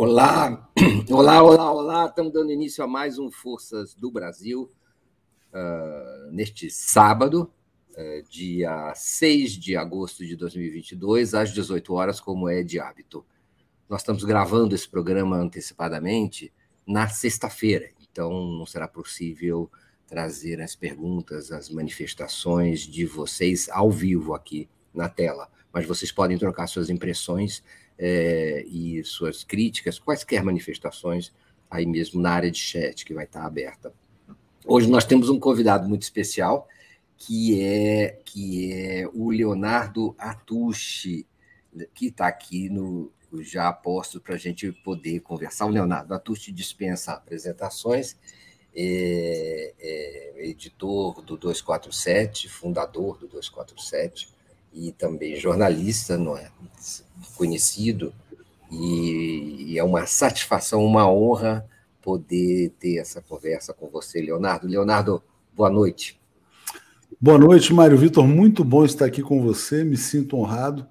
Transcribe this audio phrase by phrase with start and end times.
[0.00, 0.70] Olá,
[1.10, 2.06] olá, olá, olá.
[2.06, 4.70] Estamos dando início a mais um Forças do Brasil
[5.52, 7.52] uh, neste sábado,
[7.96, 13.26] uh, dia 6 de agosto de 2022, às 18 horas, como é de hábito.
[13.88, 16.52] Nós estamos gravando esse programa antecipadamente
[16.86, 19.68] na sexta-feira, então não será possível
[20.06, 26.38] trazer as perguntas, as manifestações de vocês ao vivo aqui na tela, mas vocês podem
[26.38, 27.64] trocar suas impressões
[27.98, 31.32] é, e suas críticas, quaisquer manifestações,
[31.70, 33.92] aí mesmo na área de chat que vai estar aberta.
[34.64, 36.68] Hoje nós temos um convidado muito especial,
[37.16, 41.26] que é, que é o Leonardo Atushi,
[41.94, 45.66] que está aqui no já posto para a gente poder conversar.
[45.66, 48.16] O Leonardo Atushi dispensa apresentações,
[48.74, 54.28] é, é editor do 247, fundador do 247,
[54.72, 56.50] e também jornalista, não é?
[57.36, 58.12] Conhecido,
[58.70, 61.66] e, e é uma satisfação, uma honra
[62.02, 64.66] poder ter essa conversa com você, Leonardo.
[64.66, 65.22] Leonardo,
[65.54, 66.18] boa noite.
[67.20, 68.26] Boa noite, Mário Vitor.
[68.26, 70.86] Muito bom estar aqui com você, me sinto honrado.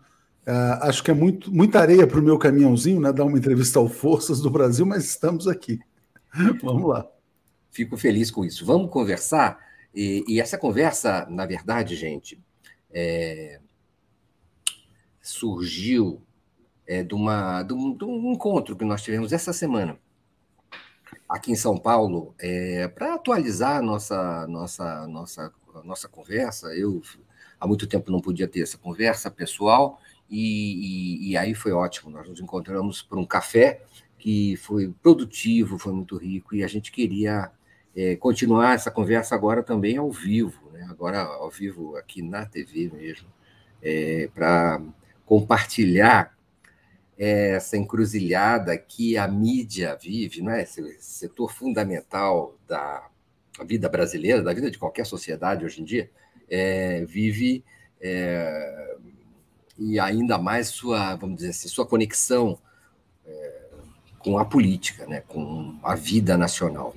[0.47, 3.11] Uh, acho que é muito, muita areia para o meu caminhãozinho, né?
[3.11, 5.79] Dar uma entrevista ao Forças do Brasil, mas estamos aqui.
[6.63, 7.05] Vamos lá.
[7.71, 8.65] Fico feliz com isso.
[8.65, 9.59] Vamos conversar.
[9.93, 12.39] E, e essa conversa, na verdade, gente,
[12.91, 13.59] é,
[15.29, 16.21] surgiu
[16.85, 19.97] é, de, uma, de, um, de um encontro que nós tivemos essa semana
[21.27, 25.53] aqui em São Paulo, é, para atualizar nossa, nossa, nossa,
[25.83, 26.67] nossa conversa.
[26.75, 27.01] Eu
[27.59, 32.11] há muito tempo não podia ter essa conversa pessoal, e, e, e aí foi ótimo.
[32.11, 33.81] Nós nos encontramos por um café
[34.17, 37.51] que foi produtivo, foi muito rico, e a gente queria
[37.95, 40.87] é, continuar essa conversa agora também ao vivo, né?
[40.89, 43.27] agora ao vivo aqui na TV mesmo,
[43.81, 44.81] é, para
[45.27, 46.35] compartilhar
[47.17, 50.63] essa encruzilhada que a mídia vive, não é?
[50.63, 53.07] esse setor fundamental da
[53.65, 56.09] vida brasileira, da vida de qualquer sociedade hoje em dia,
[56.49, 57.63] é, vive
[57.99, 58.95] é,
[59.77, 62.57] e ainda mais sua, vamos dizer assim, sua conexão
[63.25, 63.61] é,
[64.19, 66.95] com a política, né, com a vida nacional.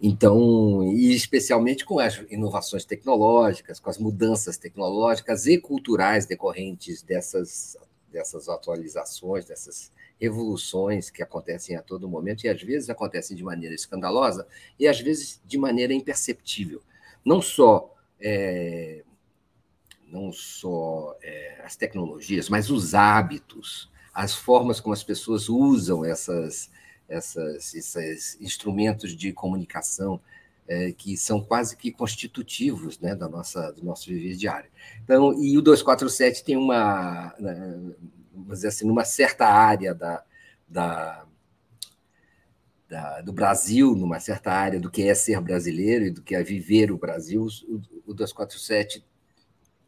[0.00, 7.76] Então, e especialmente com as inovações tecnológicas, com as mudanças tecnológicas e culturais decorrentes dessas,
[8.12, 9.90] dessas atualizações, dessas
[10.20, 14.46] revoluções que acontecem a todo momento e às vezes acontecem de maneira escandalosa
[14.78, 16.82] e às vezes de maneira imperceptível.
[17.24, 19.02] Não só é,
[20.08, 26.70] não só é, as tecnologias, mas os hábitos, as formas como as pessoas usam essas
[27.08, 30.20] essas, esses instrumentos de comunicação
[30.68, 34.68] é, que são quase que constitutivos né, da nossa, do nosso viver diário.
[35.04, 37.78] Então, e o 247 tem uma, né,
[38.32, 40.24] vamos dizer assim, numa certa área da,
[40.68, 41.24] da,
[42.88, 46.42] da, do Brasil, numa certa área do que é ser brasileiro e do que é
[46.42, 47.80] viver o Brasil, o,
[48.10, 49.04] o 247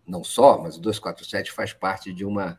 [0.07, 2.59] não só, mas o 247 faz parte de uma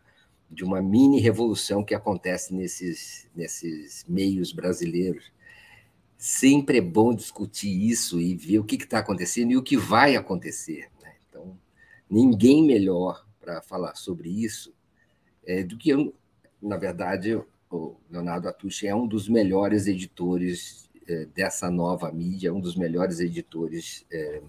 [0.50, 5.32] de uma mini revolução que acontece nesses, nesses meios brasileiros.
[6.18, 10.16] Sempre é bom discutir isso e ver o que está acontecendo e o que vai
[10.16, 10.90] acontecer.
[11.02, 11.14] Né?
[11.30, 11.58] Então,
[12.10, 14.74] ninguém melhor para falar sobre isso
[15.46, 16.14] é, do que eu,
[16.62, 22.60] na verdade, o Leonardo Atushi é um dos melhores editores é, dessa nova mídia, um
[22.60, 24.42] dos melhores editores é,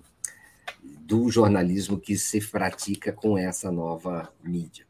[0.83, 4.90] do jornalismo que se pratica com essa nova mídia.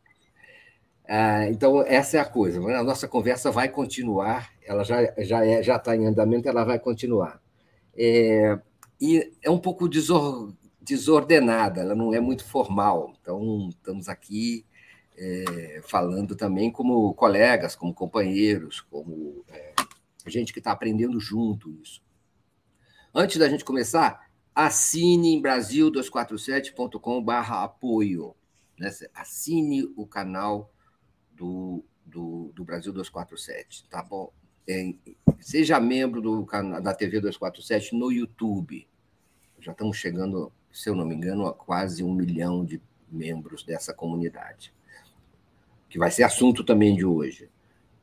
[1.13, 2.61] Ah, então, essa é a coisa.
[2.61, 6.79] A nossa conversa vai continuar, ela já já é, já está em andamento, ela vai
[6.79, 7.43] continuar.
[7.97, 8.57] É,
[9.01, 13.13] e é um pouco desor, desordenada, ela não é muito formal.
[13.21, 14.65] Então, estamos aqui
[15.19, 19.75] é, falando também como colegas, como companheiros, como é,
[20.29, 22.01] gente que está aprendendo junto isso.
[23.13, 28.37] Antes da gente começar, assine em brasil247.com/apoio.
[28.79, 28.89] Né?
[29.13, 30.71] Assine o canal
[31.41, 34.31] do, do, do Brasil 247, tá bom?
[34.69, 34.93] É,
[35.41, 36.47] seja membro do,
[36.83, 38.87] da TV 247 no YouTube.
[39.59, 42.79] Já estamos chegando, se eu não me engano, a quase um milhão de
[43.11, 44.75] membros dessa comunidade,
[45.89, 47.49] que vai ser assunto também de hoje.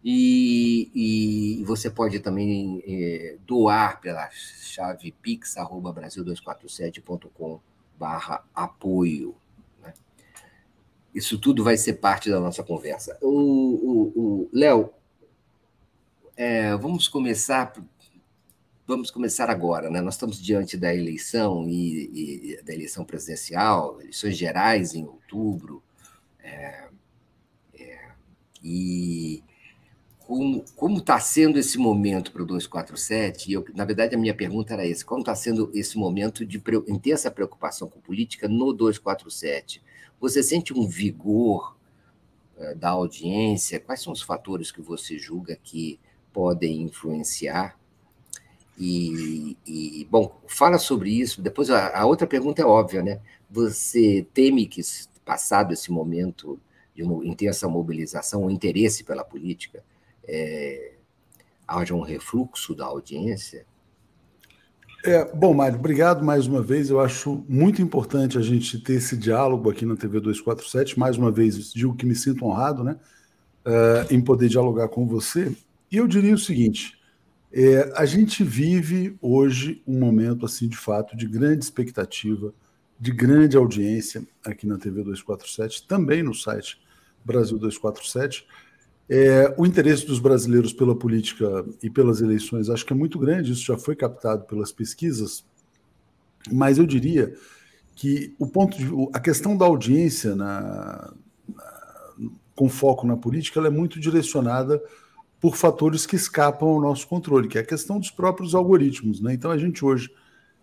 [0.04, 7.60] E, e você pode também é, doar pela chave pix@brasil247.com
[7.98, 9.36] barra apoio.
[11.14, 13.18] Isso tudo vai ser parte da nossa conversa.
[13.22, 14.92] O, Léo,
[16.36, 17.74] é, vamos começar
[18.88, 20.00] vamos começar agora, né?
[20.00, 25.84] Nós estamos diante da eleição e, e da eleição presidencial, eleições gerais em outubro,
[26.40, 26.88] é,
[27.78, 28.12] é,
[28.64, 29.44] e
[30.76, 33.52] como está sendo esse momento para o 247?
[33.54, 37.32] Eu, na verdade, a minha pergunta era essa: como está sendo esse momento de intensa
[37.32, 39.82] preocupação com política no 247?
[40.20, 41.78] Você sente um vigor
[42.58, 43.80] uh, da audiência?
[43.80, 46.00] Quais são os fatores que você julga que
[46.34, 47.78] podem influenciar?
[48.78, 51.42] E, e bom, fala sobre isso.
[51.42, 53.20] Depois, a, a outra pergunta é óbvia, né?
[53.50, 54.82] Você teme que,
[55.26, 56.60] passado esse momento
[56.94, 59.84] de uma intensa mobilização, o interesse pela política,
[60.28, 60.94] é,
[61.68, 63.66] haja um refluxo da audiência?
[65.04, 66.90] É, bom, Mário, obrigado mais uma vez.
[66.90, 70.98] Eu acho muito importante a gente ter esse diálogo aqui na TV 247.
[70.98, 72.98] Mais uma vez, digo que me sinto honrado né,
[73.66, 75.56] uh, em poder dialogar com você.
[75.92, 77.00] E eu diria o seguinte:
[77.52, 82.54] é, a gente vive hoje um momento, assim, de fato, de grande expectativa,
[83.00, 86.82] de grande audiência aqui na TV 247, também no site
[87.24, 88.46] Brasil 247.
[89.10, 93.54] É, o interesse dos brasileiros pela política e pelas eleições acho que é muito grande,
[93.54, 95.46] isso já foi captado pelas pesquisas,
[96.52, 97.34] mas eu diria
[97.96, 101.14] que o ponto de, a questão da audiência na,
[101.48, 101.92] na,
[102.54, 104.82] com foco na política é muito direcionada
[105.40, 109.22] por fatores que escapam ao nosso controle, que é a questão dos próprios algoritmos.
[109.22, 109.34] Né?
[109.34, 110.12] Então a gente hoje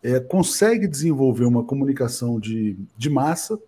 [0.02, 3.58] é, consegue desenvolver uma comunicação de, de massa,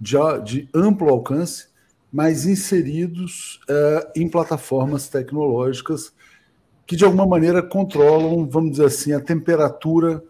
[0.00, 1.68] de, de amplo alcance,
[2.12, 6.12] mas inseridos uh, em plataformas tecnológicas
[6.86, 10.22] que, de alguma maneira, controlam, vamos dizer assim, a temperatura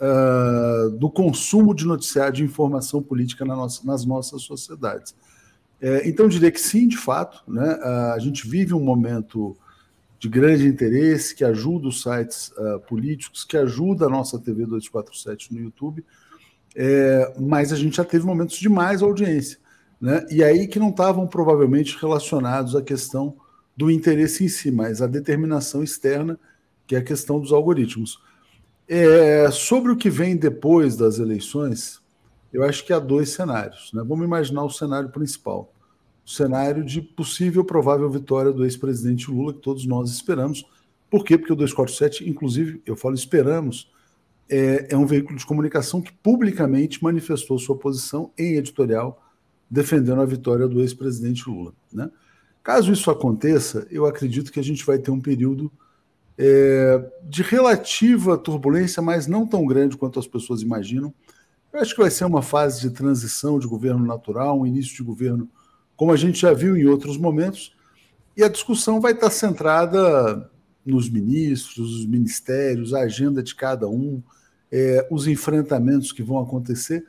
[0.00, 5.14] uh, do consumo de noticiário, de informação política na nossa, nas nossas sociedades.
[5.80, 7.78] É, então, eu diria que sim, de fato, né,
[8.14, 9.56] a gente vive um momento
[10.18, 15.52] de grande interesse que ajuda os sites uh, políticos, que ajuda a nossa TV 247
[15.52, 16.02] no YouTube,
[16.74, 19.58] é, mas a gente já teve momentos de mais audiência
[20.00, 20.24] né?
[20.30, 23.36] e aí que não estavam provavelmente relacionados à questão
[23.76, 26.38] do interesse em si, mas à determinação externa,
[26.86, 28.20] que é a questão dos algoritmos.
[28.86, 32.00] É, sobre o que vem depois das eleições,
[32.52, 33.92] eu acho que há dois cenários.
[33.92, 34.02] Né?
[34.06, 35.72] Vamos imaginar o cenário principal.
[36.24, 40.64] O cenário de possível provável vitória do ex-presidente Lula, que todos nós esperamos.
[41.10, 41.36] Por quê?
[41.36, 43.90] Porque o 247, inclusive, eu falo esperamos,
[44.48, 49.23] é, é um veículo de comunicação que publicamente manifestou sua posição em editorial
[49.70, 51.72] defendendo a vitória do ex-presidente Lula.
[51.92, 52.10] Né?
[52.62, 55.70] Caso isso aconteça, eu acredito que a gente vai ter um período
[56.38, 61.12] é, de relativa turbulência, mas não tão grande quanto as pessoas imaginam.
[61.72, 65.02] Eu acho que vai ser uma fase de transição de governo natural, um início de
[65.02, 65.48] governo,
[65.96, 67.74] como a gente já viu em outros momentos,
[68.36, 70.50] e a discussão vai estar centrada
[70.84, 74.22] nos ministros, os ministérios, a agenda de cada um,
[74.70, 77.04] é, os enfrentamentos que vão acontecer,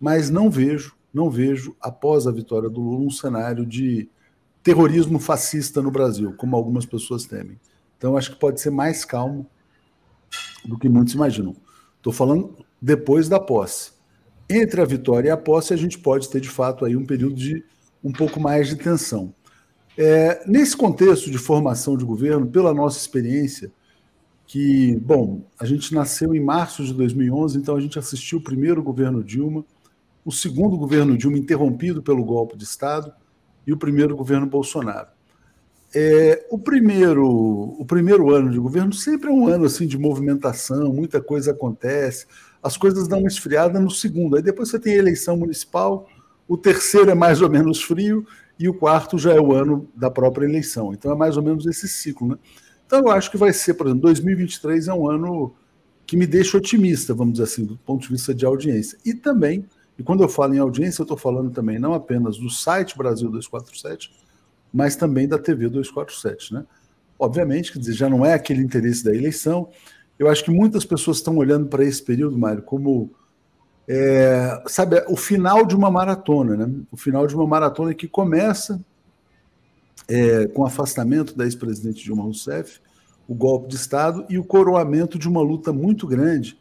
[0.00, 4.08] mas não vejo não vejo, após a vitória do Lula, um cenário de
[4.62, 7.58] terrorismo fascista no Brasil, como algumas pessoas temem.
[7.96, 9.46] Então, acho que pode ser mais calmo
[10.64, 11.56] do que muitos imaginam.
[11.96, 13.92] Estou falando depois da posse.
[14.48, 17.34] Entre a vitória e a posse, a gente pode ter, de fato, aí um período
[17.34, 17.64] de
[18.02, 19.34] um pouco mais de tensão.
[19.96, 23.72] É, nesse contexto de formação de governo, pela nossa experiência,
[24.46, 28.82] que, bom, a gente nasceu em março de 2011, então a gente assistiu o primeiro
[28.82, 29.64] governo Dilma,
[30.28, 33.10] o segundo governo Dilma interrompido pelo golpe de Estado
[33.66, 35.08] e o primeiro governo Bolsonaro.
[35.94, 40.92] É, o primeiro o primeiro ano de governo sempre é um ano assim de movimentação,
[40.92, 42.26] muita coisa acontece,
[42.62, 44.36] as coisas dão uma esfriada no segundo.
[44.36, 46.06] Aí depois você tem a eleição municipal,
[46.46, 48.26] o terceiro é mais ou menos frio
[48.58, 50.92] e o quarto já é o ano da própria eleição.
[50.92, 52.36] Então é mais ou menos esse ciclo, né?
[52.86, 55.54] Então eu acho que vai ser, por exemplo, 2023 é um ano
[56.06, 58.98] que me deixa otimista, vamos dizer assim, do ponto de vista de audiência.
[59.06, 59.64] E também
[59.98, 63.28] e quando eu falo em audiência, eu estou falando também não apenas do site Brasil
[63.28, 64.12] 247,
[64.72, 66.54] mas também da TV 247.
[66.54, 66.64] Né?
[67.18, 69.68] Obviamente, quer dizer, já não é aquele interesse da eleição.
[70.16, 73.10] Eu acho que muitas pessoas estão olhando para esse período, Mário, como
[73.88, 76.72] é, sabe, o final de uma maratona, né?
[76.92, 78.80] O final de uma maratona que começa
[80.06, 82.80] é, com o afastamento da ex-presidente Dilma Rousseff,
[83.26, 86.58] o golpe de Estado e o coroamento de uma luta muito grande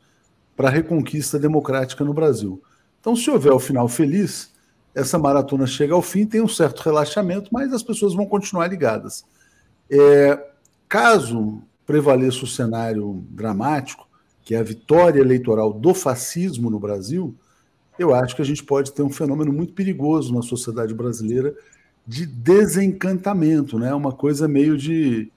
[0.56, 2.62] para a reconquista democrática no Brasil.
[3.00, 4.52] Então, se houver o final feliz,
[4.94, 9.24] essa maratona chega ao fim, tem um certo relaxamento, mas as pessoas vão continuar ligadas.
[9.90, 10.44] É,
[10.90, 14.08] caso prevaleça o cenário dramático,
[14.44, 17.36] que é a vitória eleitoral do fascismo no Brasil,
[17.98, 21.56] eu acho que a gente pode ter um fenômeno muito perigoso na sociedade brasileira
[22.06, 23.94] de desencantamento, né?
[23.94, 25.32] Uma coisa meio de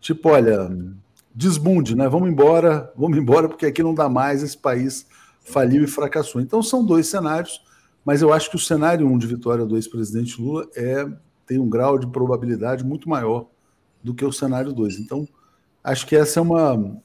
[0.00, 0.70] tipo, olha,
[1.34, 2.08] desbunde, né?
[2.08, 5.06] Vamos embora, vamos embora porque aqui não dá mais, esse país
[5.44, 6.40] faliu e fracassou.
[6.40, 7.62] Então são dois cenários,
[8.04, 11.06] mas eu acho que o cenário um de vitória do ex-presidente Lula é,
[11.46, 13.46] tem um grau de probabilidade muito maior
[14.02, 14.98] do que o cenário 2.
[14.98, 15.28] Então,
[15.82, 17.00] acho que essa é uma,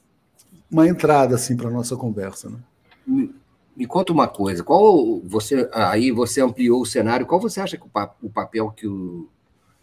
[0.69, 2.49] uma entrada assim para nossa conversa.
[2.49, 2.57] Né?
[3.05, 3.35] Me,
[3.75, 7.83] me, conta uma coisa, qual você aí você ampliou o cenário, qual você acha que
[7.83, 7.89] o,
[8.23, 9.29] o papel que o,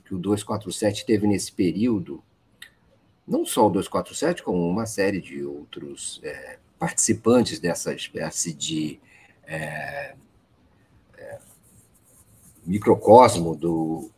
[0.05, 2.23] que o 247 teve nesse período,
[3.27, 9.01] não só o 247, como uma série de outros é, participantes dessa espécie de
[9.47, 10.15] é,
[11.17, 11.39] é,
[12.67, 14.11] microcosmo do,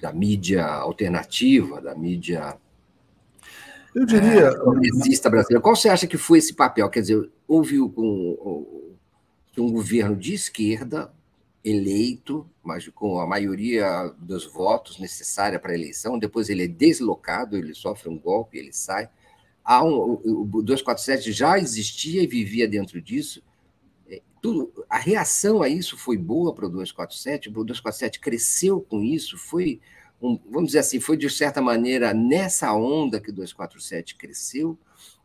[0.00, 2.56] da mídia alternativa, da mídia
[3.92, 4.50] eu diria.
[4.50, 5.60] É, brasileira.
[5.60, 6.88] Qual você acha que foi esse papel?
[6.90, 8.86] Quer dizer, houve um,
[9.58, 11.10] um governo de esquerda
[11.64, 17.56] eleito, mas com a maioria dos votos necessária para a eleição, depois ele é deslocado,
[17.56, 19.08] ele sofre um golpe, ele sai.
[19.66, 23.42] Há um, o 247 já existia e vivia dentro disso.
[24.08, 29.02] É, tudo, a reação a isso foi boa para o 247, o 247 cresceu com
[29.02, 29.80] isso, foi
[30.22, 34.78] um, vamos dizer assim, foi de certa maneira nessa onda que o 247 cresceu,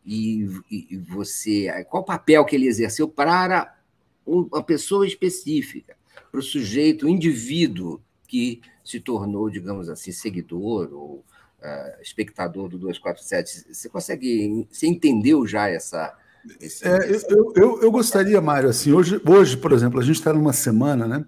[0.05, 1.67] e, e, você.
[1.89, 3.77] Qual o papel que ele exerceu para
[4.25, 5.95] uma pessoa específica,
[6.31, 11.23] para o sujeito, o indivíduo que se tornou, digamos assim, seguidor ou
[11.61, 13.73] uh, espectador do 247?
[13.73, 14.67] Você consegue.
[14.71, 16.15] Você entendeu já essa.
[16.59, 20.33] Esse, é, eu, eu, eu, gostaria, Mário, assim, hoje, hoje, por exemplo, a gente está
[20.33, 21.25] numa semana, né?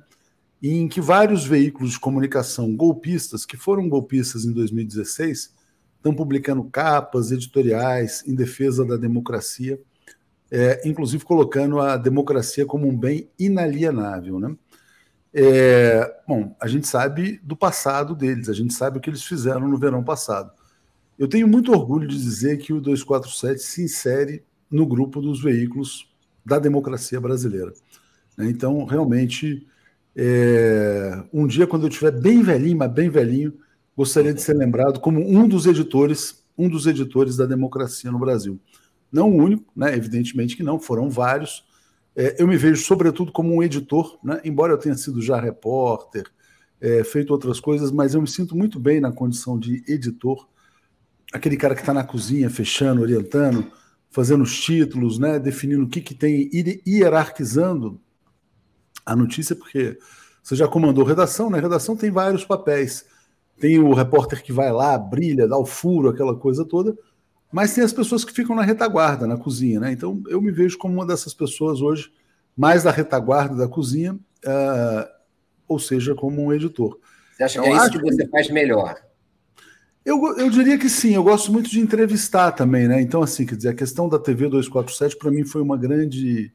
[0.63, 5.53] em que vários veículos de comunicação golpistas, que foram golpistas em 2016,
[5.97, 9.77] estão publicando capas editoriais em defesa da democracia,
[10.49, 14.39] é, inclusive colocando a democracia como um bem inalienável.
[14.39, 14.55] Né?
[15.33, 19.67] É, bom, a gente sabe do passado deles, a gente sabe o que eles fizeram
[19.67, 20.51] no verão passado.
[21.17, 26.11] Eu tenho muito orgulho de dizer que o 247 se insere no grupo dos veículos
[26.45, 27.73] da democracia brasileira.
[28.37, 28.49] Né?
[28.49, 29.65] Então, realmente,
[30.15, 33.53] é, um dia, quando eu estiver bem velhinho, mas bem velhinho,
[33.95, 38.59] gostaria de ser lembrado como um dos editores, um dos editores da democracia no Brasil.
[39.11, 39.95] Não o único, né?
[39.95, 41.63] evidentemente que não, foram vários.
[42.15, 44.39] É, eu me vejo, sobretudo, como um editor, né?
[44.43, 46.25] embora eu tenha sido já repórter,
[46.79, 50.47] é, feito outras coisas, mas eu me sinto muito bem na condição de editor,
[51.31, 53.71] aquele cara que está na cozinha, fechando, orientando,
[54.11, 55.39] fazendo os títulos, né?
[55.39, 56.49] definindo o que, que tem,
[56.85, 57.99] hierarquizando
[59.05, 59.97] a notícia, porque
[60.43, 61.59] você já comandou redação, né?
[61.59, 63.05] Redação tem vários papéis.
[63.59, 66.97] Tem o repórter que vai lá, brilha, dá o furo, aquela coisa toda,
[67.53, 69.91] mas tem as pessoas que ficam na retaguarda, na cozinha, né?
[69.91, 72.11] Então eu me vejo como uma dessas pessoas hoje,
[72.57, 75.07] mais da retaguarda da cozinha, uh,
[75.67, 76.99] ou seja, como um editor.
[77.37, 78.99] Você acha então, que é isso que você faz melhor?
[80.03, 82.99] Eu, eu diria que sim, eu gosto muito de entrevistar também, né?
[82.99, 86.51] Então, assim, quer dizer, a questão da TV 247 para mim foi uma grande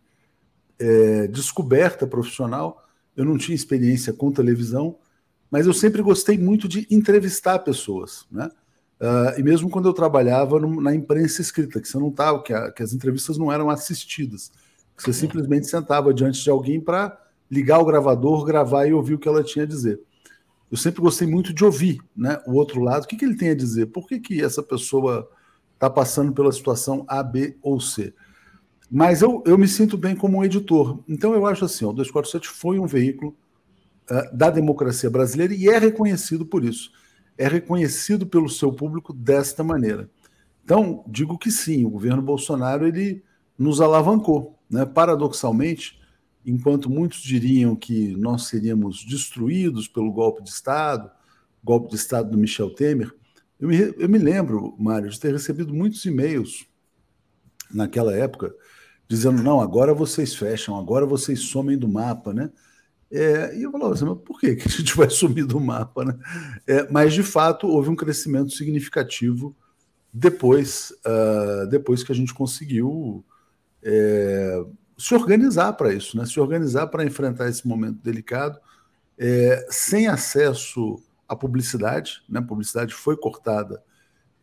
[0.81, 2.85] é, descoberta profissional.
[3.17, 4.99] Eu não tinha experiência com televisão,
[5.49, 8.51] mas eu sempre gostei muito de entrevistar pessoas, né?
[9.01, 12.53] Uh, e mesmo quando eu trabalhava no, na imprensa escrita, que você não estava, que,
[12.73, 14.51] que, as entrevistas não eram assistidas,
[14.97, 17.17] que você simplesmente sentava diante de alguém para
[17.49, 20.01] ligar o gravador, gravar e ouvir o que ela tinha a dizer.
[20.71, 22.41] Eu sempre gostei muito de ouvir, né?
[22.45, 23.87] O outro lado, o que, que ele tem a dizer?
[23.87, 25.31] Por que, que essa pessoa
[25.75, 28.13] está passando pela situação A, B ou C?
[28.91, 31.01] Mas eu, eu me sinto bem como um editor.
[31.09, 33.37] Então eu acho assim, o 247 foi um veículo
[34.11, 36.91] uh, da democracia brasileira e é reconhecido por isso.
[37.39, 40.11] É reconhecido pelo seu público desta maneira.
[40.65, 43.23] Então, digo que sim, o governo Bolsonaro ele
[43.57, 44.59] nos alavancou.
[44.69, 44.85] Né?
[44.85, 45.99] Paradoxalmente,
[46.45, 51.11] enquanto muitos diriam que nós seríamos destruídos pelo golpe de Estado,
[51.65, 53.15] golpe de Estado do Michel Temer,
[53.59, 56.67] eu me, eu me lembro, Mário, de ter recebido muitos e-mails
[57.73, 58.55] naquela época
[59.09, 62.51] dizendo, não, agora vocês fecham, agora vocês somem do mapa, né?
[63.11, 66.19] É, e eu falava assim, mas por que, a gente vai sumir do mapa, né?
[66.67, 69.57] É, mas, de fato, houve um crescimento significativo
[70.13, 73.25] depois, uh, depois que a gente conseguiu
[73.83, 74.65] é,
[74.97, 76.27] se organizar para isso, né?
[76.27, 78.59] se organizar para enfrentar esse momento delicado,
[79.17, 82.41] é, sem acesso à publicidade, né?
[82.41, 83.83] a publicidade foi cortada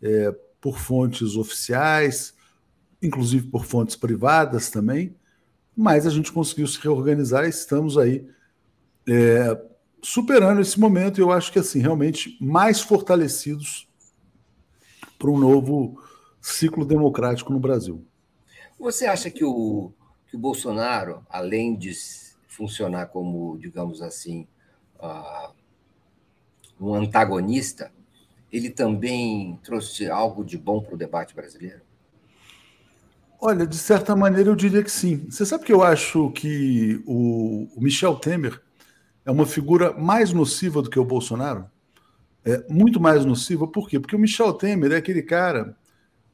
[0.01, 2.33] é, por fontes oficiais,
[3.01, 5.15] inclusive por fontes privadas também,
[5.75, 8.27] mas a gente conseguiu se reorganizar e estamos aí
[9.07, 9.61] é,
[10.01, 11.19] superando esse momento.
[11.19, 13.87] Eu acho que assim realmente mais fortalecidos
[15.17, 16.01] para um novo
[16.41, 18.05] ciclo democrático no Brasil.
[18.77, 19.91] Você acha que o,
[20.27, 21.93] que o Bolsonaro, além de
[22.47, 24.47] funcionar como, digamos assim,
[24.99, 25.53] uh,
[26.79, 27.91] um antagonista,
[28.51, 31.81] ele também trouxe algo de bom para o debate brasileiro?
[33.39, 35.25] Olha, de certa maneira eu diria que sim.
[35.29, 38.61] Você sabe que eu acho que o, Michel Temer
[39.25, 41.65] é uma figura mais nociva do que o Bolsonaro?
[42.45, 43.67] é, muito mais nociva.
[43.67, 43.99] Por quê?
[43.99, 45.75] Porque o Michel Temer é aquele cara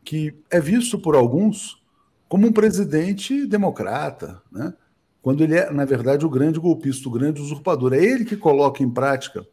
[0.04, 1.82] que é visto por alguns
[2.28, 4.74] como um presidente democrata, né?
[5.22, 7.94] quando ele é, na verdade, o grande golpista, o grande usurpador.
[7.94, 9.46] É ele que coloca em prática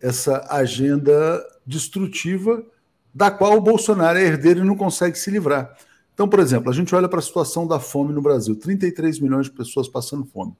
[0.00, 2.64] essa agenda destrutiva
[3.12, 5.76] da qual o Bolsonaro é herdeiro e não consegue se livrar.
[6.14, 9.46] Então, por exemplo, a gente olha para a situação da fome no Brasil: 33 milhões
[9.46, 10.54] de pessoas passando fome.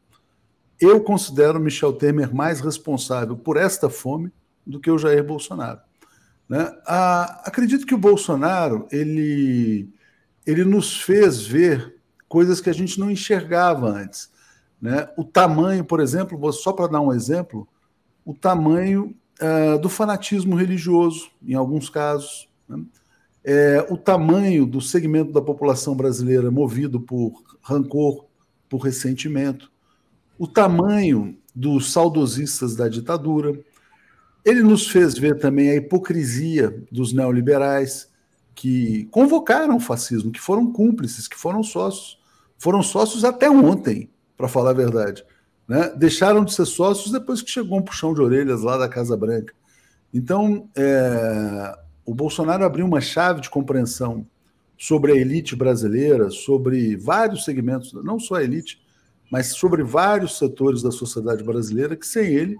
[0.80, 4.32] Eu considero Michel Temer mais responsável por esta fome
[4.66, 5.80] do que o Jair Bolsonaro.
[6.48, 6.72] Né?
[6.86, 9.88] Ah, acredito que o Bolsonaro ele,
[10.46, 14.30] ele nos fez ver coisas que a gente não enxergava antes.
[14.80, 15.08] Né?
[15.16, 17.68] O tamanho, por exemplo, só para dar um exemplo,
[18.24, 22.82] o tamanho uh, do fanatismo religioso, em alguns casos, né?
[23.44, 28.26] é, o tamanho do segmento da população brasileira movido por rancor,
[28.68, 29.70] por ressentimento,
[30.40, 33.60] o tamanho dos saudosistas da ditadura.
[34.42, 38.08] Ele nos fez ver também a hipocrisia dos neoliberais
[38.54, 42.18] que convocaram o fascismo, que foram cúmplices, que foram sócios.
[42.56, 45.22] Foram sócios até ontem, para falar a verdade.
[45.68, 45.92] Né?
[45.94, 49.52] Deixaram de ser sócios depois que chegou um puxão de orelhas lá da Casa Branca.
[50.12, 54.26] Então, é, o Bolsonaro abriu uma chave de compreensão
[54.78, 58.80] sobre a elite brasileira, sobre vários segmentos, não só a elite,
[59.30, 62.58] mas sobre vários setores da sociedade brasileira que sem ele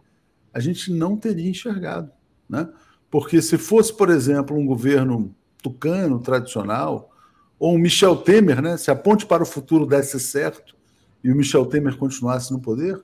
[0.53, 2.11] a gente não teria enxergado.
[2.49, 2.69] Né?
[3.11, 7.11] Porque se fosse, por exemplo, um governo tucano, tradicional,
[7.59, 8.77] ou um Michel Temer, né?
[8.77, 10.77] se a ponte para o futuro desse certo
[11.23, 13.03] e o Michel Temer continuasse no poder,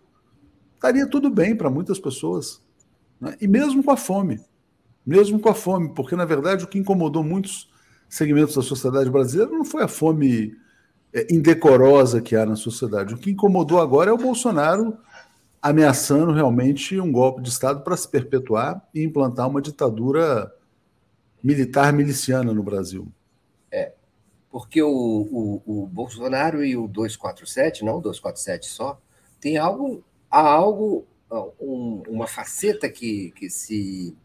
[0.75, 2.63] estaria tudo bem para muitas pessoas.
[3.21, 3.37] Né?
[3.41, 4.41] E mesmo com a fome
[5.07, 7.71] mesmo com a fome, porque na verdade o que incomodou muitos
[8.09, 10.57] segmentos da sociedade brasileira não foi a fome
[11.31, 13.15] indecorosa que há na sociedade.
[13.15, 14.97] O que incomodou agora é o Bolsonaro
[15.61, 20.53] ameaçando realmente um golpe de Estado para se perpetuar e implantar uma ditadura
[21.43, 23.09] militar miliciana no Brasil.
[23.71, 23.93] É,
[24.51, 29.01] porque o, o, o Bolsonaro e o 247, não o 247 só,
[29.41, 31.05] tem algo, há algo,
[31.61, 34.17] um, uma faceta que, que se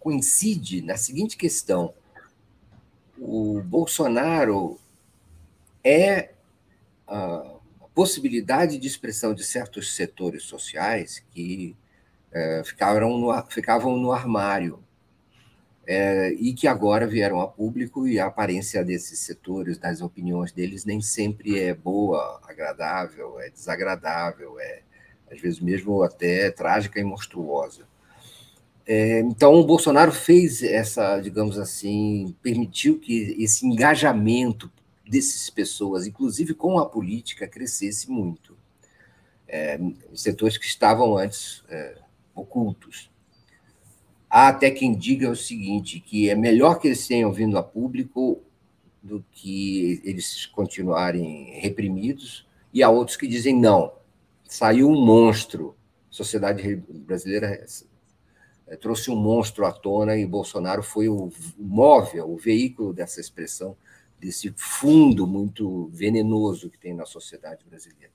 [0.00, 1.92] coincide na seguinte questão:
[3.18, 4.78] o Bolsonaro
[5.88, 6.32] é
[7.06, 7.54] a
[7.94, 11.74] possibilidade de expressão de certos setores sociais que
[12.30, 14.84] é, ficaram no, ficavam no armário
[15.86, 20.84] é, e que agora vieram a público e a aparência desses setores, das opiniões deles,
[20.84, 24.82] nem sempre é boa, agradável, é desagradável, é
[25.30, 27.86] às vezes mesmo até trágica e monstruosa.
[28.86, 34.70] É, então, o Bolsonaro fez essa, digamos assim, permitiu que esse engajamento
[35.08, 38.56] dessas pessoas, inclusive com a política, crescesse muito.
[39.46, 39.80] É,
[40.14, 41.96] setores que estavam antes é,
[42.34, 43.10] ocultos.
[44.28, 48.42] Há até quem diga o seguinte, que é melhor que eles tenham vindo a público
[49.02, 53.94] do que eles continuarem reprimidos, e há outros que dizem não,
[54.44, 55.74] saiu um monstro,
[56.10, 57.64] a sociedade brasileira
[58.66, 63.76] é, trouxe um monstro à tona e Bolsonaro foi o móvel, o veículo dessa expressão,
[64.18, 68.12] desse fundo muito venenoso que tem na sociedade brasileira.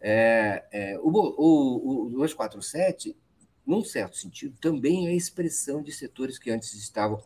[0.00, 3.16] É, é, o, o, o 247,
[3.66, 7.22] num certo sentido, também é a expressão de setores que antes estavam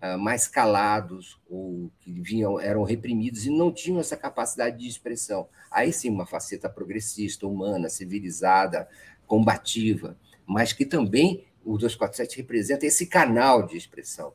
[0.00, 5.48] ah, mais calados ou que vinham, eram reprimidos e não tinham essa capacidade de expressão.
[5.70, 8.88] Aí sim, uma faceta progressista, humana, civilizada,
[9.26, 10.16] combativa,
[10.46, 14.34] mas que também o 247 representa esse canal de expressão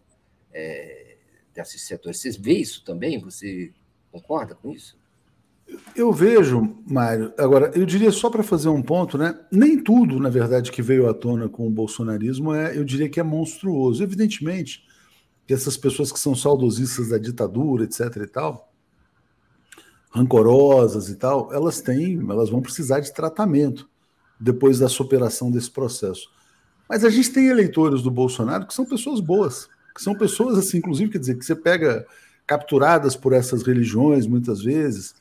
[0.51, 1.08] é,
[1.63, 2.19] desses setores.
[2.19, 3.19] Você vê isso também?
[3.19, 3.71] Você
[4.11, 4.97] concorda com isso?
[5.95, 7.33] Eu vejo, Mário.
[7.37, 9.39] Agora, eu diria só para fazer um ponto, né?
[9.51, 13.19] Nem tudo, na verdade, que veio à tona com o bolsonarismo é, eu diria que
[13.19, 14.01] é monstruoso.
[14.01, 14.83] Evidentemente
[15.45, 18.01] que essas pessoas que são saudosistas da ditadura, etc.
[18.17, 18.71] e tal,
[20.11, 23.89] rancorosas e tal, elas têm, elas vão precisar de tratamento
[24.39, 26.29] depois da superação desse processo.
[26.87, 30.77] Mas a gente tem eleitores do Bolsonaro que são pessoas boas, que são pessoas, assim,
[30.77, 32.05] inclusive, quer dizer, que você pega
[32.45, 35.13] capturadas por essas religiões, muitas vezes,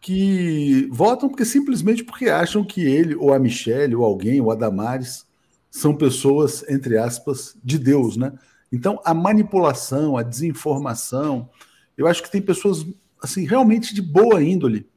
[0.00, 4.54] que votam porque simplesmente porque acham que ele, ou a Michelle, ou alguém, ou a
[4.54, 5.26] Damares,
[5.70, 8.32] são pessoas, entre aspas, de Deus, né?
[8.72, 11.50] Então, a manipulação, a desinformação,
[11.98, 12.86] eu acho que tem pessoas,
[13.22, 14.88] assim, realmente de boa índole,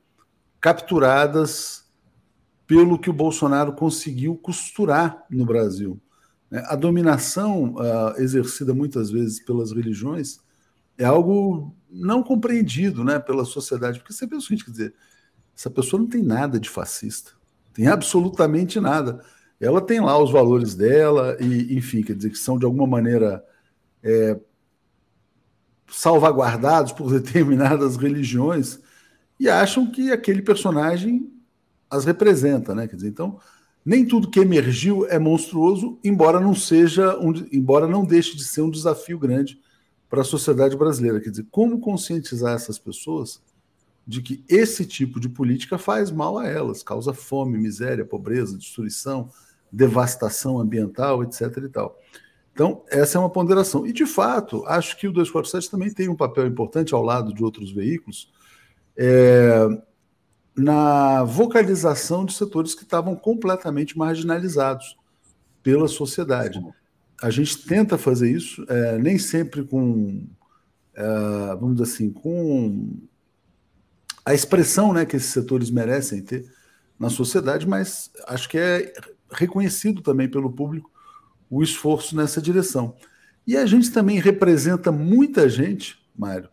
[0.62, 1.84] capturadas
[2.66, 6.00] pelo que o Bolsonaro conseguiu costurar no Brasil.
[6.54, 6.64] Né?
[6.68, 10.40] A dominação uh, exercida muitas vezes pelas religiões
[10.96, 14.94] é algo não compreendido né, pela sociedade, porque você pensa o seguinte, quer dizer,
[15.58, 17.32] essa pessoa não tem nada de fascista,
[17.74, 19.24] tem absolutamente nada.
[19.60, 23.44] ela tem lá os valores dela, e, enfim, quer dizer, que são de alguma maneira
[24.04, 24.40] é,
[25.88, 28.80] salvaguardados por determinadas religiões
[29.40, 31.32] e acham que aquele personagem
[31.90, 32.88] as representa, né?
[32.88, 33.40] Quer dizer, então,
[33.86, 38.62] nem tudo que emergiu é monstruoso, embora não seja, um, embora não deixe de ser
[38.62, 39.60] um desafio grande
[40.10, 41.20] para a sociedade brasileira.
[41.20, 43.42] Quer dizer, como conscientizar essas pessoas
[44.06, 49.30] de que esse tipo de política faz mal a elas, causa fome, miséria, pobreza, destruição,
[49.72, 51.42] devastação ambiental, etc.
[51.58, 52.00] e tal.
[52.54, 53.88] Então, essa é uma ponderação.
[53.88, 57.44] E, de fato, acho que o 247 também tem um papel importante ao lado de
[57.44, 58.32] outros veículos
[58.96, 59.68] é,
[60.56, 64.98] na vocalização de setores que estavam completamente marginalizados
[65.62, 66.64] pela sociedade.
[67.22, 70.28] A gente tenta fazer isso, é, nem sempre com,
[70.94, 73.00] é, vamos dizer assim, com
[74.26, 76.46] a expressão né, que esses setores merecem ter
[77.00, 78.94] na sociedade, mas acho que é
[79.32, 80.92] reconhecido também pelo público
[81.50, 82.96] o esforço nessa direção.
[83.46, 86.50] E a gente também representa muita gente, Mário,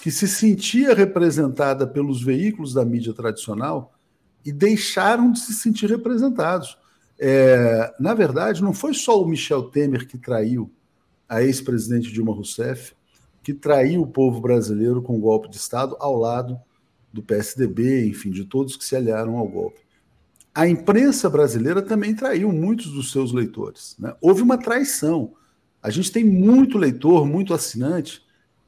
[0.00, 3.94] que se sentia representada pelos veículos da mídia tradicional
[4.44, 6.76] e deixaram de se sentir representados.
[7.18, 10.70] É, na verdade, não foi só o Michel Temer que traiu
[11.28, 12.94] a ex-presidente Dilma Rousseff,
[13.42, 16.58] que traiu o povo brasileiro com o golpe de Estado ao lado
[17.12, 19.80] do PSDB, enfim, de todos que se aliaram ao golpe.
[20.54, 23.96] A imprensa brasileira também traiu muitos dos seus leitores.
[23.98, 24.14] Né?
[24.20, 25.32] Houve uma traição.
[25.82, 28.23] A gente tem muito leitor, muito assinante,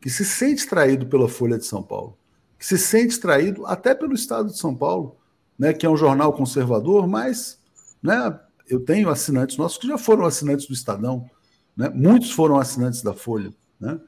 [0.07, 2.17] que se sente traído pela Folha de São Paulo,
[2.57, 5.17] que se sente traído até pelo Estado de São Paulo,
[5.59, 7.59] né, que é um jornal conservador, mas
[8.01, 8.39] né,
[8.69, 11.29] eu tenho assinantes nossos que já foram assinantes do Estadão,
[11.77, 11.89] né?
[11.93, 13.53] muitos foram assinantes da Folha.
[13.81, 13.99] Né?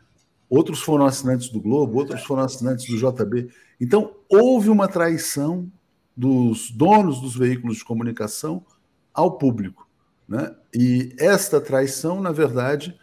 [0.48, 3.48] outros foram assinantes do Globo, outros foram assinantes do JB.
[3.80, 5.68] Então, houve uma traição
[6.16, 8.64] dos donos dos veículos de comunicação
[9.12, 9.88] ao público.
[10.28, 10.54] Né?
[10.72, 12.96] E esta traição, na verdade,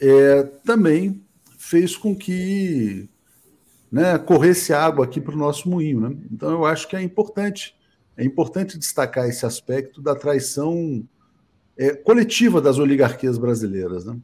[0.00, 1.22] é, também
[1.58, 3.10] fez com que
[3.90, 6.00] né, corresse água aqui para o nosso moinho.
[6.00, 6.16] Né?
[6.30, 7.74] Então, eu acho que é importante,
[8.16, 11.06] é importante destacar esse aspecto da traição
[11.76, 14.06] é, coletiva das oligarquias brasileiras.
[14.06, 14.16] Né?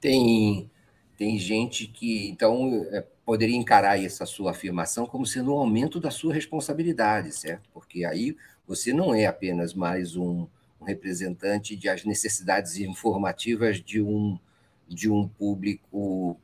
[0.00, 0.70] Tem
[1.16, 6.10] tem gente que, então, é, poderia encarar essa sua afirmação como sendo um aumento da
[6.10, 7.70] sua responsabilidade, certo?
[7.72, 10.46] Porque aí você não é apenas mais um,
[10.78, 14.38] um representante de as necessidades informativas de um,
[14.88, 16.38] de um público,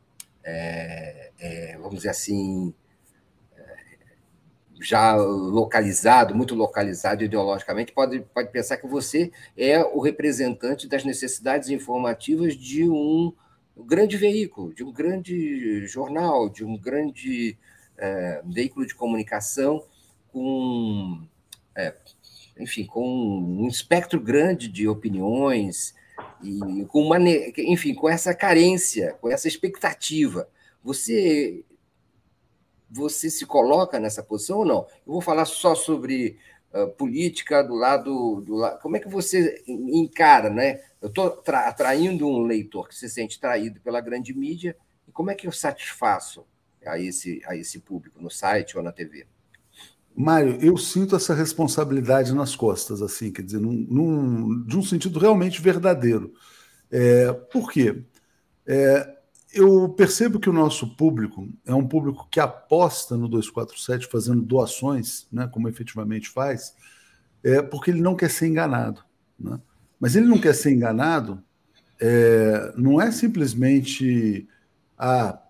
[0.45, 2.75] é, é, vamos dizer assim,
[3.57, 3.77] é,
[4.81, 11.69] já localizado, muito localizado ideologicamente, pode, pode pensar que você é o representante das necessidades
[11.69, 13.33] informativas de um
[13.77, 17.57] grande veículo, de um grande jornal, de um grande
[17.97, 19.85] é, veículo de comunicação
[20.33, 21.27] com,
[21.75, 21.95] é,
[22.59, 25.95] enfim, com um espectro grande de opiniões
[26.43, 30.49] e com uma, enfim, com essa carência, com essa expectativa.
[30.83, 31.65] Você
[32.91, 34.87] você se coloca nessa posição ou não?
[35.07, 36.39] Eu vou falar só sobre
[36.75, 38.81] uh, política do lado do lado.
[38.81, 40.83] Como é que você encara, né?
[41.01, 44.77] Eu estou atraindo um leitor que se sente traído pela grande mídia,
[45.09, 46.47] e como é que eu satisfaço
[46.85, 49.27] a esse, a esse público no site ou na TV?
[50.15, 55.19] Mário, eu sinto essa responsabilidade nas costas, assim, quer dizer, num, num, de um sentido
[55.19, 56.33] realmente verdadeiro.
[56.91, 58.05] É, por quê?
[58.67, 59.17] É,
[59.53, 65.27] eu percebo que o nosso público é um público que aposta no 247 fazendo doações,
[65.33, 66.75] né, como efetivamente faz,
[67.43, 69.03] é, porque ele não quer ser enganado.
[69.39, 69.59] Né?
[69.99, 71.43] Mas ele não quer ser enganado,
[72.01, 74.49] é, não é simplesmente
[74.99, 75.42] ah,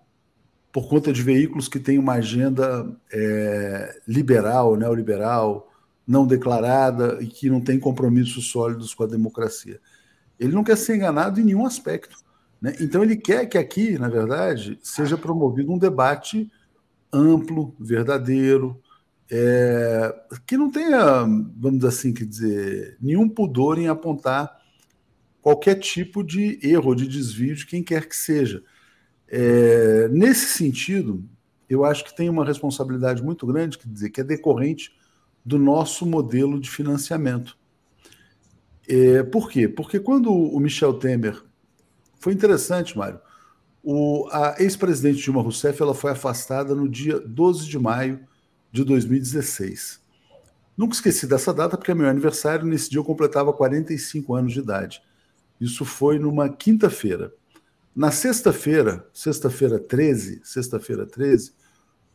[0.73, 5.71] por conta de veículos que têm uma agenda é, liberal, neoliberal,
[6.05, 9.79] não declarada e que não tem compromissos sólidos com a democracia.
[10.39, 12.17] Ele não quer ser enganado em nenhum aspecto.
[12.59, 12.75] Né?
[12.81, 16.51] Então, ele quer que aqui, na verdade, seja promovido um debate
[17.13, 18.81] amplo, verdadeiro,
[19.29, 20.13] é,
[20.47, 21.23] que não tenha,
[21.55, 24.59] vamos assim, que dizer, nenhum pudor em apontar
[25.39, 28.63] qualquer tipo de erro, de desvio de quem quer que seja.
[29.35, 31.27] É, nesse sentido,
[31.67, 34.95] eu acho que tem uma responsabilidade muito grande, quer dizer, que é decorrente
[35.43, 37.57] do nosso modelo de financiamento.
[38.87, 39.67] É, por quê?
[39.67, 41.43] Porque quando o Michel Temer
[42.19, 43.19] foi interessante, Mário.
[43.81, 48.19] O, a ex-presidente Dilma Rousseff ela foi afastada no dia 12 de maio
[48.71, 49.99] de 2016.
[50.77, 52.67] Nunca esqueci dessa data, porque é meu aniversário.
[52.67, 55.01] Nesse dia eu completava 45 anos de idade.
[55.59, 57.33] Isso foi numa quinta-feira.
[57.95, 61.53] Na sexta-feira, sexta-feira 13, sexta-feira 13,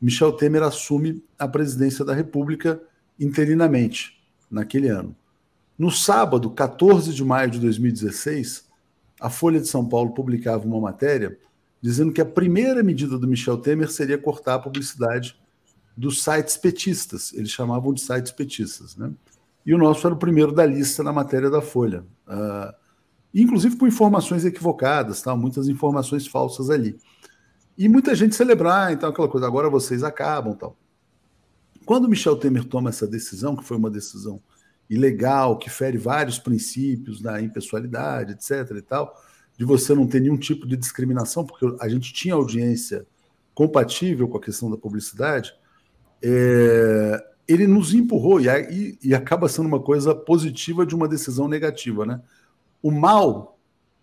[0.00, 2.80] Michel Temer assume a presidência da República
[3.18, 5.14] interinamente, naquele ano.
[5.78, 8.66] No sábado, 14 de maio de 2016,
[9.20, 11.38] a Folha de São Paulo publicava uma matéria
[11.80, 15.38] dizendo que a primeira medida do Michel Temer seria cortar a publicidade
[15.96, 17.32] dos sites petistas.
[17.32, 19.12] Eles chamavam de sites petistas, né?
[19.64, 22.04] E o nosso era o primeiro da lista na matéria da Folha.
[22.26, 22.74] Uh,
[23.34, 25.34] inclusive com informações equivocadas, tá?
[25.36, 26.98] muitas informações falsas ali.
[27.76, 30.76] E muita gente celebrar, então aquela coisa, agora vocês acabam tal.
[31.84, 34.40] Quando Michel Temer toma essa decisão, que foi uma decisão
[34.90, 38.76] ilegal, que fere vários princípios da impessoalidade, etc.
[38.76, 39.14] e tal,
[39.56, 43.06] de você não ter nenhum tipo de discriminação, porque a gente tinha audiência
[43.54, 45.52] compatível com a questão da publicidade,
[46.22, 51.48] é, ele nos empurrou, e, e, e, acaba sendo uma coisa positiva de uma decisão
[51.48, 52.06] negativa.
[52.06, 52.20] Né?
[52.82, 53.58] O mal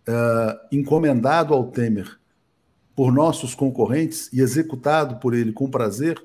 [0.08, 2.20] é, encomendado ao Temer
[2.96, 6.22] por nossos concorrentes e executado por ele com prazer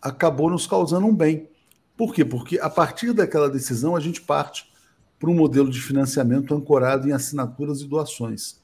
[0.00, 1.48] acabou nos causando um bem.
[1.96, 2.24] Por quê?
[2.24, 4.70] Porque a partir daquela decisão a gente parte
[5.18, 8.60] para um modelo de financiamento ancorado em assinaturas e doações.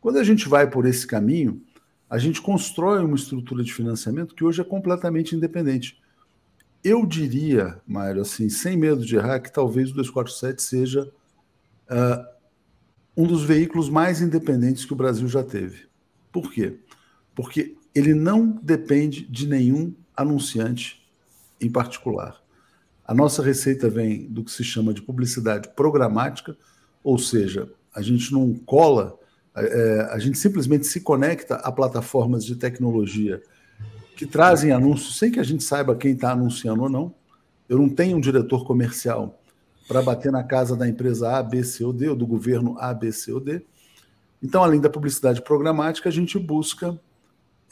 [0.00, 1.62] Quando a gente vai por esse caminho,
[2.08, 6.00] a gente constrói uma estrutura de financiamento que hoje é completamente independente.
[6.82, 11.12] Eu diria, Mário, assim, sem medo de errar, que talvez o 247 seja
[11.88, 12.31] uh,
[13.16, 15.86] um dos veículos mais independentes que o Brasil já teve.
[16.32, 16.78] Por quê?
[17.34, 21.06] Porque ele não depende de nenhum anunciante
[21.60, 22.40] em particular.
[23.06, 26.56] A nossa receita vem do que se chama de publicidade programática,
[27.04, 29.18] ou seja, a gente não cola,
[29.54, 33.42] é, a gente simplesmente se conecta a plataformas de tecnologia
[34.16, 37.14] que trazem anúncios sem que a gente saiba quem está anunciando ou não.
[37.68, 39.41] Eu não tenho um diretor comercial
[39.86, 42.94] para bater na casa da empresa A, B, C ou D, ou do governo A,
[42.94, 43.62] B, C ou D.
[44.42, 46.98] Então, além da publicidade programática, a gente busca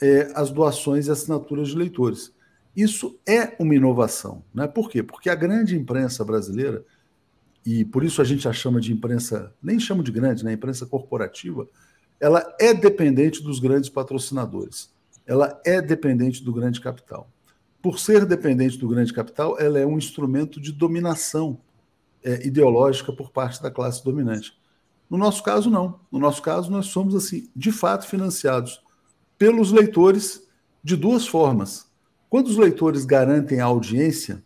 [0.01, 2.33] é, as doações e assinaturas de leitores.
[2.75, 4.43] Isso é uma inovação.
[4.53, 4.67] Né?
[4.67, 5.03] Por quê?
[5.03, 6.85] Porque a grande imprensa brasileira,
[7.65, 10.53] e por isso a gente a chama de imprensa, nem chama de grande, né?
[10.53, 11.67] imprensa corporativa,
[12.19, 14.89] ela é dependente dos grandes patrocinadores.
[15.25, 17.29] Ela é dependente do grande capital.
[17.81, 21.59] Por ser dependente do grande capital, ela é um instrumento de dominação
[22.23, 24.53] é, ideológica por parte da classe dominante.
[25.09, 25.99] No nosso caso, não.
[26.11, 28.81] No nosso caso, nós somos, assim, de fato, financiados
[29.37, 30.47] pelos leitores
[30.83, 31.91] de duas formas
[32.31, 34.41] quando os leitores garantem a audiência,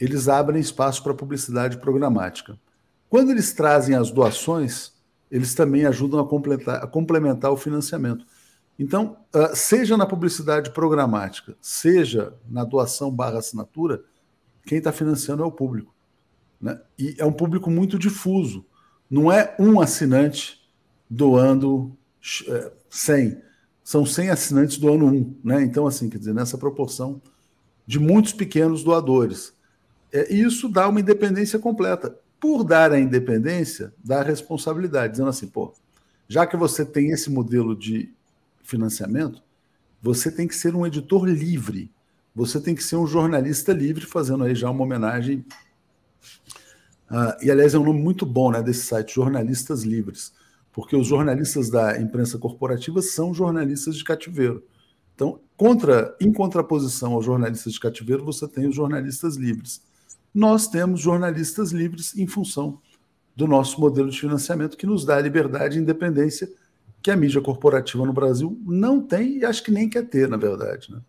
[0.00, 2.58] eles abrem espaço para publicidade programática.
[3.10, 4.94] Quando eles trazem as doações,
[5.30, 8.24] eles também ajudam a complementar, a complementar o financiamento.
[8.78, 14.02] Então, ah, seja na publicidade programática, seja na doação barra assinatura,
[14.64, 15.94] quem está financiando é o público.
[16.66, 16.80] Né?
[16.98, 18.66] E é um público muito difuso.
[19.08, 20.68] Não é um assinante
[21.08, 21.96] doando
[22.90, 23.28] 100.
[23.28, 23.42] Eh,
[23.84, 25.62] são 100 assinantes do ano 1, né?
[25.62, 27.22] Então, assim, quer dizer, nessa proporção
[27.86, 29.54] de muitos pequenos doadores.
[30.12, 32.18] É, e isso dá uma independência completa.
[32.40, 35.72] Por dar a independência, dá a responsabilidade, dizendo assim, pô,
[36.26, 38.12] já que você tem esse modelo de
[38.64, 39.40] financiamento,
[40.02, 41.88] você tem que ser um editor livre.
[42.34, 45.44] Você tem que ser um jornalista livre, fazendo aí já uma homenagem.
[47.10, 50.32] Uh, e, aliás, é um nome muito bom né, desse site, Jornalistas Livres
[50.76, 54.62] porque os jornalistas da imprensa corporativa são jornalistas de cativeiro.
[55.14, 59.80] Então, contra, em contraposição aos jornalistas de cativeiro, você tem os jornalistas livres.
[60.34, 62.78] Nós temos jornalistas livres em função
[63.34, 66.46] do nosso modelo de financiamento, que nos dá liberdade e independência
[67.00, 70.36] que a mídia corporativa no Brasil não tem e acho que nem quer ter, na
[70.36, 70.92] verdade.
[70.92, 71.00] Né?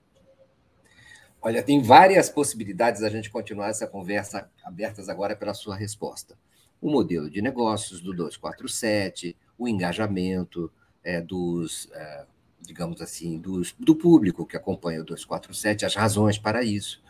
[1.48, 6.38] Olha, tem várias possibilidades da gente continuar essa conversa abertas agora pela sua resposta.
[6.82, 10.70] O modelo de negócios do 247, o engajamento
[11.02, 12.26] é, dos, é,
[12.60, 17.02] digamos assim, dos, do público que acompanha o 247, as razões para isso,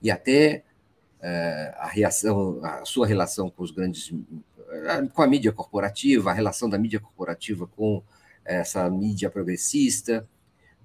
[0.00, 0.64] e até
[1.20, 4.10] é, a reação, a sua relação com os grandes,
[4.70, 8.02] é, com a mídia corporativa, a relação da mídia corporativa com
[8.46, 10.26] essa mídia progressista,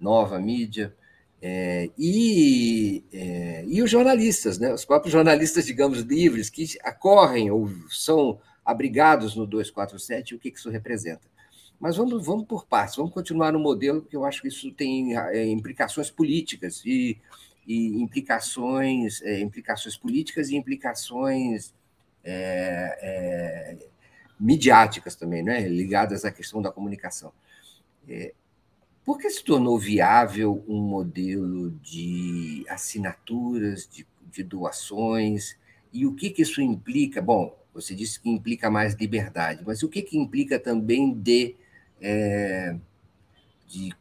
[0.02, 0.94] nova mídia,
[1.42, 4.74] é, e, é, e os jornalistas, né?
[4.74, 10.50] os próprios jornalistas, digamos, livres, que acorrem ou são abrigados no 247 e o que
[10.50, 11.28] isso representa.
[11.80, 15.18] Mas vamos, vamos por partes, vamos continuar no modelo, porque eu acho que isso tem
[15.18, 17.18] é, implicações políticas e,
[17.66, 21.74] e implicações, é, implicações políticas e implicações
[22.22, 23.90] é, é
[24.38, 25.68] midiáticas também, né?
[25.68, 27.32] ligadas à questão da comunicação.
[28.08, 28.34] É,
[29.10, 35.58] por que se tornou viável um modelo de assinaturas, de, de doações,
[35.92, 37.20] e o que, que isso implica?
[37.20, 41.56] Bom, você disse que implica mais liberdade, mas o que, que implica também de,
[42.00, 42.76] é,
[43.68, 43.92] de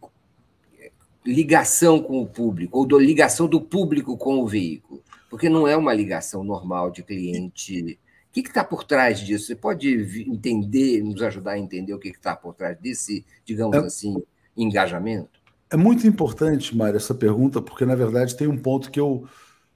[1.25, 5.03] ligação com o público, ou da ligação do público com o veículo?
[5.31, 7.99] Porque não é uma ligação normal de cliente.
[8.31, 9.47] que está por trás disso?
[9.47, 9.89] Você pode
[10.31, 14.23] entender, nos ajudar a entender o que está por trás desse, digamos assim,
[14.59, 15.39] engajamento?
[15.71, 19.27] É muito importante, Mário, essa pergunta, porque, na verdade, tem um ponto que eu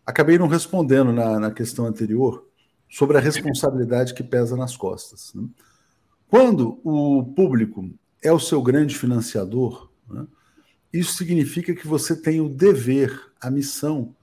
[0.05, 2.47] acabei não respondendo na, na questão anterior
[2.91, 5.33] sobre a responsabilidade que pesa nas costas.
[5.35, 5.47] Né?
[6.29, 7.91] Quando o público
[8.23, 10.27] é o seu grande financiador, né,
[10.93, 14.15] isso significa que você tem o dever, a missão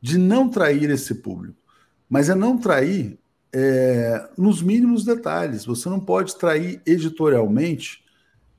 [0.00, 1.56] de não trair esse público.
[2.08, 3.18] Mas é não trair
[3.52, 5.64] é, nos mínimos detalhes.
[5.64, 8.04] Você não pode trair editorialmente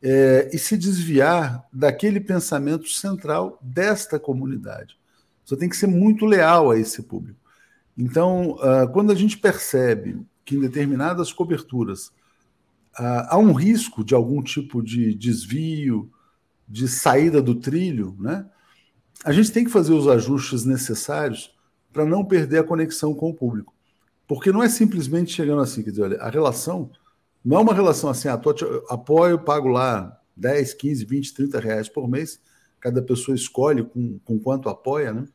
[0.01, 4.97] é, e se desviar daquele pensamento central desta comunidade.
[5.45, 7.39] Você tem que ser muito leal a esse público.
[7.97, 12.07] Então, uh, quando a gente percebe que em determinadas coberturas
[12.97, 16.09] uh, há um risco de algum tipo de desvio,
[16.67, 18.45] de saída do trilho, né?
[19.25, 21.53] a gente tem que fazer os ajustes necessários
[21.91, 23.73] para não perder a conexão com o público.
[24.27, 26.89] Porque não é simplesmente chegando assim, quer dizer, olha, a relação
[27.43, 28.39] não é uma relação assim, ah,
[28.89, 32.39] apoio, pago lá 10, 15, 20, 30 reais por mês,
[32.79, 35.25] cada pessoa escolhe com, com quanto apoia, né?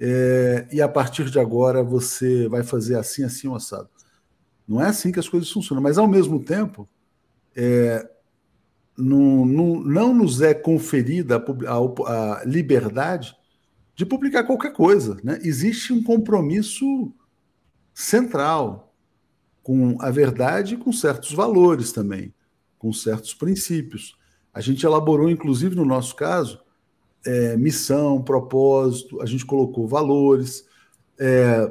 [0.00, 3.88] É, e a partir de agora você vai fazer assim, assim, o assado.
[4.66, 6.88] Não é assim que as coisas funcionam, mas ao mesmo tempo,
[7.56, 8.08] é,
[8.96, 13.36] não, não, não nos é conferida a, a, a liberdade
[13.94, 15.16] de publicar qualquer coisa.
[15.24, 15.40] Né?
[15.42, 17.12] Existe um compromisso
[17.92, 18.87] central
[19.68, 22.32] com a verdade e com certos valores também,
[22.78, 24.16] com certos princípios.
[24.50, 26.58] A gente elaborou, inclusive no nosso caso,
[27.26, 30.64] é, missão, propósito, a gente colocou valores.
[31.20, 31.70] É,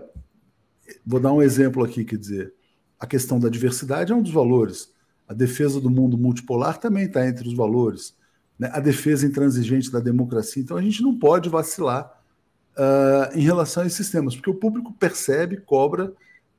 [1.04, 2.54] vou dar um exemplo aqui, quer dizer,
[3.00, 4.94] a questão da diversidade é um dos valores.
[5.28, 8.16] A defesa do mundo multipolar também está entre os valores.
[8.60, 8.70] Né?
[8.74, 10.62] A defesa intransigente da democracia.
[10.62, 12.22] Então a gente não pode vacilar
[12.78, 16.14] uh, em relação a esses temas, porque o público percebe, cobra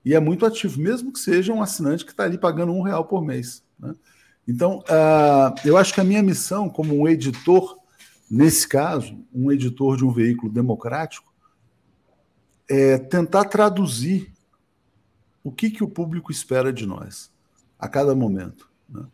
[0.08, 3.04] e é muito ativo, mesmo que seja um assinante que está ali pagando um real
[3.04, 3.62] por mês.
[3.78, 3.94] Né?
[4.48, 7.76] Então, uh, eu acho que a minha missão como um editor,
[8.30, 11.30] nesse caso, um editor de um veículo democrático,
[12.70, 14.32] é tentar traduzir
[15.44, 17.30] o que, que o público espera de nós
[17.78, 18.66] a cada momento.
[18.88, 19.04] Né?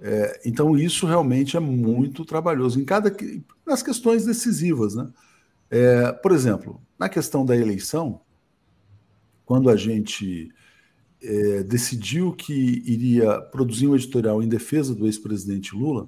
[0.00, 3.12] É, então, isso realmente é muito trabalhoso em cada
[3.66, 4.94] nas questões decisivas.
[4.94, 5.08] Né?
[5.68, 8.20] É, por exemplo, na questão da eleição,
[9.48, 10.52] quando a gente
[11.22, 16.06] é, decidiu que iria produzir um editorial em defesa do ex-presidente Lula,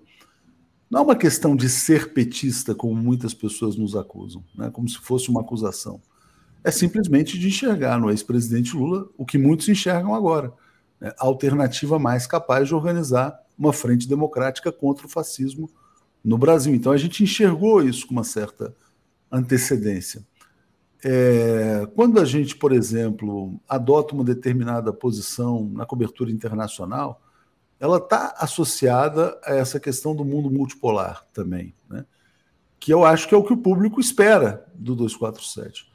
[0.90, 4.68] não é uma questão de ser petista, como muitas pessoas nos acusam, né?
[4.70, 6.02] como se fosse uma acusação.
[6.62, 10.52] É simplesmente de enxergar no ex-presidente Lula o que muitos enxergam agora
[11.00, 11.10] né?
[11.18, 15.70] a alternativa mais capaz de organizar uma frente democrática contra o fascismo
[16.22, 16.74] no Brasil.
[16.74, 18.76] Então a gente enxergou isso com uma certa
[19.32, 20.28] antecedência.
[21.02, 27.22] É, quando a gente, por exemplo, adota uma determinada posição na cobertura internacional,
[27.78, 32.04] ela está associada a essa questão do mundo multipolar também, né?
[32.78, 35.90] que eu acho que é o que o público espera do 247.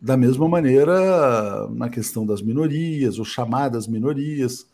[0.00, 4.66] Da mesma maneira, na questão das minorias, ou chamadas minorias.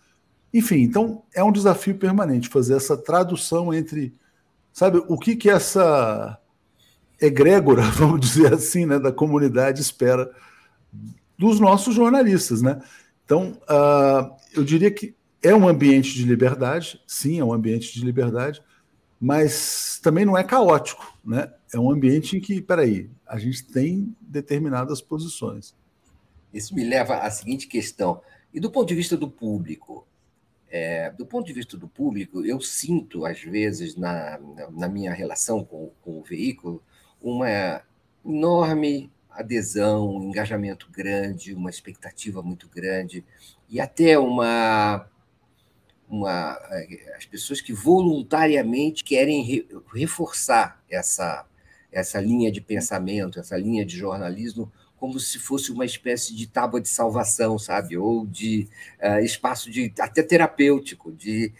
[0.52, 4.14] Enfim, então é um desafio permanente fazer essa tradução entre,
[4.72, 6.38] sabe, o que que essa
[7.20, 10.30] egrégora, vamos dizer assim, né, da comunidade espera
[11.38, 12.80] dos nossos jornalistas, né?
[13.24, 18.04] Então, uh, eu diria que é um ambiente de liberdade, sim, é um ambiente de
[18.04, 18.62] liberdade,
[19.20, 21.52] mas também não é caótico, né?
[21.72, 25.74] É um ambiente em que, peraí, a gente tem determinadas posições.
[26.52, 28.20] Isso me leva à seguinte questão.
[28.54, 30.06] E do ponto de vista do público,
[30.70, 34.38] é, do ponto de vista do público, eu sinto, às vezes, na,
[34.70, 36.82] na minha relação com, com o veículo,
[37.30, 37.82] uma
[38.24, 43.24] enorme adesão, um engajamento grande, uma expectativa muito grande
[43.68, 45.08] e até uma
[46.08, 46.52] uma
[47.16, 51.44] as pessoas que voluntariamente querem re, reforçar essa
[51.90, 56.80] essa linha de pensamento, essa linha de jornalismo como se fosse uma espécie de tábua
[56.80, 57.98] de salvação, sabe?
[57.98, 58.66] Ou de
[59.02, 61.52] uh, espaço de até terapêutico, de,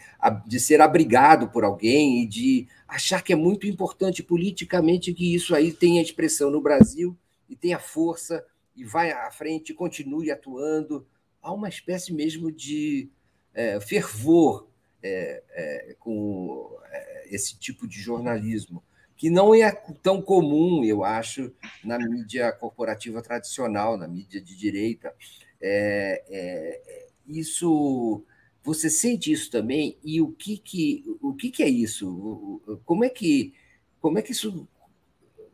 [0.45, 5.53] de ser abrigado por alguém e de achar que é muito importante politicamente que isso
[5.53, 7.17] aí tenha expressão no Brasil
[7.49, 11.05] e tenha força e vai à frente, continue atuando.
[11.41, 13.09] Há uma espécie mesmo de
[13.53, 14.67] é, fervor
[15.01, 18.83] é, é, com é, esse tipo de jornalismo
[19.17, 19.71] que não é
[20.03, 21.51] tão comum, eu acho,
[21.83, 25.11] na mídia corporativa tradicional, na mídia de direita.
[25.59, 28.23] É, é, isso,
[28.67, 29.97] você sente isso também?
[30.03, 32.61] E o que que, o que, que é isso?
[32.83, 33.53] Como é que,
[34.01, 34.67] como é que isso,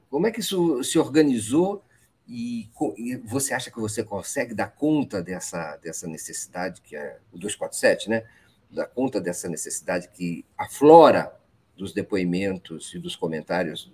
[0.09, 1.85] como é que isso se organizou?
[2.27, 7.37] E, e, você acha que você consegue dar conta dessa, dessa necessidade que é o
[7.37, 8.23] 247, né?
[8.71, 11.31] Dar conta dessa necessidade que aflora
[11.77, 13.91] dos depoimentos e dos comentários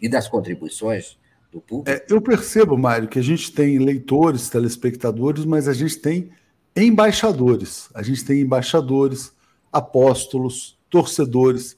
[0.00, 1.18] e das contribuições
[1.50, 1.90] do público?
[1.90, 6.30] É, eu percebo, Mário, que a gente tem leitores, telespectadores, mas a gente tem
[6.76, 7.88] embaixadores.
[7.94, 9.32] A gente tem embaixadores,
[9.72, 11.76] apóstolos, torcedores,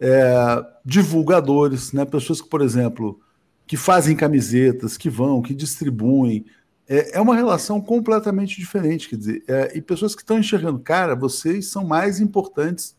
[0.00, 2.04] é, divulgadores, né?
[2.04, 3.20] pessoas que, por exemplo,
[3.66, 6.44] que fazem camisetas, que vão, que distribuem.
[6.88, 11.16] É, é uma relação completamente diferente, quer dizer, é, e pessoas que estão enxergando, cara,
[11.16, 12.96] vocês são mais importantes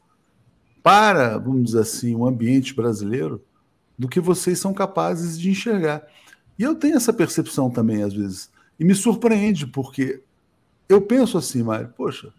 [0.83, 3.43] para, vamos dizer assim, o ambiente brasileiro
[3.97, 6.05] do que vocês são capazes de enxergar.
[6.57, 8.49] E eu tenho essa percepção também, às vezes.
[8.79, 10.21] E me surpreende, porque
[10.89, 12.33] eu penso assim, Mário, poxa,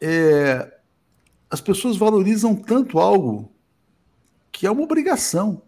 [0.00, 0.72] é,
[1.50, 3.52] as pessoas valorizam tanto algo
[4.50, 5.62] que é uma obrigação.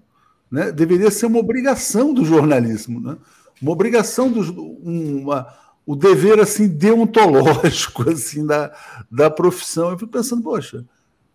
[0.51, 0.70] Né?
[0.70, 3.16] Deveria ser uma obrigação do jornalismo, né?
[3.61, 4.41] uma obrigação do
[4.83, 5.47] uma,
[5.87, 8.72] o dever assim deontológico assim da,
[9.11, 9.91] da profissão.
[9.91, 10.85] Eu fico pensando, poxa,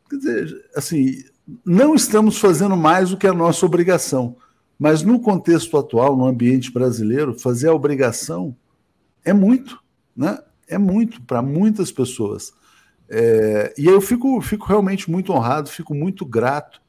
[0.10, 1.24] quer dizer, assim,
[1.66, 4.36] não estamos fazendo mais do que a nossa obrigação,
[4.78, 8.56] mas no contexto atual, no ambiente brasileiro, fazer a obrigação
[9.26, 9.80] é muito,
[10.20, 10.38] né?
[10.68, 12.54] É muito para muitas pessoas.
[13.10, 16.82] É, e eu fico, fico realmente muito honrado, fico muito grato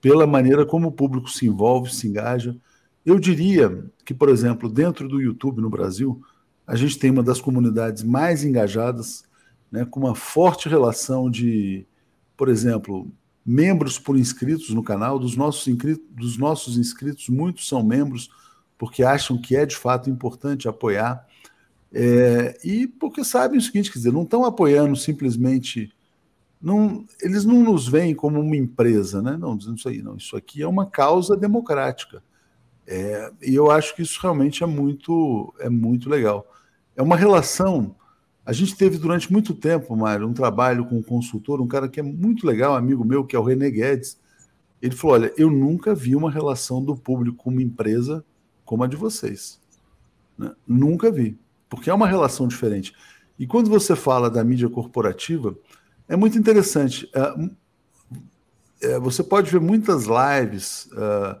[0.00, 2.54] pela maneira como o público se envolve, se engaja.
[3.04, 6.20] Eu diria que, por exemplo, dentro do YouTube no Brasil,
[6.66, 9.24] a gente tem uma das comunidades mais engajadas,
[9.72, 11.86] né, com uma forte relação de,
[12.36, 13.10] por exemplo,
[13.44, 15.18] membros por inscritos no canal.
[15.18, 18.30] Dos nossos, inscritos, dos nossos inscritos, muitos são membros
[18.76, 21.26] porque acham que é de fato importante apoiar.
[21.92, 25.92] É, e porque sabem o seguinte, quer dizer, não estão apoiando simplesmente
[26.60, 29.36] não, eles não nos veem como uma empresa, né?
[29.36, 30.16] Não, dizendo isso aí, não.
[30.16, 32.22] Isso aqui é uma causa democrática.
[32.86, 36.46] É, e eu acho que isso realmente é muito, é muito legal.
[36.96, 37.94] É uma relação.
[38.44, 42.00] A gente teve durante muito tempo, Mário, um trabalho com um consultor, um cara que
[42.00, 44.18] é muito legal, amigo meu, que é o René Guedes.
[44.80, 48.24] Ele falou: Olha, eu nunca vi uma relação do público com uma empresa
[48.64, 49.60] como a de vocês.
[50.38, 50.52] Né?
[50.66, 51.38] Nunca vi.
[51.68, 52.94] Porque é uma relação diferente.
[53.38, 55.56] E quando você fala da mídia corporativa,
[56.08, 57.10] é muito interessante.
[57.14, 61.40] É, é, você pode ver muitas lives uh,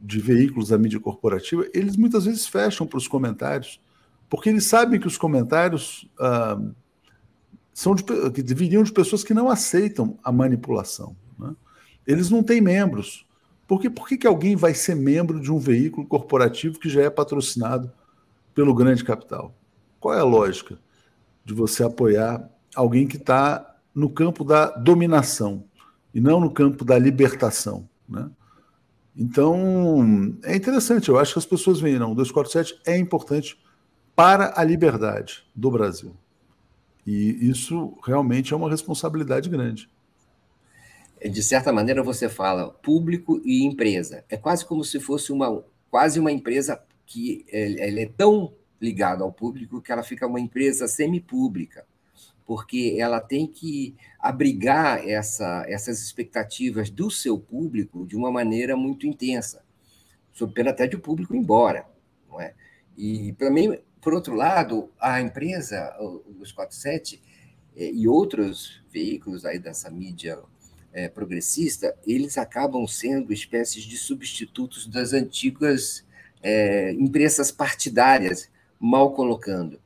[0.00, 3.80] de veículos da mídia corporativa, eles muitas vezes fecham para os comentários,
[4.28, 6.74] porque eles sabem que os comentários uh,
[7.72, 11.16] são de, que viriam de pessoas que não aceitam a manipulação.
[11.38, 11.54] Né?
[12.06, 13.26] Eles não têm membros.
[13.66, 17.02] Por, que, por que, que alguém vai ser membro de um veículo corporativo que já
[17.02, 17.90] é patrocinado
[18.54, 19.54] pelo grande capital?
[20.02, 20.76] Qual é a lógica
[21.44, 25.64] de você apoiar alguém que está no campo da dominação
[26.12, 27.88] e não no campo da libertação.
[28.08, 28.28] Né?
[29.16, 33.58] Então, é interessante, eu acho que as pessoas veem, não, o 247 é importante
[34.16, 36.16] para a liberdade do Brasil.
[37.06, 39.88] E isso realmente é uma responsabilidade grande.
[41.24, 44.24] De certa maneira, você fala público e empresa.
[44.28, 49.32] É quase como se fosse uma, quase uma empresa que ela é tão ligada ao
[49.32, 51.86] público que ela fica uma empresa semipública
[52.44, 59.06] porque ela tem que abrigar essa, essas expectativas do seu público de uma maneira muito
[59.06, 59.64] intensa,
[60.32, 61.86] sob pena até de o público ir embora.
[62.28, 62.54] Não é?
[62.96, 65.96] E, também, por outro lado, a empresa,
[66.38, 67.22] os 47
[67.76, 70.38] eh, e outros veículos aí dessa mídia
[70.92, 76.04] é, progressista, eles acabam sendo espécies de substitutos das antigas
[76.42, 76.94] é,
[77.56, 78.50] partidárias,
[78.82, 79.80] mal colocando.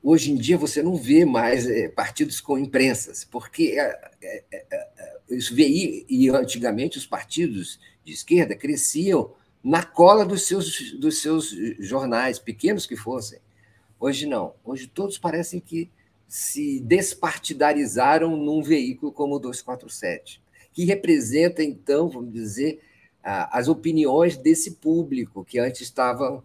[0.00, 5.18] Hoje em dia você não vê mais é, partidos com imprensas, porque é, é, é,
[5.30, 9.32] isso veio, e antigamente os partidos de esquerda cresciam
[9.64, 11.50] na cola dos seus, dos seus
[11.80, 13.40] jornais, pequenos que fossem.
[13.98, 14.54] Hoje não.
[14.64, 15.90] Hoje todos parecem que
[16.28, 20.42] se despartidarizaram num veículo como o 247,
[20.72, 22.80] que representa, então, vamos dizer,
[23.22, 26.42] as opiniões desse público que antes estavam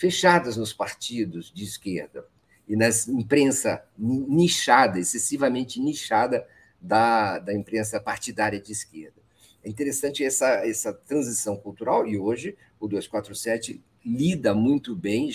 [0.00, 2.26] fechadas nos partidos de esquerda
[2.66, 6.48] e na imprensa nichada, excessivamente nichada
[6.80, 9.20] da, da imprensa partidária de esquerda.
[9.62, 15.30] É interessante essa, essa transição cultural, e hoje o 247 lida muito bem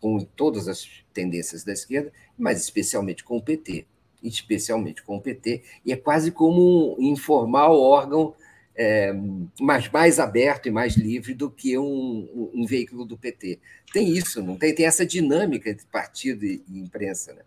[0.00, 3.84] com todas as tendências da esquerda, mas especialmente com o PT,
[4.22, 8.32] especialmente com o PT, e é quase como um informal órgão
[8.76, 9.14] é,
[9.60, 13.60] mais, mais aberto e mais livre do que um, um, veículo do PT.
[13.92, 14.74] Tem isso, não tem?
[14.74, 17.42] Tem essa dinâmica entre partido e, e imprensa, né?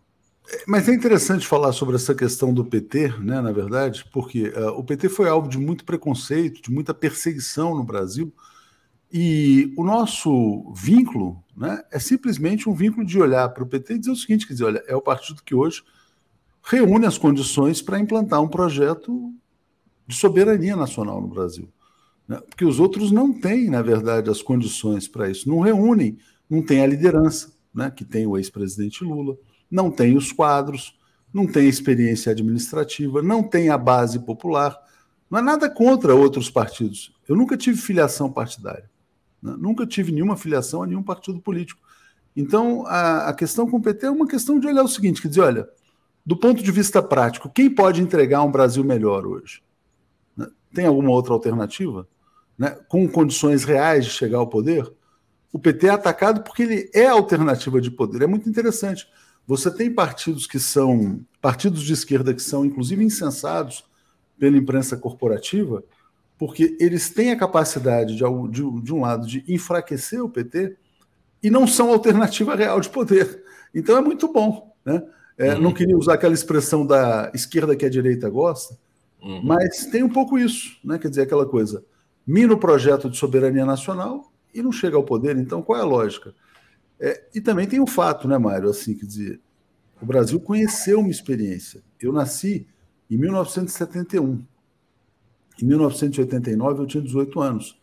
[0.65, 4.83] Mas é interessante falar sobre essa questão do PT, né, na verdade, porque uh, o
[4.83, 8.33] PT foi alvo de muito preconceito, de muita perseguição no Brasil,
[9.11, 13.99] E o nosso vínculo né, é simplesmente um vínculo de olhar para o PT e
[13.99, 15.83] dizer o seguinte: quer dizer, olha, é o partido que hoje
[16.63, 19.33] reúne as condições para implantar um projeto
[20.07, 21.67] de soberania nacional no Brasil.
[22.27, 22.39] Né?
[22.47, 26.17] Porque os outros não têm, na verdade, as condições para isso, não reúnem,
[26.49, 29.37] não tem a liderança, né, que tem o ex-presidente Lula,
[29.69, 30.97] não tem os quadros,
[31.33, 34.75] não tem experiência administrativa, não tem a base popular.
[35.29, 37.13] Não é nada contra outros partidos.
[37.27, 38.89] Eu nunca tive filiação partidária.
[39.41, 39.55] Né?
[39.59, 41.81] Nunca tive nenhuma filiação a nenhum partido político.
[42.35, 45.27] Então, a, a, questão com o PT é uma questão de olhar o seguinte: quer
[45.27, 45.69] dizer, olha,
[46.25, 49.61] do ponto de vista prático, quem pode entregar um Brasil melhor hoje?
[50.73, 52.07] Tem alguma outra alternativa?
[52.57, 52.77] Né?
[52.87, 54.91] Com condições reais de chegar ao poder?
[55.51, 58.21] O PT é atacado porque ele é alternativa de poder.
[58.21, 59.07] É muito interessante.
[59.45, 63.85] Você tem partidos que são partidos de esquerda que são, inclusive, insensados
[64.37, 65.83] pela imprensa corporativa,
[66.37, 70.75] porque eles têm a capacidade, de, de, de um lado, de enfraquecer o PT
[71.41, 73.43] e não são alternativa real de poder.
[73.73, 74.75] Então é muito bom.
[74.85, 75.01] Né?
[75.37, 75.61] É, uhum.
[75.61, 78.77] Não queria usar aquela expressão da esquerda que a direita gosta,
[79.21, 79.41] uhum.
[79.43, 80.97] mas tem um pouco isso, né?
[80.97, 81.83] quer dizer, aquela coisa.
[82.25, 85.37] Mina o projeto de soberania nacional e não chega ao poder.
[85.37, 86.33] Então, qual é a lógica?
[86.99, 88.69] É, e também tem um fato, né, Mário?
[88.69, 89.39] Assim, quer dizer,
[90.01, 91.81] o Brasil conheceu uma experiência.
[91.99, 92.67] Eu nasci
[93.09, 94.43] em 1971.
[95.61, 97.79] Em 1989 eu tinha 18 anos.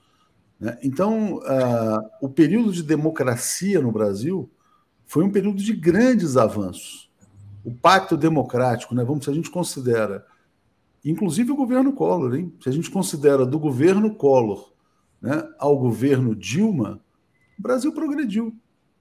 [0.60, 0.78] Né?
[0.82, 4.50] Então, uh, o período de democracia no Brasil
[5.06, 7.10] foi um período de grandes avanços.
[7.64, 9.04] O pacto democrático, né?
[9.04, 10.24] Vamos, se a gente considera,
[11.10, 12.52] inclusive o governo Collor, hein?
[12.62, 14.72] Se a gente considera do governo Collor
[15.20, 17.00] né, ao governo Dilma,
[17.58, 18.54] o Brasil progrediu.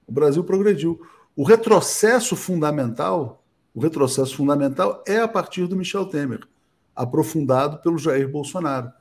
[0.06, 1.00] O Brasil progrediu.
[1.36, 3.44] O retrocesso fundamental,
[3.74, 6.46] o retrocesso fundamental é a partir do Michel Temer,
[6.94, 8.92] aprofundado pelo Jair Bolsonaro.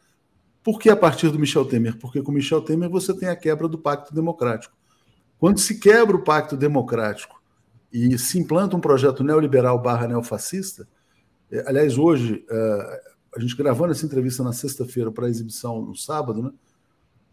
[0.64, 1.99] Por que a partir do Michel Temer?
[1.99, 4.76] Porque com Michel Temer você tem a quebra do pacto democrático.
[5.38, 7.41] Quando se quebra o pacto democrático
[7.91, 10.88] e se implanta um projeto neoliberal barra neofascista,
[11.66, 13.01] aliás, hoje, é,
[13.36, 16.51] a gente gravando essa entrevista na sexta-feira para exibição no sábado, né?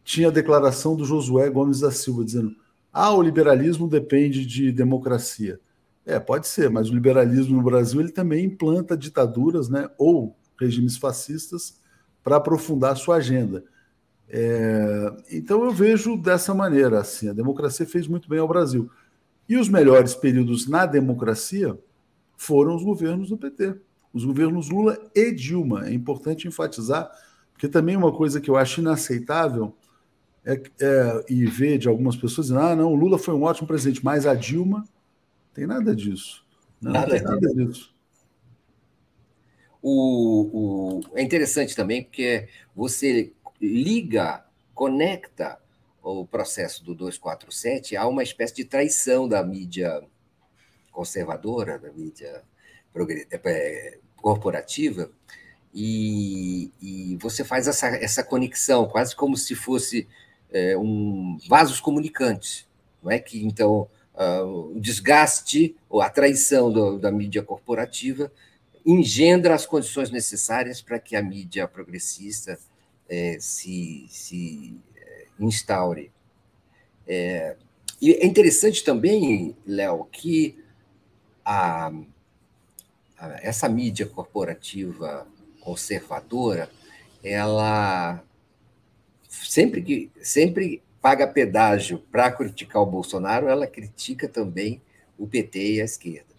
[0.03, 2.55] tinha a declaração do Josué Gomes da Silva dizendo:
[2.93, 5.61] ah, o liberalismo depende de democracia.
[6.05, 10.97] É, pode ser, mas o liberalismo no Brasil ele também implanta ditaduras, né, ou regimes
[10.97, 11.79] fascistas
[12.25, 13.65] para aprofundar sua agenda.
[14.29, 18.91] É, então eu vejo dessa maneira, assim, a democracia fez muito bem ao Brasil.
[19.49, 21.79] E os melhores períodos na democracia
[22.37, 23.77] foram os governos do PT,
[24.13, 25.89] os governos Lula e Dilma.
[25.89, 27.11] É importante enfatizar,
[27.53, 29.75] porque também uma coisa que eu acho inaceitável
[30.45, 33.67] é, é, e ver de algumas pessoas dizendo: ah, não, o Lula foi um ótimo
[33.67, 34.85] presidente, mas a Dilma
[35.55, 36.45] tem nada disso.
[36.81, 37.95] Não, nada, tem nada disso.
[39.83, 44.45] O, o, é interessante também porque você liga,
[44.75, 45.59] conecta
[46.03, 50.03] o processo do 247 a uma espécie de traição da mídia
[50.91, 52.43] conservadora, da mídia
[54.17, 55.11] corporativa,
[55.75, 60.09] e, e, você faz essa, essa conexão, quase como se fosse
[60.51, 62.67] é, um, vasos comunicantes,
[63.03, 68.33] não é que então uh, o desgaste ou a traição do, da mídia corporativa
[68.85, 72.59] engendra as condições necessárias para que a mídia progressista
[73.09, 76.11] é, se, se é, instaure.
[77.07, 77.57] É,
[78.01, 80.59] e é interessante também, Léo, que
[81.45, 81.93] a,
[83.43, 85.27] essa mídia corporativa
[85.61, 86.71] conservadora,
[87.23, 88.23] ela
[89.29, 94.81] sempre que sempre paga pedágio para criticar o Bolsonaro, ela critica também
[95.19, 96.31] o PT e a esquerda.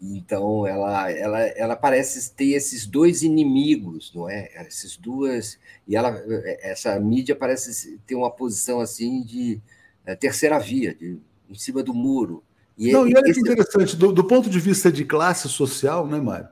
[0.00, 4.48] Então, ela, ela, ela parece ter esses dois inimigos, não é?
[4.54, 5.58] Essas duas.
[5.88, 6.10] E ela,
[6.60, 9.60] essa mídia parece ter uma posição assim de
[10.06, 11.18] é, terceira via, de,
[11.50, 12.44] em cima do muro.
[12.78, 16.20] E não, e olha que interessante, do, do, ponto de vista de classe social, né,
[16.20, 16.48] Mário?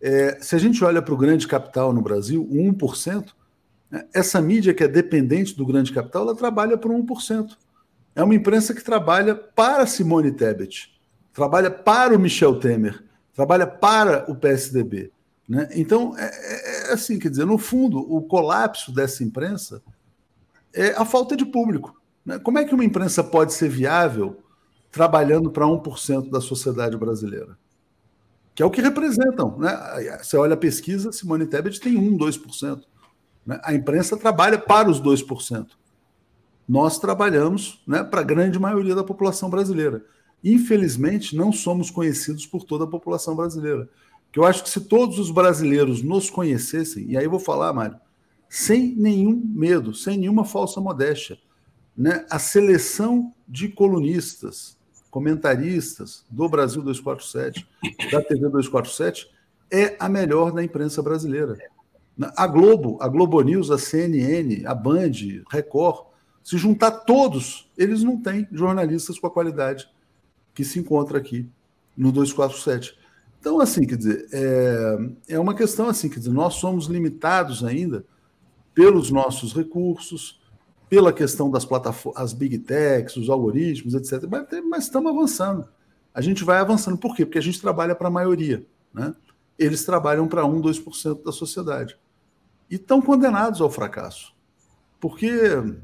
[0.00, 3.26] É, se a gente olha para o grande capital no Brasil, o 1%,
[4.12, 7.56] essa mídia que é dependente do grande capital, ela trabalha por 1%.
[8.16, 10.92] É uma imprensa que trabalha para Simone Tebet,
[11.32, 15.12] trabalha para o Michel Temer, trabalha para o PSDB.
[15.48, 15.68] Né?
[15.74, 19.82] Então, é, é, é assim, quer dizer, no fundo, o colapso dessa imprensa
[20.72, 22.00] é a falta de público.
[22.24, 22.38] Né?
[22.38, 24.42] Como é que uma imprensa pode ser viável
[24.90, 27.56] trabalhando para 1% da sociedade brasileira?
[28.54, 29.56] Que é o que representam.
[29.58, 30.18] Né?
[30.22, 32.82] Você olha a pesquisa, Simone Tebet tem 1, 2%.
[33.46, 33.60] Né?
[33.62, 35.66] A imprensa trabalha para os 2%.
[36.68, 40.04] Nós trabalhamos né, para a grande maioria da população brasileira.
[40.42, 43.88] Infelizmente, não somos conhecidos por toda a população brasileira.
[44.32, 47.72] Que eu acho que se todos os brasileiros nos conhecessem, e aí eu vou falar,
[47.72, 47.98] Mário,
[48.48, 51.38] sem nenhum medo, sem nenhuma falsa modéstia,
[51.96, 54.78] né, a seleção de colunistas,
[55.10, 57.66] comentaristas do Brasil 247,
[58.10, 59.28] da TV 247,
[59.70, 61.58] é a melhor da imprensa brasileira.
[62.36, 65.12] A Globo, a Globo News, a CNN, a Band,
[65.50, 66.06] Record,
[66.42, 69.88] se juntar todos, eles não têm jornalistas com a qualidade
[70.54, 71.48] que se encontra aqui
[71.96, 72.98] no 247.
[73.40, 78.04] Então, assim, quer dizer, é, é uma questão assim, quer dizer, nós somos limitados ainda
[78.74, 80.39] pelos nossos recursos,
[80.90, 84.28] pela questão das plataformas, as big techs, os algoritmos, etc.
[84.68, 85.68] Mas, estamos avançando.
[86.12, 86.98] A gente vai avançando.
[86.98, 87.24] Por quê?
[87.24, 88.66] Porque a gente trabalha para a maioria.
[88.92, 89.14] Né?
[89.56, 91.96] Eles trabalham para 1, 2% da sociedade.
[92.68, 94.34] E estão condenados ao fracasso.
[94.98, 95.30] Porque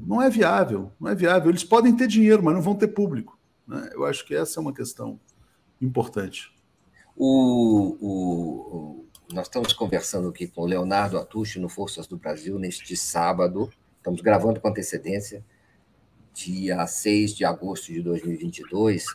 [0.01, 1.49] não é viável, não é viável.
[1.49, 3.39] Eles podem ter dinheiro, mas não vão ter público.
[3.65, 3.89] Né?
[3.93, 5.17] Eu acho que essa é uma questão
[5.81, 6.53] importante.
[7.15, 12.97] O, o, nós estamos conversando aqui com o Leonardo Atushi no Forças do Brasil neste
[12.97, 13.69] sábado.
[14.07, 15.43] Estamos gravando com antecedência,
[16.33, 19.05] dia 6 de agosto de 2022.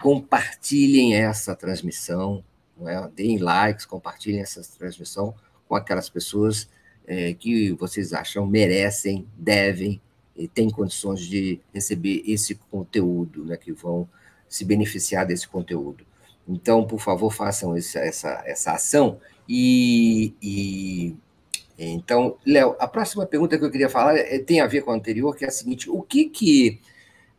[0.00, 2.42] Compartilhem essa transmissão,
[2.86, 3.06] é?
[3.08, 5.34] deem likes, compartilhem essa transmissão
[5.68, 6.66] com aquelas pessoas
[7.06, 10.00] é, que vocês acham merecem, devem
[10.34, 14.08] e têm condições de receber esse conteúdo, né, que vão
[14.48, 16.06] se beneficiar desse conteúdo.
[16.48, 21.14] Então, por favor, façam essa, essa, essa ação e, e
[21.78, 24.94] então, Léo, a próxima pergunta que eu queria falar é, tem a ver com a
[24.94, 26.80] anterior, que é a seguinte: o que que,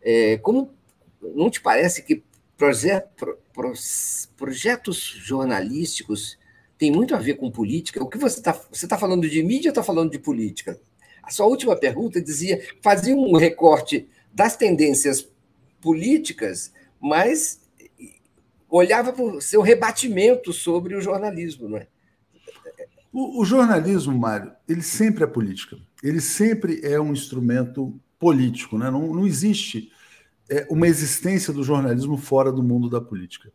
[0.01, 0.73] é, como
[1.21, 2.23] não te parece que
[2.57, 3.73] proje, pro, pro,
[4.37, 6.39] projetos jornalísticos
[6.77, 8.01] têm muito a ver com política?
[8.01, 10.79] O que você está você tá falando de mídia ou está falando de política?
[11.21, 15.29] A sua última pergunta dizia fazia um recorte das tendências
[15.81, 17.59] políticas, mas
[18.69, 21.87] olhava para o seu rebatimento sobre o jornalismo, não é?
[23.11, 25.77] O, o, jornalismo, Mário, ele sempre é política.
[26.03, 28.77] Ele sempre é um instrumento político.
[28.77, 28.89] Né?
[28.91, 29.91] Não, não existe
[30.49, 33.51] é, uma existência do jornalismo fora do mundo da política.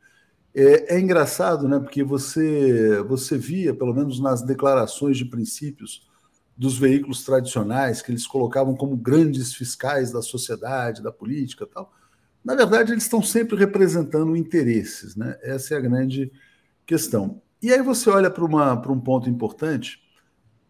[0.54, 1.80] É, é, engraçado, né?
[1.80, 6.08] Porque você, você via, pelo menos nas declarações de princípios
[6.56, 11.92] dos veículos tradicionais, que eles colocavam como grandes fiscais da sociedade, da política tal.
[12.44, 15.36] Na verdade, eles estão sempre representando interesses, né?
[15.42, 16.30] Essa é a grande
[16.86, 17.42] questão.
[17.64, 18.44] E aí você olha para
[18.92, 19.98] um ponto importante.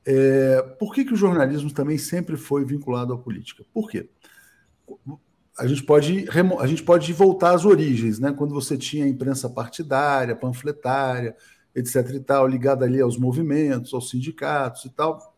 [0.06, 3.64] É, por que, que o jornalismo também sempre foi vinculado à política?
[3.74, 4.08] Por quê?
[5.58, 6.24] A gente pode,
[6.60, 8.32] a gente pode voltar às origens, né?
[8.32, 11.34] quando você tinha imprensa partidária, panfletária,
[11.74, 12.10] etc.
[12.14, 15.36] e tal, ligada ali aos movimentos, aos sindicatos e tal.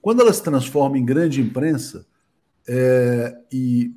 [0.00, 2.06] Quando ela se transforma em grande imprensa,
[2.68, 3.92] é, e,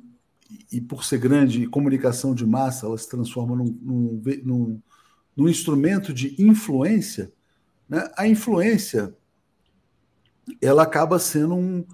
[0.72, 4.82] e por ser grande comunicação de massa, ela se transforma num, num, num
[5.36, 7.32] no instrumento de influência,
[7.88, 9.14] né, a influência
[10.60, 11.84] ela acaba sendo um,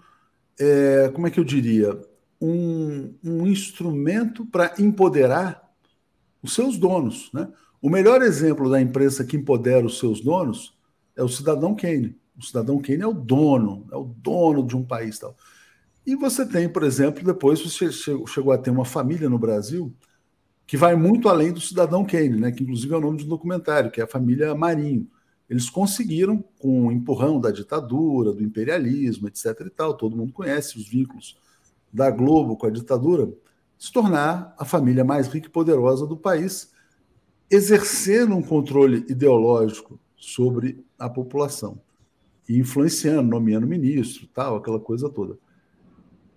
[0.58, 1.98] é, como é que eu diria,
[2.40, 5.70] um, um instrumento para empoderar
[6.42, 7.30] os seus donos.
[7.32, 7.48] Né?
[7.80, 10.76] O melhor exemplo da imprensa que empodera os seus donos
[11.16, 12.16] é o cidadão Kane.
[12.36, 15.18] O cidadão Kane é o dono, é o dono de um país.
[15.18, 15.36] Tal.
[16.06, 19.94] E você tem, por exemplo, depois você chegou a ter uma família no Brasil
[20.70, 23.90] que vai muito além do cidadão Kane, né, que inclusive é o nome um documentário,
[23.90, 25.04] que é a família Marinho.
[25.48, 29.46] Eles conseguiram, com o empurrão da ditadura, do imperialismo, etc.
[29.66, 31.36] e tal, todo mundo conhece os vínculos
[31.92, 33.28] da Globo com a ditadura,
[33.76, 36.70] se tornar a família mais rica e poderosa do país,
[37.50, 41.80] exercendo um controle ideológico sobre a população
[42.48, 45.36] e influenciando, nomeando ministro, tal, aquela coisa toda.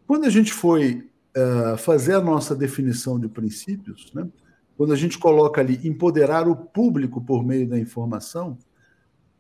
[0.08, 4.28] Quando a gente foi uh, fazer a nossa definição de princípios, né?
[4.76, 8.58] quando a gente coloca ali empoderar o público por meio da informação,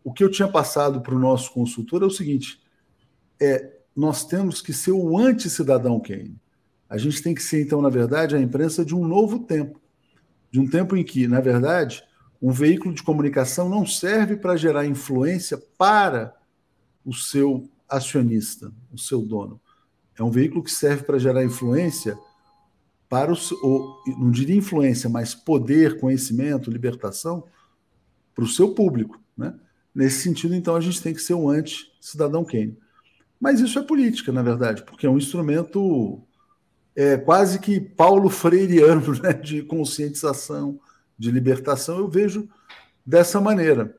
[0.03, 2.61] o que eu tinha passado para o nosso consultor é o seguinte:
[3.41, 6.35] é, nós temos que ser o anti-cidadão Kane.
[6.89, 9.81] A gente tem que ser, então, na verdade, a imprensa de um novo tempo.
[10.51, 12.03] De um tempo em que, na verdade,
[12.41, 16.35] um veículo de comunicação não serve para gerar influência para
[17.03, 19.59] o seu acionista, o seu dono.
[20.17, 22.17] É um veículo que serve para gerar influência
[23.09, 27.45] para o, ou, não diria influência, mas poder, conhecimento, libertação
[28.33, 29.21] para o seu público.
[29.37, 29.53] Né?
[29.93, 32.77] Nesse sentido, então, a gente tem que ser um anti-cidadão Kane.
[33.39, 36.23] Mas isso é política, na verdade, porque é um instrumento
[36.95, 40.79] é, quase que Paulo Freireano né, de conscientização,
[41.17, 42.49] de libertação, eu vejo
[43.05, 43.95] dessa maneira.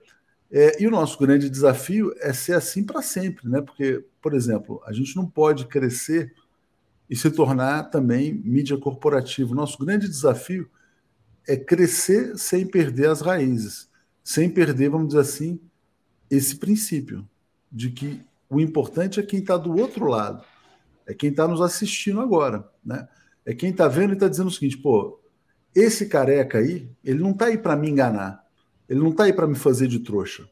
[0.57, 3.61] É, e o nosso grande desafio é ser assim para sempre, né?
[3.61, 6.33] Porque, por exemplo, a gente não pode crescer
[7.11, 9.51] e se tornar também mídia corporativa.
[9.51, 10.71] O nosso grande desafio
[11.45, 13.91] é crescer sem perder as raízes,
[14.23, 15.59] sem perder, vamos dizer assim,
[16.31, 17.29] esse princípio
[17.71, 20.45] de que o importante é quem está do outro lado.
[21.05, 23.09] é quem está nos assistindo agora, né?
[23.45, 25.21] É quem está vendo e está dizendo o seguinte, pô,
[25.75, 28.44] esse careca aí, ele não está aí para me enganar,
[28.89, 30.49] ele não está aí para me fazer de trouxa.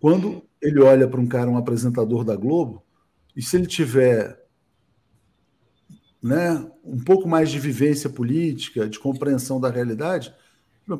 [0.00, 2.82] Quando ele olha para um cara, um apresentador da Globo,
[3.34, 4.40] e se ele tiver
[6.22, 10.34] né, um pouco mais de vivência política, de compreensão da realidade,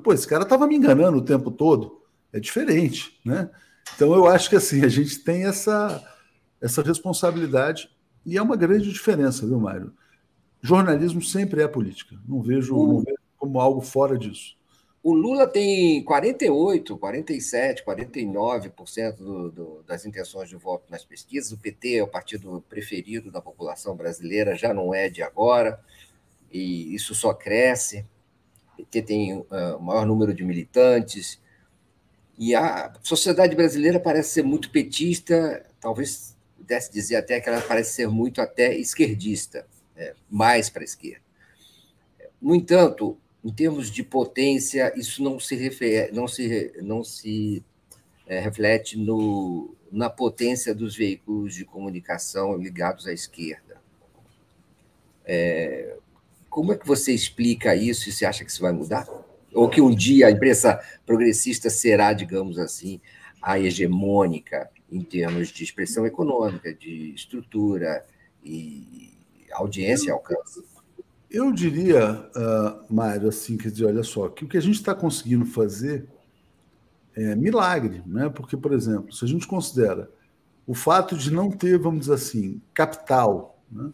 [0.02, 2.02] pô, esse cara estava me enganando o tempo todo.
[2.32, 3.50] É diferente, né?
[3.94, 6.04] Então eu acho que assim a gente tem essa
[6.60, 7.88] essa responsabilidade
[8.24, 9.92] e é uma grande diferença, viu, Mário?
[10.60, 12.16] Jornalismo sempre é política.
[12.26, 14.56] Não vejo, não vejo como algo fora disso.
[15.06, 21.52] O Lula tem 48, 47, 49% do, do, das intenções de voto nas pesquisas.
[21.52, 25.80] O PT é o partido preferido da população brasileira, já não é de agora,
[26.50, 28.04] e isso só cresce.
[28.72, 29.46] O PT tem uh,
[29.78, 31.40] o maior número de militantes,
[32.36, 37.94] e a sociedade brasileira parece ser muito petista, talvez pudesse dizer até que ela parece
[37.94, 40.14] ser muito até esquerdista, né?
[40.28, 41.22] mais para a esquerda.
[42.42, 43.16] No entanto,
[43.46, 47.64] em termos de potência, isso não se, refere, não se, não se
[48.26, 53.80] é, reflete no, na potência dos veículos de comunicação ligados à esquerda.
[55.24, 55.96] É,
[56.50, 59.06] como é que você explica isso e você acha que isso vai mudar?
[59.54, 63.00] Ou que um dia a imprensa progressista será, digamos assim,
[63.40, 68.04] a hegemônica em termos de expressão econômica, de estrutura
[68.44, 69.12] e
[69.52, 70.64] audiência e alcance?
[71.30, 74.94] Eu diria, uh, Mário, assim, quer dizer, olha só, que o que a gente está
[74.94, 76.06] conseguindo fazer
[77.14, 78.28] é milagre, né?
[78.28, 80.10] Porque, por exemplo, se a gente considera
[80.66, 83.92] o fato de não ter, vamos dizer assim, capital, né?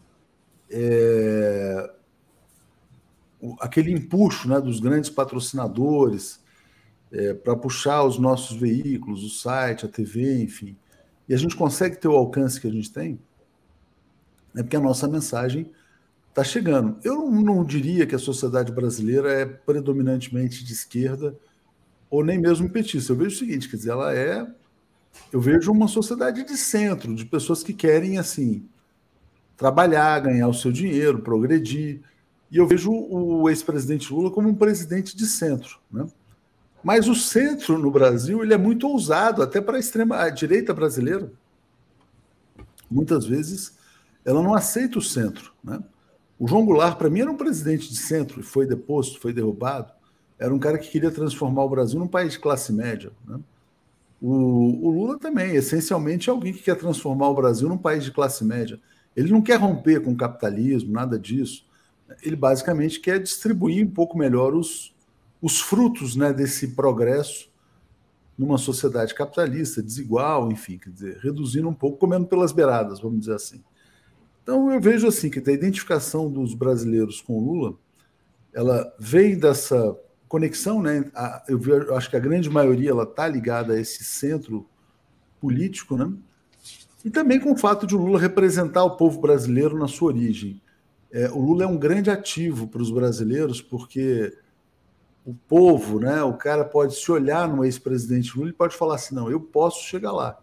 [0.71, 1.91] É,
[3.61, 6.41] aquele empuxo né, dos grandes patrocinadores
[7.11, 10.77] é, para puxar os nossos veículos, o site, a TV, enfim,
[11.29, 13.19] e a gente consegue ter o alcance que a gente tem,
[14.57, 15.71] é porque a nossa mensagem
[16.33, 16.97] está chegando.
[17.05, 21.37] Eu não, diria que a sociedade brasileira é predominantemente de esquerda
[22.11, 23.13] ou nem mesmo petista.
[23.13, 24.47] Eu vejo o seguinte, quer dizer, ela é,
[25.31, 28.67] eu vejo uma sociedade de centro, de pessoas que querem assim
[29.59, 32.01] trabalhar, ganhar o seu dinheiro, progredir.
[32.51, 36.07] E eu vejo o ex-presidente Lula como um presidente de centro, né?
[36.83, 41.31] Mas o centro no Brasil ele é muito ousado, até para a extrema direita brasileira.
[42.91, 43.79] Muitas vezes
[44.25, 45.79] ela não aceita o centro, né?
[46.43, 49.93] O João Goulart, para mim, era um presidente de centro e foi deposto, foi derrubado.
[50.37, 53.13] Era um cara que queria transformar o Brasil num país de classe média.
[53.25, 53.39] Né?
[54.21, 58.11] O, o, Lula também, essencialmente, é alguém que quer transformar o Brasil num país de
[58.11, 58.81] classe média.
[59.15, 61.65] Ele não quer romper com o capitalismo, nada disso.
[62.25, 64.93] Ele basicamente quer distribuir um pouco melhor os,
[65.41, 67.49] os frutos né, desse progresso
[68.37, 73.35] numa sociedade capitalista, desigual, enfim, quer dizer, reduzindo um pouco, comendo pelas beiradas, vamos dizer
[73.35, 73.63] assim.
[74.43, 77.75] Então eu vejo assim que a identificação dos brasileiros com Lula,
[78.53, 79.97] ela vem dessa
[80.29, 81.11] conexão, né?
[81.49, 84.67] eu, vejo, eu acho que a grande maioria ela está ligada a esse centro
[85.41, 86.13] político, né?
[87.05, 90.61] E também com o fato de o Lula representar o povo brasileiro na sua origem.
[91.11, 94.33] É, o Lula é um grande ativo para os brasileiros, porque
[95.25, 96.23] o povo, né?
[96.23, 99.85] O cara pode se olhar no ex-presidente Lula e pode falar assim: não, eu posso
[99.85, 100.39] chegar lá,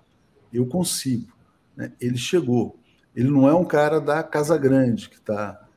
[0.53, 1.31] eu consigo.
[1.75, 1.91] Né?
[1.99, 2.78] Ele chegou.
[3.20, 5.67] Ele não é um cara da Casa Grande que está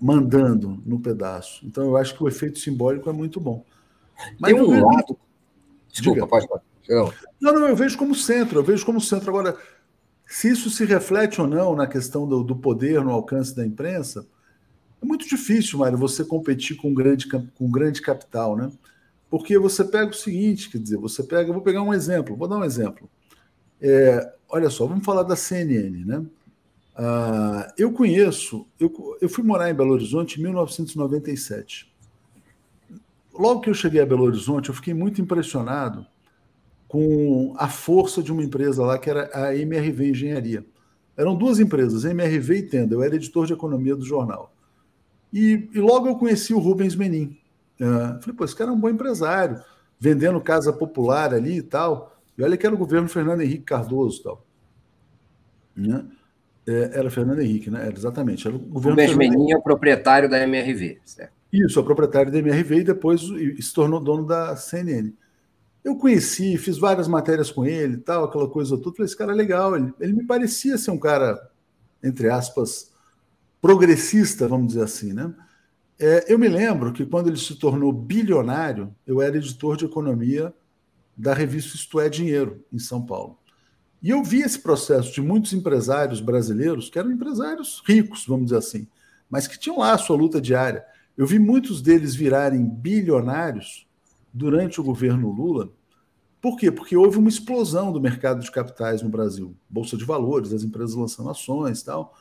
[0.00, 1.64] mandando no pedaço.
[1.64, 3.64] Então eu acho que o efeito simbólico é muito bom.
[4.40, 4.84] Mas Tem um vejo...
[4.84, 5.18] lado.
[5.92, 6.26] Desculpa, Diga.
[6.26, 6.48] pode.
[6.88, 7.12] Não.
[7.40, 9.30] não, não, eu vejo como centro, eu vejo como centro.
[9.30, 9.56] Agora,
[10.26, 14.26] se isso se reflete ou não na questão do, do poder, no alcance da imprensa,
[15.00, 18.68] é muito difícil, Mário, você competir com um grande, com grande capital, né?
[19.30, 22.58] Porque você pega o seguinte, quer dizer, você pega, vou pegar um exemplo, vou dar
[22.58, 23.08] um exemplo.
[23.80, 26.24] É, olha só, vamos falar da CNN, né?
[26.96, 31.92] Uh, eu conheço, eu, eu fui morar em Belo Horizonte em 1997.
[33.32, 36.06] Logo que eu cheguei a Belo Horizonte, eu fiquei muito impressionado
[36.86, 40.64] com a força de uma empresa lá que era a MRV Engenharia.
[41.16, 42.94] Eram duas empresas, MRV e Tenda.
[42.94, 44.54] Eu era editor de economia do jornal.
[45.32, 47.36] E, e logo eu conheci o Rubens Menin.
[47.80, 49.60] Uh, falei, pô, esse cara é um bom empresário,
[49.98, 52.16] vendendo casa popular ali e tal.
[52.38, 54.46] E olha que era o governo Fernando Henrique Cardoso e tal.
[55.76, 56.04] Né?
[56.66, 57.86] É, era Fernando Henrique, né?
[57.86, 58.46] Era exatamente.
[58.46, 61.32] Era o governo o Benjamin é o proprietário da MRV, certo?
[61.52, 65.12] Isso, é o proprietário da MRV e depois se tornou dono da CNN.
[65.84, 68.96] Eu conheci, fiz várias matérias com ele tal, aquela coisa toda.
[68.96, 69.76] Falei, esse cara é legal.
[69.76, 71.38] Ele, ele me parecia ser um cara,
[72.02, 72.90] entre aspas,
[73.60, 75.32] progressista, vamos dizer assim, né?
[75.98, 80.52] É, eu me lembro que quando ele se tornou bilionário, eu era editor de economia
[81.16, 83.38] da revista Isto é Dinheiro, em São Paulo.
[84.04, 88.58] E eu vi esse processo de muitos empresários brasileiros, que eram empresários ricos, vamos dizer
[88.58, 88.86] assim,
[89.30, 90.84] mas que tinham lá a sua luta diária.
[91.16, 93.88] Eu vi muitos deles virarem bilionários
[94.30, 95.72] durante o governo Lula.
[96.38, 96.70] Por quê?
[96.70, 99.56] Porque houve uma explosão do mercado de capitais no Brasil.
[99.70, 102.14] Bolsa de valores, as empresas lançando ações tal.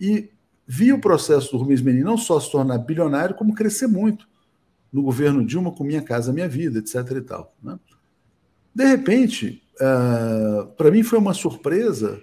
[0.00, 0.30] E
[0.66, 4.26] vi o processo do Rubens Menin não só se tornar bilionário, como crescer muito
[4.90, 6.94] no governo Dilma com Minha Casa Minha Vida, etc.
[7.14, 7.54] e tal.
[7.62, 7.78] Né?
[8.74, 12.20] De repente, uh, ah, para mim foi uma surpresa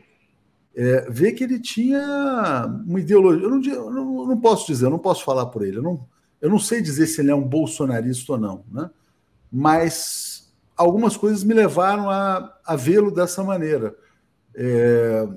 [0.75, 3.43] é, ver que ele tinha uma ideologia.
[3.43, 5.77] Eu não, eu não, não, posso dizer, eu não posso falar por ele.
[5.77, 6.07] Eu não,
[6.39, 8.89] eu não sei dizer se ele é um bolsonarista ou não, né?
[9.51, 13.95] mas algumas coisas me levaram a, a vê-lo dessa maneira.
[14.53, 15.27] É,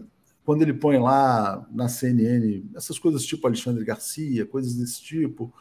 [0.45, 5.53] quando ele põe lá na CNN essas coisas tipo Alexandre Garcia, coisas desse tipo,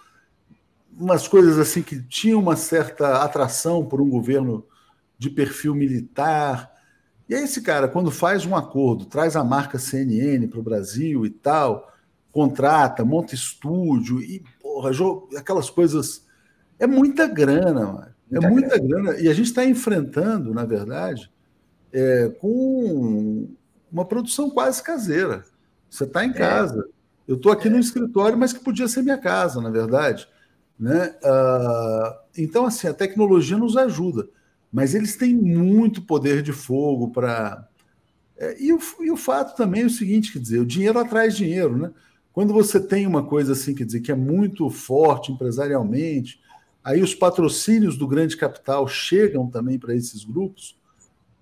[0.98, 4.66] umas coisas assim que tinham uma certa atração por um governo
[5.20, 6.72] de perfil militar.
[7.28, 11.26] E aí esse cara, quando faz um acordo, traz a marca CNN para o Brasil
[11.26, 11.94] e tal,
[12.32, 14.90] contrata, monta estúdio e porra,
[15.38, 16.26] aquelas coisas.
[16.80, 18.16] É muita grana, mano.
[18.32, 19.20] É muita grana.
[19.20, 21.30] E a gente está enfrentando, na verdade,
[21.92, 23.50] é, com
[23.92, 25.44] uma produção quase caseira.
[25.90, 26.34] Você está em é.
[26.34, 26.88] casa.
[26.88, 27.32] É.
[27.32, 27.72] Eu estou aqui é.
[27.72, 30.28] no escritório, mas que podia ser minha casa, na verdade.
[30.80, 31.14] Né?
[31.22, 34.30] Uh, então, assim, a tecnologia nos ajuda,
[34.72, 37.68] mas eles têm muito poder de fogo para.
[38.38, 41.30] É, e, o, e o fato também é o seguinte: quer dizer, o dinheiro atrai
[41.30, 41.78] dinheiro.
[41.78, 41.92] Né?
[42.32, 46.40] Quando você tem uma coisa assim, quer dizer, que é muito forte empresarialmente,
[46.84, 50.78] aí os patrocínios do grande capital chegam também para esses grupos,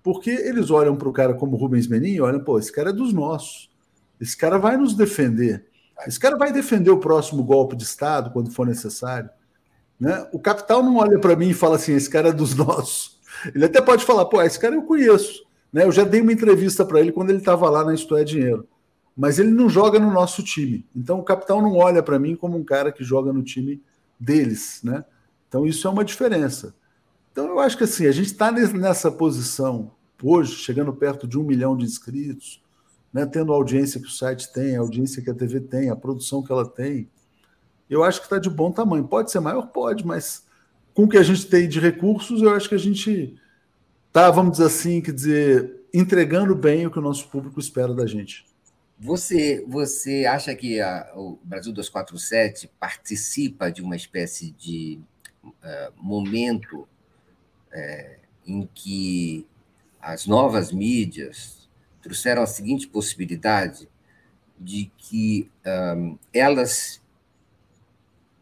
[0.02, 2.92] porque eles olham para o cara como Rubens Menin e olham, pô, esse cara é
[2.92, 3.70] dos nossos,
[4.20, 5.66] esse cara vai nos defender.
[6.06, 9.28] Esse cara vai defender o próximo golpe de Estado quando for necessário.
[9.98, 10.28] Né?
[10.32, 13.17] O capital não olha para mim e fala assim: esse cara é dos nossos.
[13.54, 15.44] Ele até pode falar: pô, esse cara eu conheço.
[15.72, 15.84] Né?
[15.84, 18.66] Eu já dei uma entrevista para ele quando ele estava lá na Isto é Dinheiro.
[19.16, 20.86] Mas ele não joga no nosso time.
[20.94, 23.82] Então o capital não olha para mim como um cara que joga no time
[24.18, 24.80] deles.
[24.82, 25.04] Né?
[25.48, 26.74] Então isso é uma diferença.
[27.32, 29.90] Então eu acho que assim, a gente está nessa posição
[30.22, 32.62] hoje, chegando perto de um milhão de inscritos
[33.12, 35.96] né, tendo a audiência que o site tem, a audiência que a TV tem, a
[35.96, 37.10] produção que ela tem,
[37.88, 39.08] eu acho que está de bom tamanho.
[39.08, 39.66] Pode ser maior?
[39.68, 40.44] Pode, mas
[40.98, 43.40] com o que a gente tem de recursos, eu acho que a gente
[44.08, 48.04] está, vamos dizer assim, quer dizer, entregando bem o que o nosso público espera da
[48.04, 48.44] gente.
[48.98, 54.98] Você, você acha que a, o Brasil 247 participa de uma espécie de
[55.44, 59.46] uh, momento uh, em que
[60.02, 61.68] as novas mídias,
[62.02, 63.88] trouxeram a seguinte possibilidade
[64.58, 65.48] de que
[65.96, 67.00] um, elas.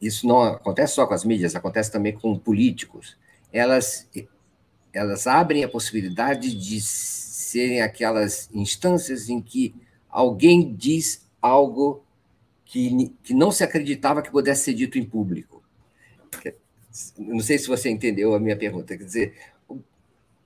[0.00, 3.16] Isso não acontece só com as mídias, acontece também com políticos.
[3.52, 4.08] Elas,
[4.92, 9.74] elas abrem a possibilidade de serem aquelas instâncias em que
[10.10, 12.04] alguém diz algo
[12.64, 15.62] que, que não se acreditava que pudesse ser dito em público.
[17.18, 18.96] Não sei se você entendeu a minha pergunta.
[18.96, 19.34] Quer dizer,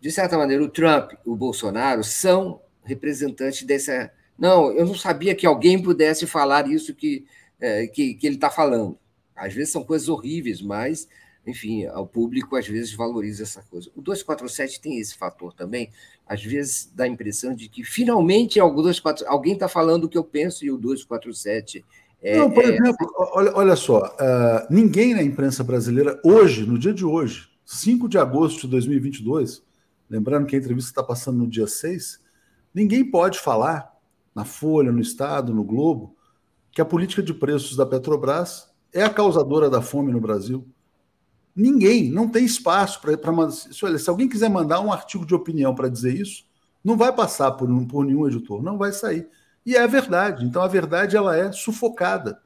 [0.01, 4.11] de certa maneira, o Trump, o Bolsonaro são representante dessa.
[4.39, 7.25] Não, eu não sabia que alguém pudesse falar isso que,
[7.61, 8.99] é, que, que ele está falando.
[9.41, 11.09] Às vezes são coisas horríveis, mas,
[11.47, 13.91] enfim, o público às vezes valoriza essa coisa.
[13.97, 15.91] O 247 tem esse fator também.
[16.27, 20.65] Às vezes dá a impressão de que finalmente alguém está falando o que eu penso
[20.65, 21.85] e o 247
[22.23, 22.69] é, não, por é...
[22.69, 28.11] exemplo, olha, olha só, uh, ninguém na imprensa brasileira, hoje, no dia de hoje, 5
[28.11, 29.63] de agosto de 2022,
[30.09, 32.21] lembrando que a entrevista está passando no dia 6,
[32.75, 33.93] Ninguém pode falar
[34.35, 36.17] na Folha, no Estado, no Globo,
[36.71, 40.67] que a política de preços da Petrobras é a causadora da fome no Brasil.
[41.55, 43.51] Ninguém, não tem espaço para.
[43.51, 46.45] Se alguém quiser mandar um artigo de opinião para dizer isso,
[46.83, 49.29] não vai passar por, por nenhum editor, não vai sair.
[49.65, 50.45] E é a verdade.
[50.45, 52.41] Então a verdade ela é sufocada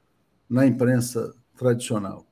[0.48, 2.26] na imprensa tradicional.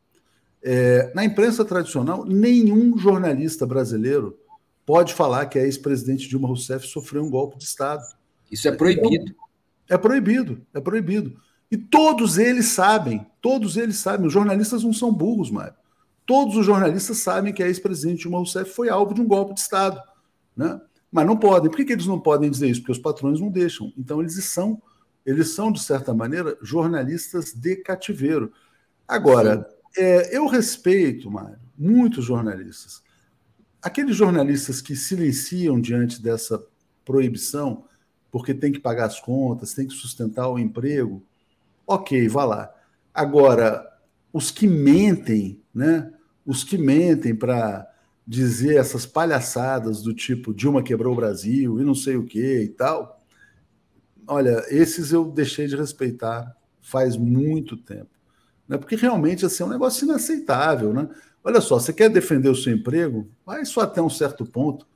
[0.63, 4.39] É, na imprensa tradicional, nenhum jornalista brasileiro
[4.87, 8.03] pode falar que a ex-presidente Dilma Rousseff sofreu um golpe de Estado.
[8.51, 9.09] Isso é proibido.
[9.09, 9.43] Então,
[9.89, 11.37] é proibido, é proibido.
[11.73, 15.75] E todos eles sabem, todos eles sabem, os jornalistas não são burros, Mário.
[16.27, 19.61] Todos os jornalistas sabem que a ex-presidente Dilma Rousseff foi alvo de um golpe de
[19.61, 20.01] Estado.
[20.55, 20.79] Né?
[21.11, 21.71] Mas não podem.
[21.71, 22.81] Por que, que eles não podem dizer isso?
[22.81, 23.91] Porque os patrões não deixam.
[23.97, 24.81] Então eles são,
[25.25, 28.53] eles são, de certa maneira, jornalistas de cativeiro.
[29.09, 29.67] Agora,
[29.97, 33.03] é, eu respeito, Mário, muitos jornalistas
[33.83, 36.65] aqueles jornalistas que silenciam diante dessa
[37.05, 37.85] proibição,
[38.31, 41.23] porque tem que pagar as contas, tem que sustentar o emprego,
[41.95, 42.75] ok, vá lá.
[43.13, 43.87] Agora,
[44.33, 46.13] os que mentem, né?
[46.45, 47.87] Os que mentem para
[48.27, 52.69] dizer essas palhaçadas do tipo Dilma quebrou o Brasil e não sei o que e
[52.69, 53.21] tal,
[54.27, 58.11] olha, esses eu deixei de respeitar faz muito tempo.
[58.69, 58.79] Né?
[58.79, 60.93] Porque realmente assim, é um negócio inaceitável.
[60.93, 61.09] Né?
[61.45, 63.29] Olha só, você quer defender o seu emprego?
[63.45, 64.87] Vai só até um certo ponto.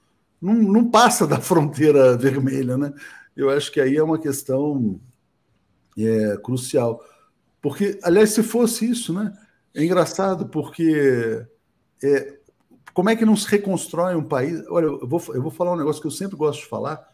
[0.41, 2.77] Não, não passa da fronteira vermelha.
[2.77, 2.93] Né?
[3.37, 5.01] Eu acho que aí é uma questão
[5.97, 7.03] é, crucial.
[7.61, 9.33] Porque, aliás, se fosse isso, né?
[9.75, 11.47] É engraçado, porque
[12.03, 12.39] é,
[12.95, 14.63] como é que não se reconstrói um país?
[14.69, 17.07] Olha, eu vou, eu vou falar um negócio que eu sempre gosto de falar.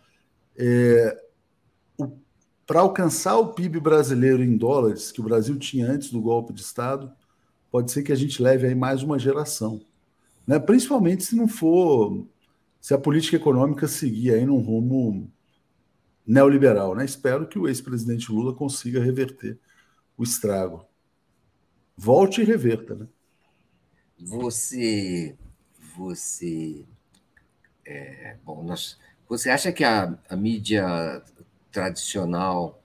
[0.56, 1.16] É,
[2.66, 6.60] Para alcançar o PIB brasileiro em dólares, que o Brasil tinha antes do golpe de
[6.60, 7.12] Estado,
[7.70, 9.80] pode ser que a gente leve aí mais uma geração.
[10.46, 10.58] Né?
[10.58, 12.26] Principalmente se não for.
[12.80, 15.30] Se a política econômica seguir aí num rumo
[16.26, 16.94] neoliberal.
[16.94, 17.04] Né?
[17.04, 19.58] Espero que o ex-presidente Lula consiga reverter
[20.16, 20.86] o estrago.
[21.96, 23.06] Volte e reverta, né?
[24.18, 25.36] Você,
[25.96, 26.84] você,
[27.84, 28.98] é, bom, nós,
[29.28, 31.22] você acha que a, a mídia
[31.72, 32.80] tradicional,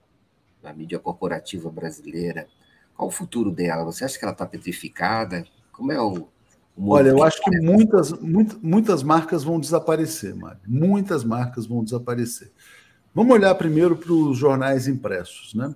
[0.64, 2.48] a mídia corporativa brasileira,
[2.96, 3.84] qual o futuro dela?
[3.86, 5.46] Você acha que ela está petrificada?
[5.72, 6.28] Como é o,
[6.76, 10.60] o Olha, eu acho que muitas, muitas, muitas marcas vão desaparecer, Mário.
[10.68, 12.52] Muitas marcas vão desaparecer.
[13.18, 15.76] Vamos olhar primeiro para os jornais impressos, né?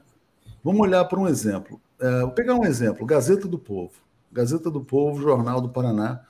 [0.64, 1.82] Vamos olhar para um exemplo.
[2.00, 3.94] É, vou pegar um exemplo: Gazeta do Povo.
[4.32, 6.22] Gazeta do Povo, Jornal do Paraná,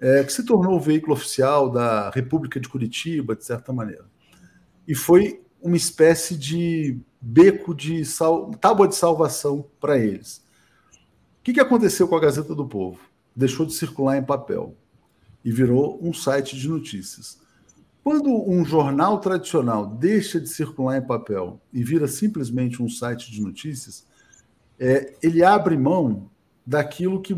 [0.00, 4.06] é, que se tornou o veículo oficial da República de Curitiba, de certa maneira.
[4.88, 10.38] E foi uma espécie de beco de sal, tábua de salvação para eles.
[11.38, 12.98] O que, que aconteceu com a Gazeta do Povo?
[13.36, 14.74] Deixou de circular em papel
[15.44, 17.45] e virou um site de notícias.
[18.06, 23.42] Quando um jornal tradicional deixa de circular em papel e vira simplesmente um site de
[23.42, 24.06] notícias,
[24.78, 26.30] é, ele abre mão
[26.64, 27.34] daquilo que,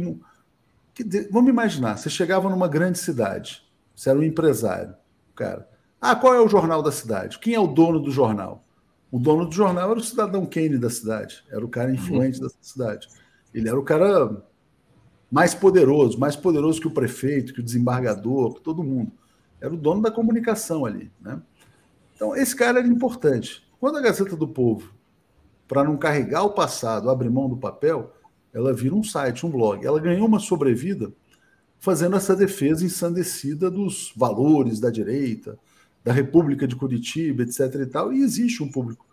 [0.92, 1.04] que.
[1.30, 3.66] Vamos imaginar, você chegava numa grande cidade,
[3.96, 4.94] você era um empresário,
[5.34, 5.66] cara.
[5.98, 7.38] Ah, qual é o jornal da cidade?
[7.38, 8.62] Quem é o dono do jornal?
[9.10, 12.46] O dono do jornal era o cidadão Kane da cidade, era o cara influente uhum.
[12.46, 13.08] da cidade.
[13.54, 14.44] Ele era o cara
[15.32, 19.10] mais poderoso, mais poderoso que o prefeito, que o desembargador, que todo mundo
[19.60, 21.10] era o dono da comunicação ali.
[21.20, 21.40] Né?
[22.14, 23.66] Então, esse cara era importante.
[23.80, 24.92] Quando a Gazeta do Povo,
[25.66, 28.12] para não carregar o passado, abre mão do papel,
[28.52, 29.84] ela vira um site, um blog.
[29.86, 31.12] Ela ganhou uma sobrevida
[31.78, 35.58] fazendo essa defesa ensandecida dos valores da direita,
[36.02, 37.74] da República de Curitiba, etc.
[37.74, 38.12] e tal.
[38.12, 39.06] E existe um público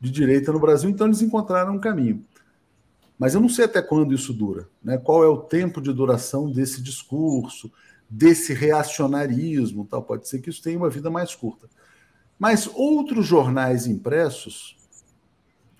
[0.00, 2.24] de direita no Brasil, então eles encontraram um caminho.
[3.18, 4.96] Mas eu não sei até quando isso dura, né?
[4.96, 7.70] Qual é o tempo de duração desse discurso?
[8.08, 10.02] Desse reacionarismo, tal.
[10.02, 11.68] Pode ser que isso tenha uma vida mais curta.
[12.38, 14.76] Mas outros jornais impressos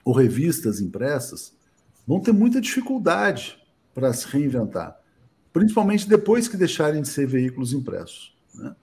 [0.05, 1.57] ou revistas impressas
[2.07, 3.59] vão ter muita dificuldade
[3.95, 4.99] para se reinventar,
[5.53, 8.37] principalmente depois que deixarem de ser veículos impressos.
[8.55, 8.75] Né?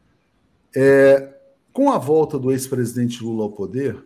[0.76, 1.34] É,
[1.74, 4.06] com a volta do ex-presidente Lula ao poder,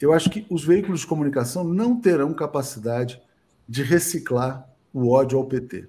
[0.00, 3.20] eu acho que os veículos de comunicação não terão capacidade
[3.68, 5.88] de reciclar o ódio ao PT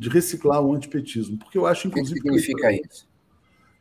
[0.00, 1.36] de reciclar o antipetismo.
[1.36, 2.18] Porque eu acho, inclusive.
[2.18, 2.86] O que significa que...
[2.90, 3.06] isso?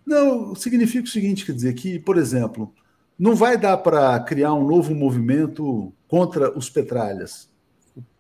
[0.06, 2.74] Não, significa o seguinte: quer dizer, que, por exemplo,
[3.18, 7.50] não vai dar para criar um novo movimento contra os petralhas.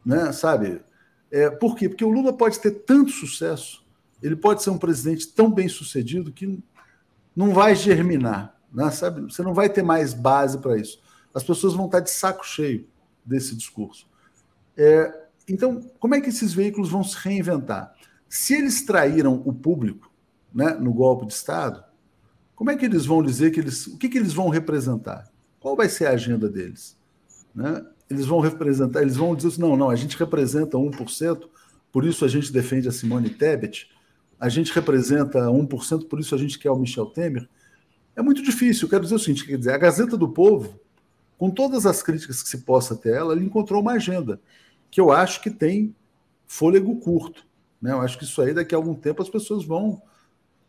[0.06, 0.32] Né?
[0.32, 0.82] Sabe?
[1.30, 1.90] É, por quê?
[1.90, 3.86] Porque o Lula pode ter tanto sucesso,
[4.24, 6.64] ele pode ser um presidente tão bem sucedido que
[7.36, 8.58] não vai germinar.
[8.74, 8.90] Né?
[8.92, 9.22] Sabe?
[9.24, 11.02] Você não vai ter mais base para isso.
[11.36, 12.88] As pessoas vão estar de saco cheio
[13.26, 14.08] desse discurso.
[14.78, 17.94] É, então, como é que esses veículos vão se reinventar?
[18.28, 20.12] Se eles traíram o público
[20.54, 21.84] né, no golpe de Estado,
[22.56, 23.88] como é que eles vão dizer que eles.
[23.88, 25.30] O que, que eles vão representar?
[25.60, 26.98] Qual vai ser a agenda deles?
[27.56, 27.84] Né?
[28.10, 31.48] Eles vão representar, eles vão dizer assim, não, não, a gente representa 1%,
[31.92, 33.90] por isso a gente defende a Simone Tebet,
[34.40, 37.48] a gente representa 1%, por isso a gente quer o Michel Temer.
[38.16, 38.86] É muito difícil.
[38.86, 40.80] Eu quero dizer o seguinte: quer dizer, a Gazeta do Povo,
[41.38, 44.40] com todas as críticas que se possa ter ela, ele encontrou uma agenda
[44.92, 45.96] que eu acho que tem
[46.48, 47.46] fôlego curto.
[47.82, 47.92] Né?
[47.92, 50.02] Eu acho que isso aí, daqui a algum tempo, as pessoas vão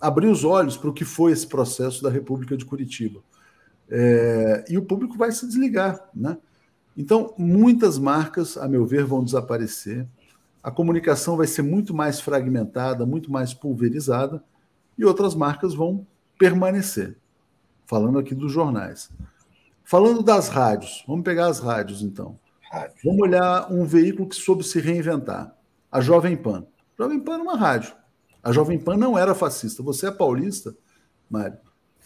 [0.00, 3.20] abrir os olhos para o que foi esse processo da República de Curitiba.
[3.88, 6.08] É, e o público vai se desligar.
[6.14, 6.38] Né?
[6.96, 10.06] Então, muitas marcas, a meu ver, vão desaparecer.
[10.62, 14.42] A comunicação vai ser muito mais fragmentada, muito mais pulverizada,
[14.96, 16.06] e outras marcas vão
[16.38, 17.16] permanecer.
[17.86, 19.10] Falando aqui dos jornais.
[19.82, 22.38] Falando das rádios, vamos pegar as rádios então.
[22.70, 22.96] Rádio.
[23.04, 25.52] Vamos olhar um veículo que soube se reinventar.
[25.90, 26.64] A Jovem Pan.
[26.96, 27.94] A Jovem Pan era uma rádio.
[28.42, 29.82] A Jovem Pan não era fascista.
[29.82, 30.74] Você é paulista,
[31.28, 31.58] Mário.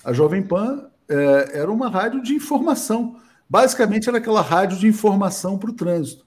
[0.02, 3.20] A Jovem Pan é, era uma rádio de informação.
[3.48, 6.24] Basicamente, era aquela rádio de informação para o trânsito.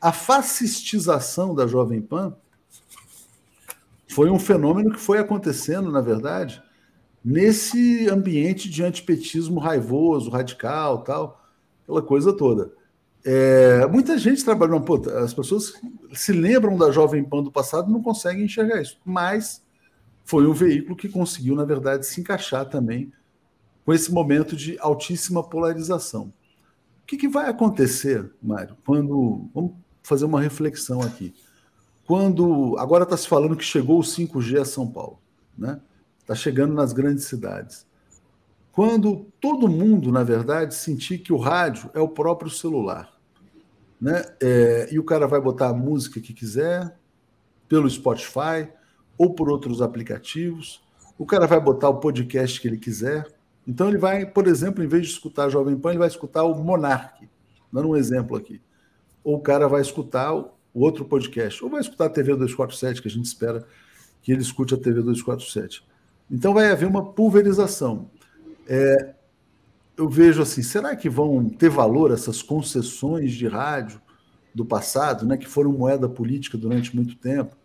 [0.00, 2.34] A fascistização da Jovem Pan
[4.08, 6.60] foi um fenômeno que foi acontecendo, na verdade,
[7.24, 11.40] nesse ambiente de antipetismo raivoso, radical, tal,
[11.84, 12.72] aquela coisa toda.
[13.28, 15.72] É, muita gente trabalhou, pô, as pessoas
[16.12, 19.64] se lembram da Jovem Pan do passado e não conseguem enxergar isso, mas
[20.24, 23.12] foi um veículo que conseguiu, na verdade, se encaixar também
[23.84, 26.32] com esse momento de altíssima polarização.
[27.02, 29.48] O que, que vai acontecer, Mário, quando.
[29.52, 29.72] Vamos
[30.04, 31.34] fazer uma reflexão aqui.
[32.04, 32.76] Quando.
[32.78, 35.18] Agora está se falando que chegou o 5G a São Paulo,
[35.58, 35.80] né?
[36.20, 37.86] Está chegando nas grandes cidades.
[38.70, 43.15] Quando todo mundo, na verdade, sentir que o rádio é o próprio celular.
[44.00, 44.24] Né?
[44.40, 46.96] É, e o cara vai botar a música que quiser,
[47.68, 48.68] pelo Spotify
[49.16, 50.82] ou por outros aplicativos.
[51.18, 53.26] O cara vai botar o podcast que ele quiser.
[53.66, 56.54] Então ele vai, por exemplo, em vez de escutar Jovem Pan, ele vai escutar o
[56.54, 57.28] Monark,
[57.72, 58.60] dando um exemplo aqui.
[59.24, 63.08] Ou o cara vai escutar o outro podcast, ou vai escutar a TV 247, que
[63.08, 63.66] a gente espera
[64.22, 65.82] que ele escute a TV 247.
[66.30, 68.10] Então vai haver uma pulverização.
[68.68, 69.14] É,
[69.96, 74.00] eu vejo assim, será que vão ter valor essas concessões de rádio
[74.54, 77.56] do passado, né, que foram moeda política durante muito tempo,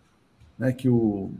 [0.57, 1.31] né, que o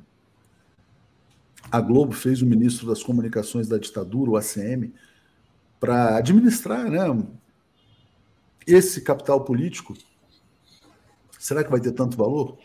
[1.71, 4.91] a Globo fez o ministro das Comunicações da ditadura, o ACM,
[5.79, 6.99] para administrar, né,
[8.67, 9.93] esse capital político.
[11.39, 12.57] Será que vai ter tanto valor?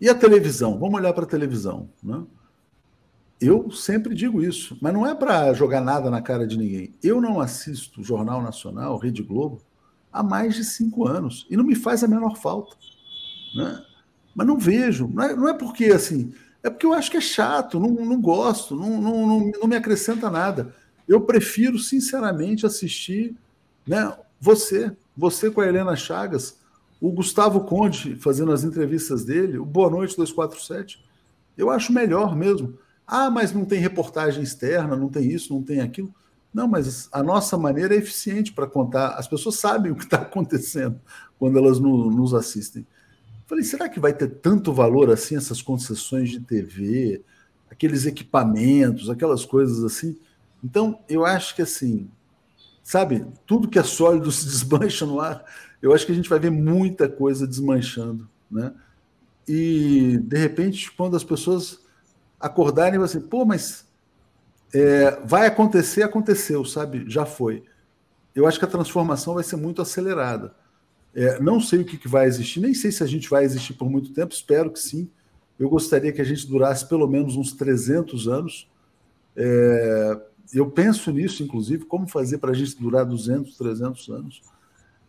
[0.00, 0.78] E a televisão?
[0.78, 2.24] Vamos olhar para a televisão, né?
[3.40, 6.94] Eu sempre digo isso, mas não é para jogar nada na cara de ninguém.
[7.02, 9.62] Eu não assisto Jornal Nacional, Rede Globo,
[10.12, 12.76] há mais de cinco anos e não me faz a menor falta.
[13.54, 13.84] Né?
[14.34, 16.32] Mas não vejo, não é, não é porque assim,
[16.62, 19.76] é porque eu acho que é chato, não, não gosto, não, não, não, não me
[19.76, 20.74] acrescenta nada.
[21.06, 23.36] Eu prefiro, sinceramente, assistir
[23.86, 26.58] né, você, você com a Helena Chagas,
[27.00, 31.02] o Gustavo Conde fazendo as entrevistas dele, o Boa Noite 247.
[31.56, 32.76] Eu acho melhor mesmo.
[33.10, 36.14] Ah, mas não tem reportagem externa, não tem isso, não tem aquilo.
[36.52, 39.14] Não, mas a nossa maneira é eficiente para contar.
[39.14, 41.00] As pessoas sabem o que está acontecendo
[41.38, 42.86] quando elas no, nos assistem.
[43.46, 47.22] Falei, será que vai ter tanto valor assim essas concessões de TV,
[47.70, 50.18] aqueles equipamentos, aquelas coisas assim?
[50.62, 52.10] Então, eu acho que assim,
[52.82, 55.44] sabe, tudo que é sólido se desmancha no ar.
[55.80, 58.74] Eu acho que a gente vai ver muita coisa desmanchando, né?
[59.46, 61.80] E de repente, quando as pessoas
[62.40, 63.86] acordarem e assim, pô, mas
[64.72, 67.04] é, vai acontecer, aconteceu, sabe?
[67.08, 67.64] Já foi.
[68.34, 70.54] Eu acho que a transformação vai ser muito acelerada.
[71.14, 73.74] É, não sei o que, que vai existir, nem sei se a gente vai existir
[73.74, 75.10] por muito tempo, espero que sim.
[75.58, 78.68] Eu gostaria que a gente durasse pelo menos uns 300 anos.
[79.34, 80.20] É,
[80.54, 84.42] eu penso nisso, inclusive, como fazer para a gente durar 200, 300 anos.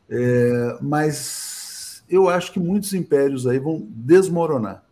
[0.10, 4.84] É, mas eu acho que muitos impérios aí vão desmoronar.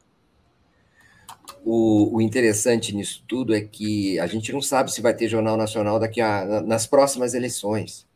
[1.69, 5.57] O, o, interessante nisso tudo é que a gente não sabe se vai ter Jornal
[5.57, 8.07] Nacional daqui a, nas próximas eleições.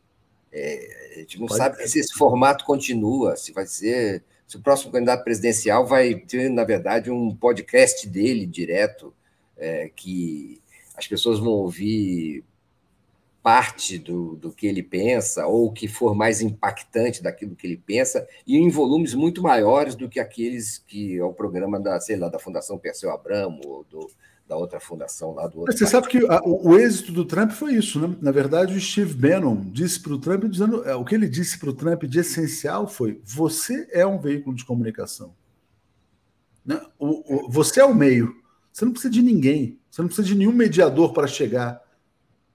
[0.50, 1.88] É, a gente não Pode sabe ser.
[1.88, 4.24] se esse formato continua, se vai ser.
[4.48, 9.12] Se o próximo candidato presidencial vai ter, na verdade, um podcast dele direto,
[9.58, 10.58] é, que
[10.96, 12.42] as pessoas vão ouvir
[13.42, 17.76] parte do, do que ele pensa, ou o que for mais impactante daquilo que ele
[17.76, 22.16] pensa, e em volumes muito maiores do que aqueles que é o programa da, sei
[22.16, 24.08] lá, da Fundação Perseu Abramo, ou do,
[24.46, 25.76] da outra fundação lá do outro.
[25.76, 28.14] Você sabe que a, o, o, êxito do Trump foi isso, né?
[28.20, 31.58] Na verdade, o Steve Bannon disse para o Trump, dizendo, é, o que ele disse
[31.58, 35.34] para o Trump de essencial foi: você é um veículo de comunicação.
[36.64, 36.80] Né?
[36.96, 38.36] O, o, você é o meio.
[38.72, 39.78] Você não precisa de ninguém.
[39.90, 41.81] Você não precisa de nenhum mediador para chegar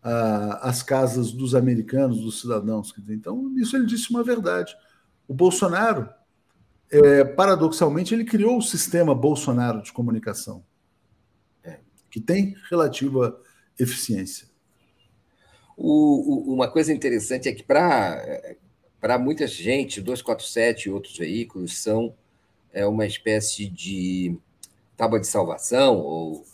[0.01, 2.93] as casas dos americanos, dos cidadãos.
[3.09, 4.75] Então, isso ele disse uma verdade.
[5.27, 6.09] O Bolsonaro,
[6.89, 10.63] é, paradoxalmente, ele criou o sistema Bolsonaro de comunicação,
[11.63, 11.79] é,
[12.09, 13.39] que tem relativa
[13.77, 14.47] eficiência.
[15.75, 22.15] O, o, uma coisa interessante é que, para muita gente, 247 e outros veículos são
[22.71, 24.37] é, uma espécie de
[24.95, 26.45] tábua de salvação ou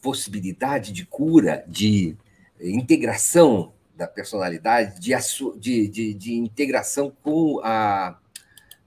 [0.00, 2.16] possibilidade de cura, de
[2.62, 5.14] integração da personalidade, de,
[5.58, 8.18] de, de, de integração com a,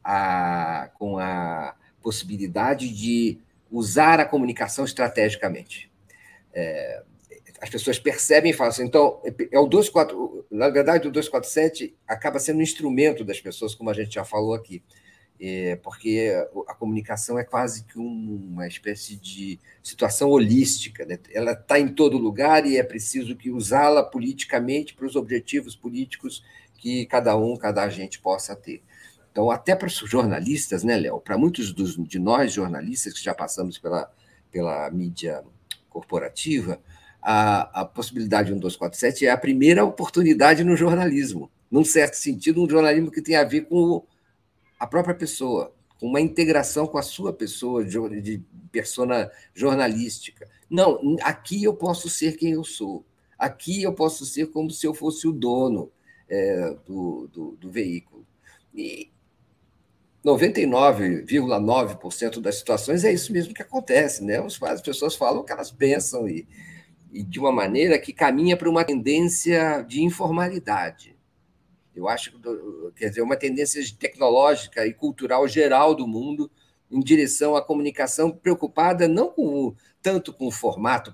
[0.04, 3.40] a, com a possibilidade de
[3.72, 5.92] usar a comunicação estrategicamente.
[6.54, 7.04] É,
[7.62, 9.22] as pessoas percebem e falam assim, então,
[9.52, 13.94] é o 24, na verdade, o 247 acaba sendo um instrumento das pessoas, como a
[13.94, 14.84] gente já falou aqui
[15.40, 16.32] é, porque
[16.68, 21.20] a comunicação é quase que uma espécie de situação holística, né?
[21.32, 26.44] ela está em todo lugar e é preciso que usá-la politicamente para os objetivos políticos
[26.78, 28.82] que cada um, cada agente possa ter.
[29.32, 31.20] Então, até para os jornalistas, né, Léo?
[31.20, 34.12] Para muitos dos, de nós jornalistas que já passamos pela,
[34.52, 35.44] pela mídia
[35.90, 36.80] corporativa,
[37.22, 43.10] a, a possibilidade 1247 é a primeira oportunidade no jornalismo, num certo sentido, um jornalismo
[43.10, 44.06] que tem a ver com
[44.84, 50.46] a própria pessoa, com uma integração com a sua pessoa de, de persona jornalística.
[50.70, 53.06] Não, aqui eu posso ser quem eu sou.
[53.40, 55.90] Aqui eu posso ser como se eu fosse o dono
[56.28, 58.28] é, do, do, do veículo.
[58.76, 59.10] E
[60.26, 64.46] 99,9% das situações é isso mesmo que acontece, né?
[64.64, 66.46] As pessoas falam o que elas pensam e,
[67.14, 71.13] e de uma maneira que caminha para uma tendência de informalidade.
[71.96, 72.38] Eu acho que,
[72.96, 76.50] quer dizer, uma tendência tecnológica e cultural geral do mundo
[76.90, 81.14] em direção à comunicação preocupada não com tanto com o formato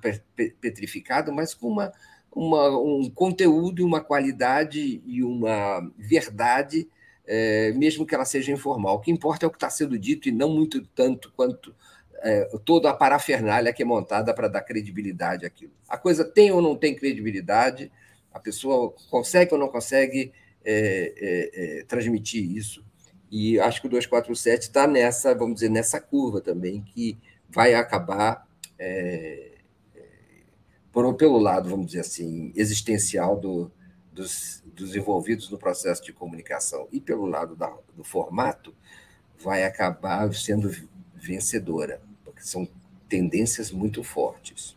[0.60, 1.92] petrificado, mas com uma,
[2.32, 6.88] uma, um conteúdo, uma qualidade e uma verdade
[7.32, 8.96] é, mesmo que ela seja informal.
[8.96, 11.76] O que importa é o que está sendo dito e não muito tanto quanto
[12.24, 15.72] é, toda a parafernália que é montada para dar credibilidade àquilo.
[15.88, 17.92] A coisa tem ou não tem credibilidade,
[18.34, 20.34] a pessoa consegue ou não consegue
[20.70, 22.84] é, é, é transmitir isso.
[23.32, 27.18] E acho que o 247 está nessa, vamos dizer, nessa curva também, que
[27.50, 28.48] vai acabar,
[28.78, 29.52] é,
[29.96, 30.02] é,
[30.92, 33.72] por, pelo lado, vamos dizer assim, existencial do,
[34.12, 38.74] dos, dos envolvidos no processo de comunicação e pelo lado da, do formato,
[39.38, 40.70] vai acabar sendo
[41.16, 42.68] vencedora, porque são
[43.08, 44.76] tendências muito fortes,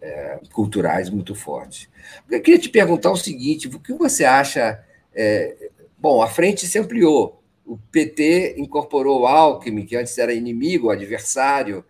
[0.00, 1.88] é, culturais muito fortes.
[2.30, 4.84] Eu queria te perguntar o seguinte: o que você acha?
[5.16, 7.42] É, bom, a frente se ampliou.
[7.64, 11.84] O PT incorporou o Alckmin, que antes era inimigo, adversário,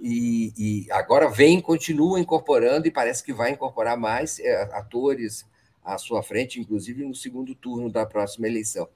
[0.00, 5.46] e, e agora vem, continua incorporando, e parece que vai incorporar mais é, atores,
[5.84, 8.88] à sua frente, inclusive no segundo turno da próxima eleição.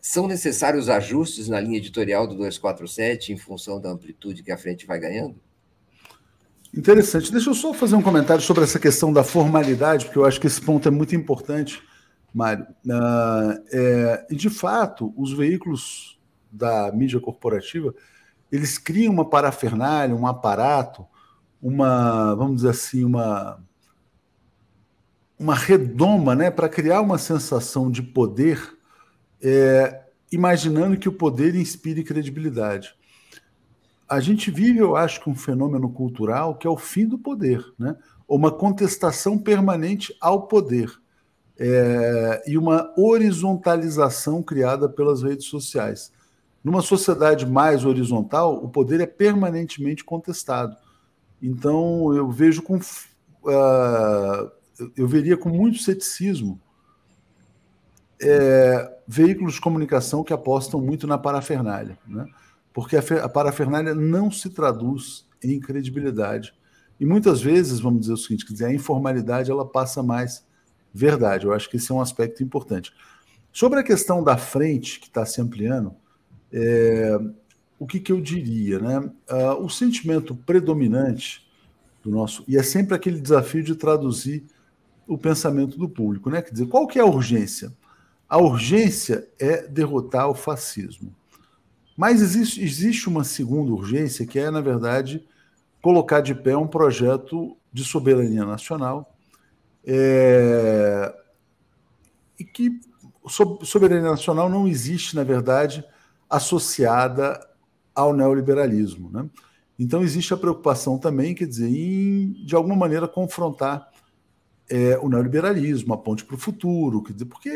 [0.00, 4.86] São necessários ajustes na linha editorial do 247 em função da amplitude que a frente
[4.86, 5.38] vai ganhando?
[6.74, 7.30] Interessante.
[7.30, 10.46] Deixa eu só fazer um comentário sobre essa questão da formalidade, porque eu acho que
[10.46, 11.82] esse ponto é muito importante,
[12.32, 12.66] Mário.
[12.84, 16.18] Uh, é, de fato, os veículos
[16.50, 17.94] da mídia corporativa
[18.50, 21.06] eles criam uma parafernália, um aparato,
[21.62, 23.62] uma, vamos dizer assim, uma
[25.38, 28.76] uma redoma né, para criar uma sensação de poder,
[29.40, 32.94] é, imaginando que o poder inspire credibilidade.
[34.06, 37.96] A gente vive, eu acho, um fenômeno cultural que é o fim do poder, né?
[38.28, 40.99] uma contestação permanente ao poder.
[41.62, 46.10] É, e uma horizontalização criada pelas redes sociais.
[46.64, 50.74] Numa sociedade mais horizontal, o poder é permanentemente contestado.
[51.42, 52.76] Então, eu vejo com.
[52.76, 54.50] Uh,
[54.96, 56.58] eu veria com muito ceticismo
[58.22, 62.26] é, veículos de comunicação que apostam muito na parafernália, né?
[62.72, 66.54] porque a, a parafernália não se traduz em credibilidade.
[66.98, 70.44] E muitas vezes, vamos dizer o seguinte, quer dizer, a informalidade ela passa mais
[70.92, 71.46] verdade.
[71.46, 72.92] Eu acho que esse é um aspecto importante.
[73.52, 75.94] Sobre a questão da frente, que está se ampliando,
[76.52, 77.18] é,
[77.78, 78.78] o que, que, eu diria?
[78.78, 78.98] Né?
[78.98, 81.48] Uh, o sentimento predominante
[82.02, 82.44] do nosso.
[82.46, 84.44] E é sempre aquele desafio de traduzir
[85.06, 86.40] o pensamento do público, né?
[86.40, 87.72] Quer dizer, qual que é a urgência?
[88.28, 91.12] A urgência é derrotar o fascismo.
[91.96, 95.26] Mas existe, existe uma segunda urgência, que é, na verdade,
[95.82, 99.09] colocar de pé um projeto de soberania nacional
[99.84, 101.14] é,
[102.38, 102.80] e que
[103.62, 105.84] soberania nacional não existe, na verdade,
[106.28, 107.38] associada
[107.94, 109.10] ao neoliberalismo.
[109.10, 109.28] Né?
[109.78, 113.88] Então, existe a preocupação também, quer dizer, em, de alguma maneira, confrontar
[114.68, 117.50] é, o neoliberalismo, a ponte para o futuro, quer dizer, porque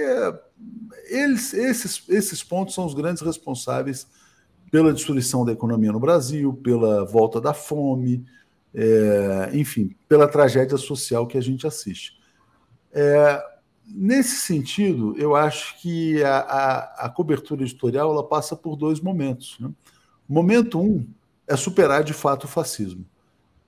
[1.09, 4.07] eles, esses, esses pontos são os grandes responsáveis
[4.71, 8.25] pela destruição da economia no Brasil, pela volta da fome,
[8.75, 12.19] é, enfim, pela tragédia social que a gente assiste.
[12.93, 13.43] É,
[13.87, 19.57] nesse sentido, eu acho que a, a, a, cobertura editorial ela passa por dois momentos.
[19.61, 19.71] Né?
[20.29, 21.07] Momento um
[21.47, 23.05] é superar de fato o fascismo.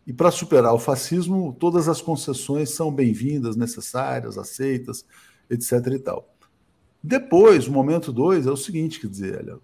[0.06, 5.04] E para superar o fascismo, todas as concessões são bem-vindas, necessárias, aceitas,
[5.50, 5.72] etc.
[5.92, 6.32] e tal.
[7.02, 9.58] Depois, o momento dois é o seguinte, quer dizer, olha,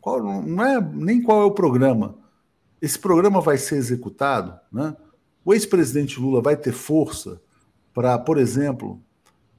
[0.00, 2.16] qual, não é nem qual é o programa.
[2.84, 4.94] Esse programa vai ser executado, né?
[5.42, 7.40] O ex-presidente Lula vai ter força
[7.94, 9.00] para, por exemplo,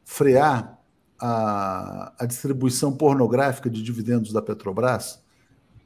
[0.03, 0.79] frear
[1.19, 5.23] a, a distribuição pornográfica de dividendos da Petrobras?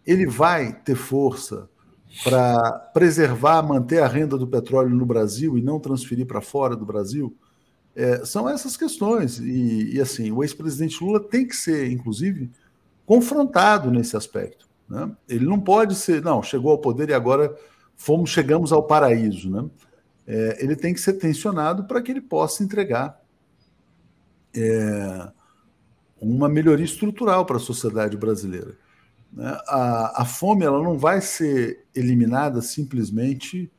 [0.06, 1.70] Ele vai ter força
[2.26, 6.86] para preservar, manter a renda do petróleo no Brasil e não transferir para fora do
[6.86, 7.34] Brasil?
[7.96, 9.40] É, são essas questões.
[9.40, 12.52] E, e assim, o ex-presidente Lula tem que ser, inclusive,
[13.06, 14.69] confrontado nesse aspecto.
[14.90, 15.12] Né?
[15.28, 17.56] Ele não pode ser, não, chegou ao poder e agora
[17.96, 19.50] fomos, chegamos ao paraíso.
[19.50, 19.70] Né?
[20.26, 23.22] É, ele tem que ser tensionado para que ele possa entregar
[24.56, 25.32] é,
[26.20, 28.76] uma melhoria estrutural para a sociedade brasileira.
[29.32, 29.58] Né?
[29.68, 33.72] A, a fome ela não vai ser eliminada simplesmente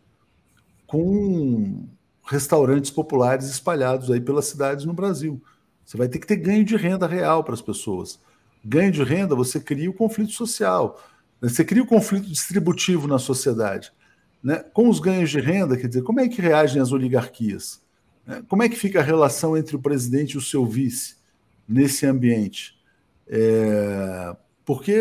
[0.86, 1.88] com
[2.26, 5.42] restaurantes populares espalhados aí pelas cidades no Brasil.
[5.84, 8.20] Você vai ter que ter ganho de renda real para as pessoas.
[8.64, 11.00] Ganho de renda, você cria o conflito social,
[11.40, 11.48] né?
[11.48, 13.92] você cria o conflito distributivo na sociedade.
[14.42, 14.56] Né?
[14.72, 17.80] Com os ganhos de renda, quer dizer, como é que reagem as oligarquias?
[18.26, 18.42] Né?
[18.48, 21.16] Como é que fica a relação entre o presidente e o seu vice
[21.68, 22.78] nesse ambiente?
[23.28, 24.36] É...
[24.64, 25.00] Porque,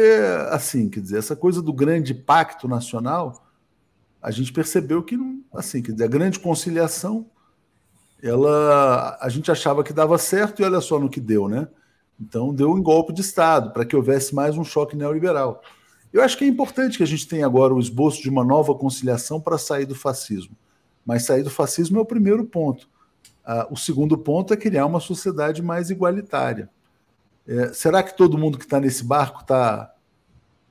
[0.50, 3.46] assim, quer dizer, essa coisa do grande pacto nacional,
[4.22, 7.28] a gente percebeu que, não, assim, quer dizer, a grande conciliação,
[8.22, 11.68] ela, a gente achava que dava certo e olha só no que deu, né?
[12.20, 15.62] Então, deu um golpe de Estado para que houvesse mais um choque neoliberal.
[16.12, 18.74] Eu acho que é importante que a gente tenha agora o esboço de uma nova
[18.76, 20.56] conciliação para sair do fascismo.
[21.06, 22.90] Mas sair do fascismo é o primeiro ponto.
[23.46, 26.70] Ah, o segundo ponto é criar uma sociedade mais igualitária.
[27.48, 29.94] É, será que todo mundo que está nesse barco está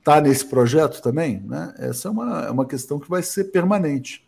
[0.03, 1.41] tá nesse projeto também?
[1.41, 1.73] Né?
[1.77, 4.27] Essa é uma, é uma questão que vai ser permanente.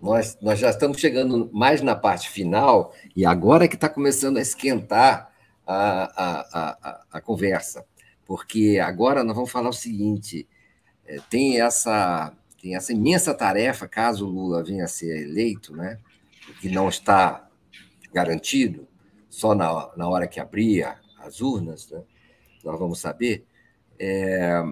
[0.00, 4.36] Nós, nós já estamos chegando mais na parte final e agora é que está começando
[4.36, 5.32] a esquentar
[5.66, 7.84] a, a, a, a, conversa,
[8.24, 10.46] porque agora nós vamos falar o seguinte:
[11.04, 15.98] é, tem essa, tem essa imensa tarefa, caso Lula venha a ser eleito, né,
[16.60, 17.48] que não está
[18.12, 18.86] garantido,
[19.28, 20.86] só na, na hora que abrir
[21.18, 22.02] as urnas, né,
[22.64, 23.44] nós vamos saber.
[23.98, 24.62] É,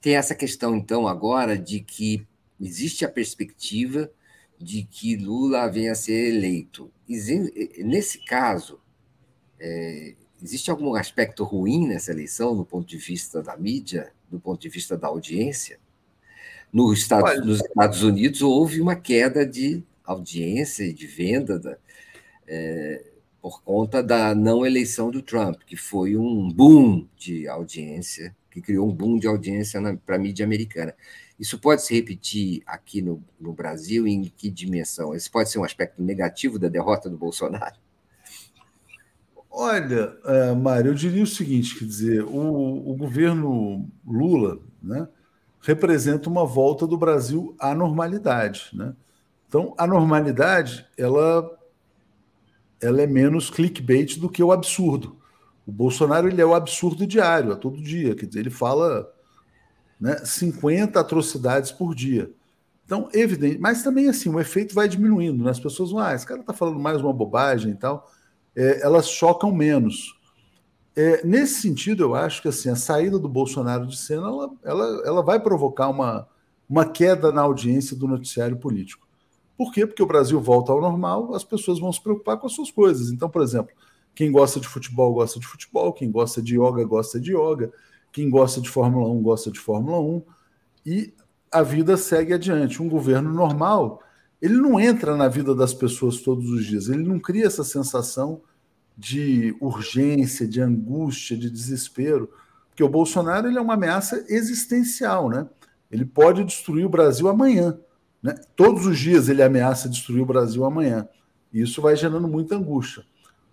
[0.00, 2.26] tem essa questão, então, agora de que
[2.60, 4.10] existe a perspectiva
[4.58, 6.90] de que Lula venha a ser eleito.
[7.08, 8.80] Nesse caso,
[9.58, 14.60] é, Existe algum aspecto ruim nessa eleição, do ponto de vista da mídia, do ponto
[14.60, 15.78] de vista da audiência?
[16.70, 21.78] No Estados, nos Estados Unidos houve uma queda de audiência e de venda da,
[22.46, 23.02] é,
[23.40, 28.86] por conta da não eleição do Trump, que foi um boom de audiência, que criou
[28.86, 30.94] um boom de audiência para a mídia americana.
[31.40, 34.06] Isso pode se repetir aqui no, no Brasil?
[34.06, 35.14] Em que dimensão?
[35.14, 37.76] Esse pode ser um aspecto negativo da derrota do Bolsonaro?
[39.56, 45.06] Olha, é, Mário, eu diria o seguinte: quer dizer, o, o governo Lula né,
[45.60, 48.70] representa uma volta do Brasil à normalidade.
[48.72, 48.92] Né?
[49.46, 51.48] Então, a normalidade ela,
[52.82, 55.16] ela é menos clickbait do que o absurdo.
[55.64, 58.16] O Bolsonaro ele é o absurdo diário, a todo dia.
[58.16, 59.08] Quer dizer, ele fala
[60.00, 62.28] né, 50 atrocidades por dia.
[62.84, 65.50] Então, evidente, mas também assim, o efeito vai diminuindo, né?
[65.50, 68.10] As pessoas vão, ah, esse cara está falando mais uma bobagem e tal
[68.56, 70.18] é, elas chocam menos.
[70.96, 75.02] É, nesse sentido, eu acho que assim, a saída do Bolsonaro de cena ela, ela,
[75.04, 76.28] ela vai provocar uma,
[76.68, 79.06] uma queda na audiência do noticiário político.
[79.56, 79.86] Por quê?
[79.86, 83.10] Porque o Brasil volta ao normal, as pessoas vão se preocupar com as suas coisas.
[83.10, 83.74] Então, por exemplo,
[84.14, 87.72] quem gosta de futebol gosta de futebol, quem gosta de yoga gosta de yoga,
[88.12, 90.22] quem gosta de Fórmula 1 gosta de Fórmula 1,
[90.86, 91.14] e
[91.50, 92.82] a vida segue adiante.
[92.82, 94.00] Um governo normal
[94.40, 98.42] ele não entra na vida das pessoas todos os dias, ele não cria essa sensação
[98.96, 102.30] de urgência, de angústia, de desespero,
[102.68, 105.48] porque o Bolsonaro ele é uma ameaça existencial, né?
[105.90, 107.78] Ele pode destruir o Brasil amanhã,
[108.22, 108.34] né?
[108.56, 111.08] Todos os dias ele ameaça destruir o Brasil amanhã.
[111.52, 113.04] E isso vai gerando muita angústia.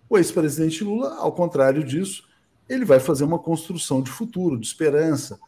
[0.08, 2.24] O ex-presidente Lula, ao contrário disso,
[2.68, 5.38] ele vai fazer uma construção de futuro, de esperança.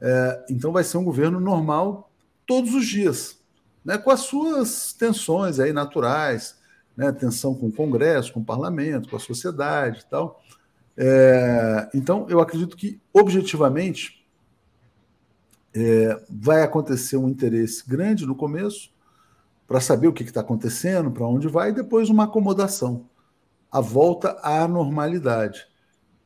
[0.00, 2.10] É, então vai ser um governo normal
[2.46, 3.43] todos os dias
[3.84, 6.56] né, com as suas tensões aí naturais,
[6.96, 10.42] né, tensão com o Congresso, com o Parlamento, com a sociedade e tal.
[10.96, 14.24] É, então, eu acredito que, objetivamente,
[15.74, 18.92] é, vai acontecer um interesse grande no começo
[19.66, 23.08] para saber o que está acontecendo, para onde vai, e depois uma acomodação,
[23.70, 25.66] a volta à normalidade.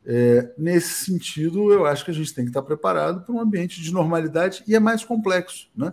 [0.05, 3.80] É, nesse sentido, eu acho que a gente tem que estar preparado para um ambiente
[3.80, 5.93] de normalidade e é mais complexo, né?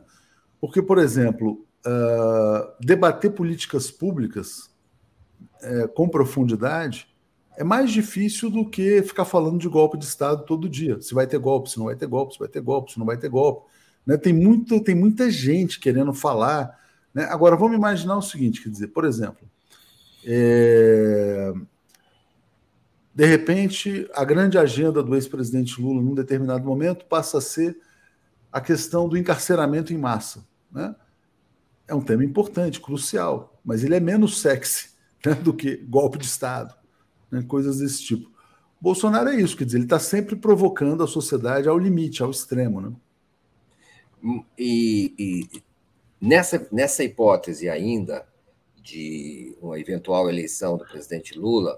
[0.59, 4.69] Porque, por exemplo, uh, debater políticas públicas
[5.61, 7.07] uh, com profundidade
[7.57, 11.01] é mais difícil do que ficar falando de golpe de Estado todo dia.
[11.01, 13.05] Se vai ter golpe, se não vai ter golpe, se vai ter golpe, se não
[13.05, 13.69] vai ter golpe.
[14.05, 14.17] Né?
[14.17, 16.77] Tem, muito, tem muita gente querendo falar.
[17.13, 17.23] Né?
[17.25, 19.47] Agora, vamos imaginar o seguinte: quer dizer, por exemplo,
[20.25, 21.53] é...
[23.13, 27.77] de repente, a grande agenda do ex-presidente Lula, num determinado momento, passa a ser
[28.55, 30.95] a questão do encarceramento em massa né?
[31.85, 34.91] É um tema importante, crucial, mas ele é menos sexy
[35.25, 36.73] né, do que golpe de Estado,
[37.29, 38.31] né, coisas desse tipo.
[38.79, 42.79] Bolsonaro é isso, quer dizer, ele está sempre provocando a sociedade ao limite, ao extremo.
[42.79, 44.39] Né?
[44.57, 45.61] E, e
[46.19, 48.25] nessa, nessa hipótese ainda
[48.81, 51.77] de uma eventual eleição do presidente Lula,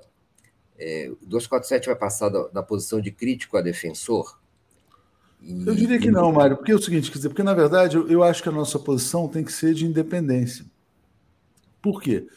[0.77, 4.39] é, o 247 vai passar da, da posição de crítico a defensor?
[5.41, 8.07] Eu diria que não, Mário, porque é o seguinte, quer dizer, porque na verdade eu,
[8.09, 10.65] eu acho que a nossa posição tem que ser de independência.
[11.81, 12.27] Por quê?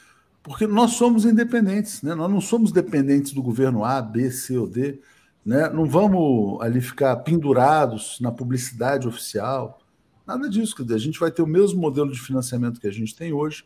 [0.43, 2.15] Porque nós somos independentes, né?
[2.15, 5.01] nós não somos dependentes do governo A, B, C ou D.
[5.45, 5.69] Né?
[5.71, 9.81] Não vamos ali ficar pendurados na publicidade oficial.
[10.27, 12.93] Nada disso, quer dizer, a gente vai ter o mesmo modelo de financiamento que a
[12.93, 13.65] gente tem hoje.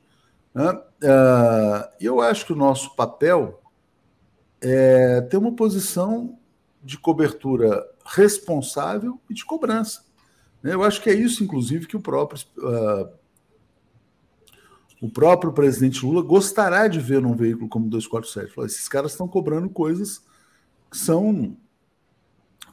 [0.54, 0.70] Né?
[0.70, 3.60] Uh, eu acho que o nosso papel
[4.60, 6.38] é ter uma posição
[6.82, 10.04] de cobertura responsável e de cobrança.
[10.62, 10.74] Né?
[10.74, 13.08] Eu acho que é isso, inclusive, que o próprio uh,
[15.04, 18.54] o próprio presidente Lula gostará de ver num veículo como 247.
[18.54, 20.24] Fala, esses caras estão cobrando coisas
[20.90, 21.56] que são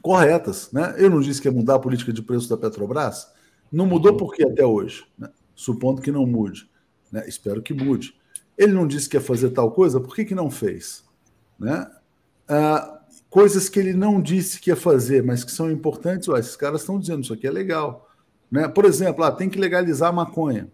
[0.01, 0.71] corretas.
[0.71, 0.95] Né?
[0.97, 3.29] Eu não disse que ia mudar a política de preço da Petrobras.
[3.69, 5.05] Não mudou por quê até hoje?
[5.17, 5.29] Né?
[5.53, 6.69] Supondo que não mude.
[7.11, 7.27] Né?
[7.27, 8.15] Espero que mude.
[8.57, 11.03] Ele não disse que ia fazer tal coisa, por que, que não fez?
[11.59, 11.85] Né?
[12.47, 13.00] Ah,
[13.31, 16.81] coisas que ele não disse que ia fazer, mas que são importantes, ó, esses caras
[16.81, 18.09] estão dizendo isso aqui é legal.
[18.51, 18.67] Né?
[18.67, 20.69] Por exemplo, ah, tem que legalizar a maconha.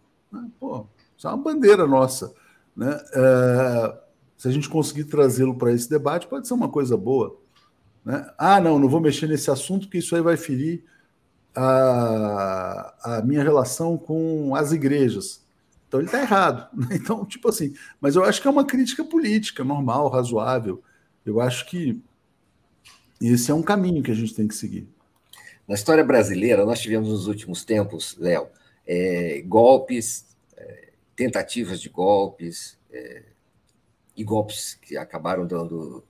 [0.59, 2.33] Pô, isso é uma bandeira nossa.
[2.75, 2.99] Né?
[3.13, 3.97] É,
[4.35, 7.37] se a gente conseguir trazê-lo para esse debate, pode ser uma coisa boa.
[8.03, 8.27] Né?
[8.39, 10.83] Ah, não, não vou mexer nesse assunto, porque isso aí vai ferir
[11.55, 15.45] a, a minha relação com as igrejas.
[15.87, 16.67] Então ele está errado.
[16.73, 16.87] Né?
[16.93, 20.81] Então, tipo assim, mas eu acho que é uma crítica política, normal, razoável.
[21.23, 22.01] Eu acho que
[23.21, 24.87] esse é um caminho que a gente tem que seguir.
[25.67, 28.47] Na história brasileira, nós tivemos nos últimos tempos, Léo,
[28.85, 30.25] é, golpes,
[30.55, 33.23] é, tentativas de golpes, é,
[34.15, 36.03] e golpes que acabaram dando,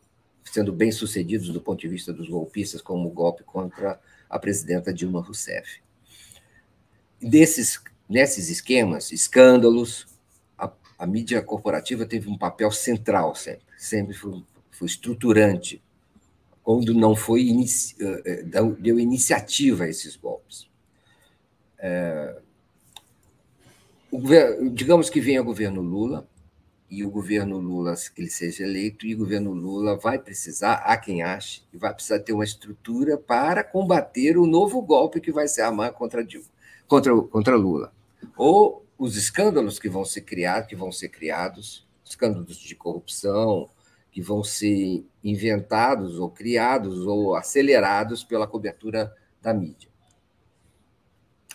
[0.46, 4.94] sendo bem sucedidos do ponto de vista dos golpistas, como o golpe contra a presidenta
[4.94, 5.82] Dilma Rousseff.
[7.20, 10.08] Desses, nesses esquemas, escândalos,
[10.58, 15.82] a, a mídia corporativa teve um papel central sempre, sempre foi, foi estruturante
[16.68, 17.96] quando não foi inici...
[17.98, 20.70] Eh, eh, deu iniciativa a esses golpes.
[21.80, 22.42] É...
[24.74, 26.28] Digamos que venha o governo Lula,
[26.90, 30.98] e o governo Lula, que ele seja eleito, e o governo Lula vai precisar, há
[30.98, 35.62] quem ache, vai precisar ter uma estrutura para combater o novo golpe que vai se
[35.62, 36.48] armar contra, Dilma,
[36.86, 37.94] contra, contra Lula.
[38.36, 43.70] Ou os escândalos que vão ser criados, que vão ser criados, escândalos de corrupção,
[44.18, 49.92] que vão ser inventados ou criados ou acelerados pela cobertura da mídia.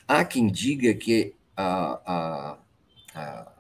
[0.07, 2.59] Há quem diga que a, a,
[3.17, 3.53] a,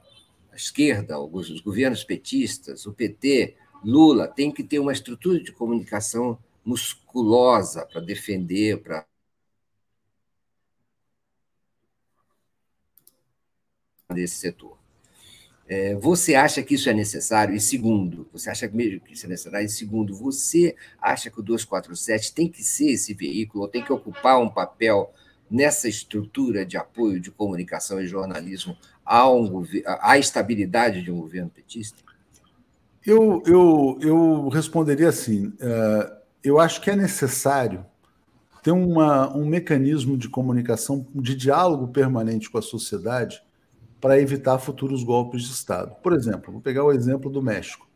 [0.54, 7.84] esquerda, os governos petistas, o PT, Lula, tem que ter uma estrutura de comunicação musculosa
[7.84, 9.04] para defender, para
[14.14, 14.81] desse setor.
[15.73, 17.55] É, você acha que isso é necessário?
[17.55, 19.65] E segundo, você acha mesmo que isso é necessário?
[19.65, 23.90] E segundo, você acha que o 247 tem que ser esse veículo, ou tem que
[23.90, 25.11] ocupar um papel
[25.51, 31.49] nessa estrutura de apoio de comunicação e jornalismo à, um, à estabilidade de um governo
[31.49, 31.97] petista?
[33.07, 37.82] Eu, eu, eu responderia assim: uh, eu acho que é necessário
[38.62, 43.43] ter uma, um mecanismo de comunicação, de diálogo permanente com a sociedade
[44.02, 45.94] para evitar futuros golpes de Estado.
[46.02, 47.88] Por exemplo, vou pegar o exemplo do México.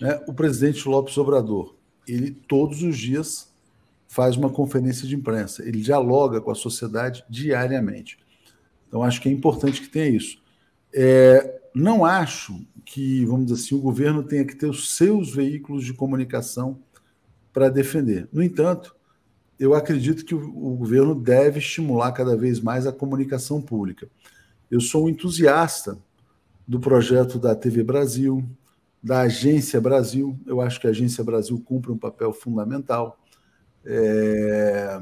[0.00, 0.18] Né?
[0.26, 1.76] O presidente Lopes Obrador,
[2.08, 3.52] ele todos os dias
[4.08, 8.18] faz uma conferência de imprensa, ele dialoga com a sociedade diariamente.
[8.88, 10.42] Então, acho que é importante que tenha isso.
[10.90, 15.84] É, não acho que, vamos dizer assim, o governo tenha que ter os seus veículos
[15.84, 16.78] de comunicação
[17.52, 18.26] para defender.
[18.32, 18.96] No entanto,
[19.58, 24.08] eu acredito que o, o governo deve estimular cada vez mais a comunicação pública.
[24.72, 25.98] Eu sou um entusiasta
[26.66, 28.42] do projeto da TV Brasil,
[29.02, 30.40] da Agência Brasil.
[30.46, 33.20] Eu acho que a Agência Brasil cumpre um papel fundamental.
[33.84, 34.98] É,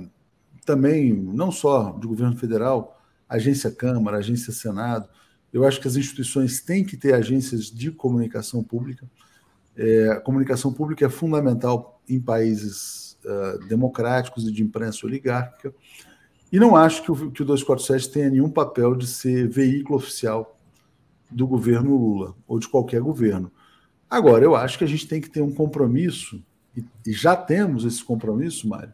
[0.66, 5.08] também, não só do governo federal, Agência Câmara, Agência Senado.
[5.52, 9.08] Eu acho que as instituições têm que ter agências de comunicação pública.
[9.76, 15.72] É, a comunicação pública é fundamental em países uh, democráticos e de imprensa oligárquica.
[16.52, 20.58] E não acho que o, que o 247 tenha nenhum papel de ser veículo oficial
[21.30, 23.50] do governo Lula ou de qualquer governo.
[24.08, 26.42] Agora, eu acho que a gente tem que ter um compromisso,
[26.76, 28.92] e, e já temos esse compromisso, Mário,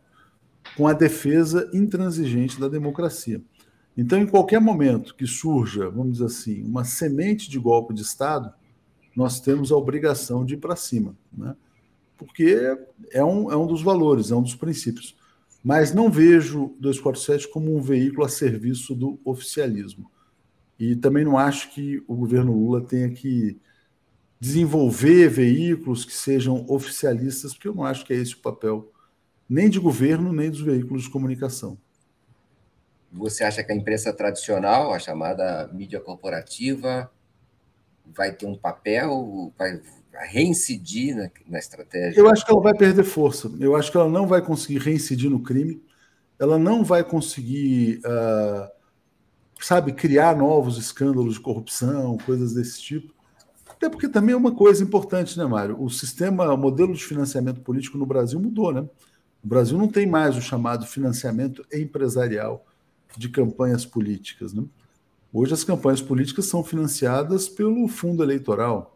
[0.77, 3.41] com a defesa intransigente da democracia.
[3.97, 8.53] Então, em qualquer momento que surja, vamos dizer assim, uma semente de golpe de Estado,
[9.17, 11.17] nós temos a obrigação de ir para cima.
[11.33, 11.57] Né?
[12.17, 12.59] porque
[13.13, 15.17] é um, é um dos valores, é um dos princípios.
[15.67, 20.09] Mas não vejo 247 como um veículo a serviço do oficialismo.
[20.79, 23.61] E também não acho que o governo Lula tenha que
[24.39, 28.93] desenvolver veículos que sejam oficialistas, porque eu não acho que é esse o papel
[29.49, 31.77] nem de governo, nem dos veículos de comunicação.
[33.11, 37.11] Você acha que a imprensa tradicional, a chamada mídia corporativa,
[38.05, 39.83] vai ter um papel, vai
[40.25, 42.19] reincidir na, na estratégia?
[42.19, 43.51] Eu acho que ela vai perder força.
[43.61, 45.83] Eu acho que ela não vai conseguir reincidir no crime.
[46.39, 48.69] Ela não vai conseguir, uh,
[49.61, 53.15] sabe, criar novos escândalos de corrupção, coisas desse tipo.
[53.69, 55.83] Até porque também é uma coisa importante, né, Mário?
[55.83, 58.81] O sistema, o modelo de financiamento político no Brasil mudou, né?
[59.45, 62.67] O Brasil não tem mais o chamado financiamento empresarial
[63.17, 64.65] de campanhas políticas, né?
[65.33, 68.96] Hoje as campanhas políticas são financiadas pelo fundo eleitoral,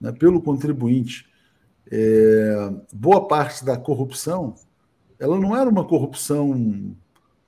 [0.00, 1.28] né, pelo contribuinte.
[1.90, 4.54] É, boa parte da corrupção,
[5.18, 6.96] ela não era uma corrupção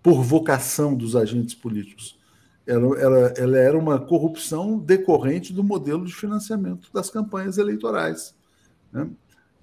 [0.03, 2.19] por vocação dos agentes políticos.
[2.66, 8.35] Ela, ela, ela era uma corrupção decorrente do modelo de financiamento das campanhas eleitorais.
[8.93, 9.09] Né?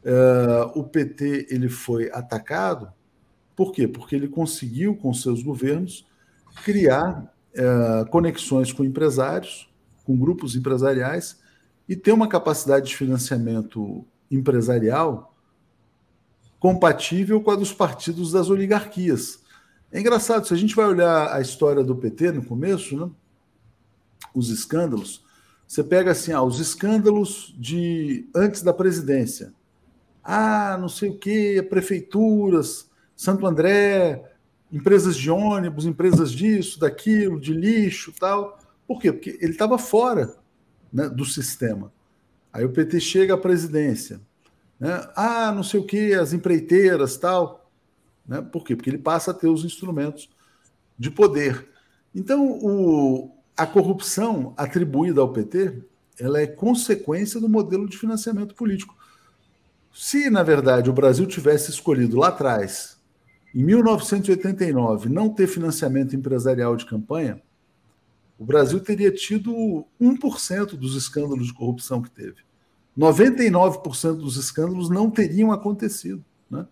[0.03, 2.91] É, o PT ele foi atacado,
[3.55, 3.87] por quê?
[3.87, 6.07] Porque ele conseguiu, com seus governos,
[6.63, 9.69] criar é, conexões com empresários,
[10.05, 11.39] com grupos empresariais,
[11.89, 15.35] e ter uma capacidade de financiamento empresarial
[16.59, 19.39] compatível com a dos partidos das oligarquias.
[19.91, 23.09] É engraçado, se a gente vai olhar a história do PT no começo, né,
[24.35, 25.25] os escândalos,
[25.67, 29.51] você pega assim, ah, os escândalos de antes da presidência.
[30.23, 34.31] Ah, não sei o quê, prefeituras, Santo André,
[34.71, 38.59] empresas de ônibus, empresas disso, daquilo, de lixo tal.
[38.87, 39.11] Por quê?
[39.11, 40.37] Porque ele estava fora
[40.91, 41.91] né, do sistema.
[42.51, 44.19] Aí o PT chega à presidência.
[44.79, 45.07] Né?
[45.15, 47.69] Ah, não sei o que, as empreiteiras tal.
[48.27, 48.41] Né?
[48.41, 48.75] Por quê?
[48.75, 50.29] Porque ele passa a ter os instrumentos
[50.97, 51.67] de poder.
[52.13, 55.83] Então, o, a corrupção atribuída ao PT
[56.19, 58.95] ela é consequência do modelo de financiamento político.
[59.93, 62.97] Se, na verdade, o Brasil tivesse escolhido lá atrás
[63.55, 67.41] em 1989, não ter financiamento empresarial de campanha,
[68.39, 72.37] o Brasil teria tido 1% dos escândalos de corrupção que teve.
[72.97, 76.23] 99% dos escândalos não teriam acontecido.
[76.49, 76.65] Né?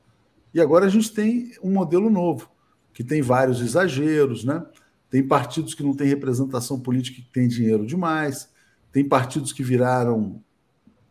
[0.54, 2.50] E agora a gente tem um modelo novo,
[2.94, 4.66] que tem vários exageros, né?
[5.10, 8.50] tem partidos que não têm representação política que têm dinheiro demais,
[8.92, 10.42] tem partidos que viraram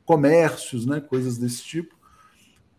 [0.07, 1.01] comércios, né?
[1.01, 1.97] coisas desse tipo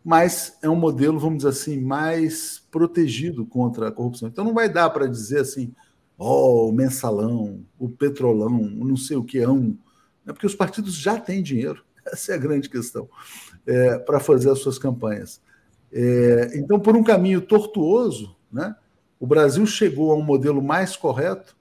[0.07, 4.29] mas é um modelo, vamos dizer assim, mais protegido contra a corrupção.
[4.29, 5.75] Então não vai dar para dizer assim,
[6.17, 9.77] oh, o mensalão, o petrolão, não sei o que é um.
[10.25, 13.07] É porque os partidos já têm dinheiro, essa é a grande questão,
[13.65, 15.41] é, para fazer as suas campanhas.
[15.91, 18.75] É, então, por um caminho tortuoso, né,
[19.19, 21.55] o Brasil chegou a um modelo mais correto,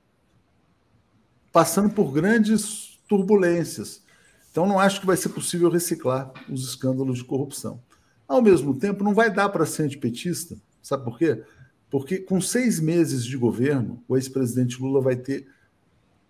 [1.53, 4.05] passando por grandes turbulências.
[4.51, 7.81] Então, não acho que vai ser possível reciclar os escândalos de corrupção.
[8.27, 10.57] Ao mesmo tempo, não vai dar para ser antipetista.
[10.83, 11.43] Sabe por quê?
[11.91, 15.47] Porque com seis meses de governo, o ex-presidente Lula vai ter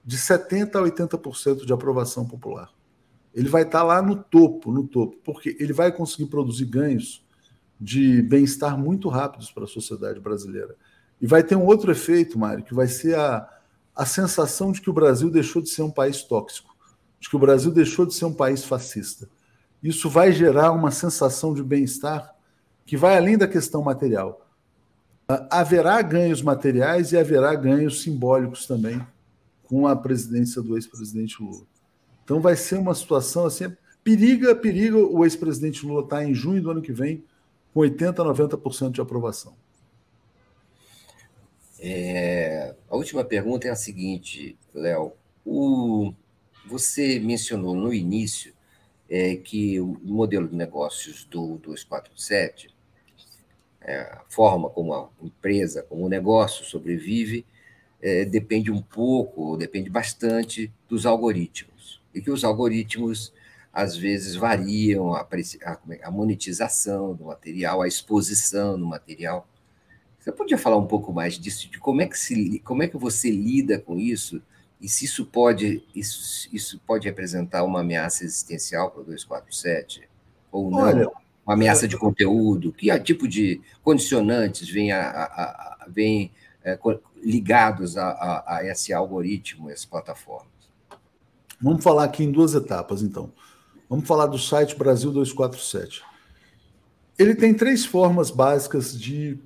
[0.05, 2.71] de 70% a 80% de aprovação popular.
[3.35, 7.25] Ele vai estar lá no topo, no topo, porque ele vai conseguir produzir ganhos
[7.79, 10.77] de bem-estar muito rápidos para a sociedade brasileira.
[11.21, 13.49] E vai ter um outro efeito, Mário, que vai ser a,
[13.95, 16.75] a sensação de que o Brasil deixou de ser um país tóxico,
[17.21, 19.29] de que o Brasil deixou de ser um país fascista
[19.83, 22.35] isso vai gerar uma sensação de bem-estar
[22.85, 24.46] que vai além da questão material.
[25.29, 29.05] Haverá ganhos materiais e haverá ganhos simbólicos também
[29.65, 31.67] com a presidência do ex-presidente Lula.
[32.25, 33.75] Então vai ser uma situação assim,
[34.05, 37.25] periga, periga o ex-presidente Lula estar tá em junho do ano que vem
[37.75, 39.55] com 80, 90% de aprovação.
[41.79, 45.13] É, a última pergunta é a seguinte, Léo.
[46.67, 48.53] Você mencionou no início
[49.09, 52.75] é que o modelo de negócios do 247,
[53.87, 57.47] é, a forma como a empresa, como o negócio sobrevive,
[58.03, 62.03] é, depende um pouco, depende bastante dos algoritmos.
[62.13, 63.33] E que os algoritmos,
[63.73, 69.47] às vezes, variam a, a, a monetização do material, a exposição do material.
[70.19, 72.97] Você podia falar um pouco mais disso, de como é que, se, como é que
[72.97, 74.43] você lida com isso?
[74.81, 80.09] E se isso pode, isso, isso pode representar uma ameaça existencial para o 247
[80.51, 80.79] ou não?
[80.81, 81.11] Olha,
[81.47, 82.73] uma ameaça de conteúdo?
[82.73, 86.33] Que tipo de condicionantes vêm, a, a, a vem,
[86.65, 86.79] é,
[87.23, 90.49] ligados a, a, a esse algoritmo, essas plataformas?
[91.61, 93.33] Vamos falar aqui em duas etapas, então.
[93.89, 96.03] Vamos falar do site Brasil 247.
[97.17, 99.39] ele tem três formas básicas de,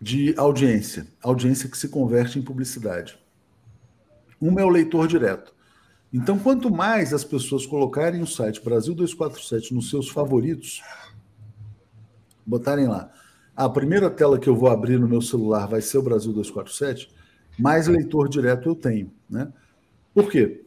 [0.00, 1.06] de audiência.
[1.22, 3.18] Audiência que se converte em publicidade.
[4.40, 5.54] Uma é o leitor direto.
[6.12, 10.82] Então, quanto mais as pessoas colocarem o site Brasil 247 nos seus favoritos,
[12.44, 13.10] botarem lá,
[13.56, 17.10] a primeira tela que eu vou abrir no meu celular vai ser o Brasil 247,
[17.58, 19.10] mais leitor direto eu tenho.
[19.28, 19.50] Né?
[20.12, 20.64] Por quê?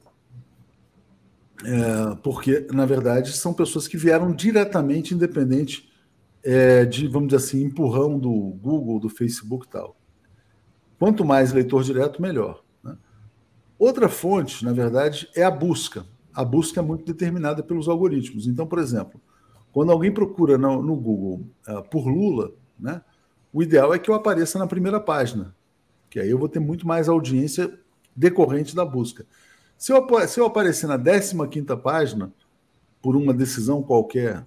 [1.63, 5.89] É, porque, na verdade, são pessoas que vieram diretamente, independente
[6.43, 9.95] é, de, vamos dizer assim, empurrão do Google, do Facebook e tal.
[10.97, 12.64] Quanto mais leitor direto, melhor.
[13.77, 16.05] Outra fonte, na verdade, é a busca.
[16.33, 18.47] A busca é muito determinada pelos algoritmos.
[18.47, 19.19] Então, por exemplo,
[19.71, 23.01] quando alguém procura no, no Google uh, por Lula, né,
[23.51, 25.55] o ideal é que eu apareça na primeira página,
[26.09, 27.77] que aí eu vou ter muito mais audiência
[28.15, 29.25] decorrente da busca.
[29.77, 31.33] Se eu, se eu aparecer na 15
[31.81, 32.31] página,
[33.01, 34.45] por uma decisão qualquer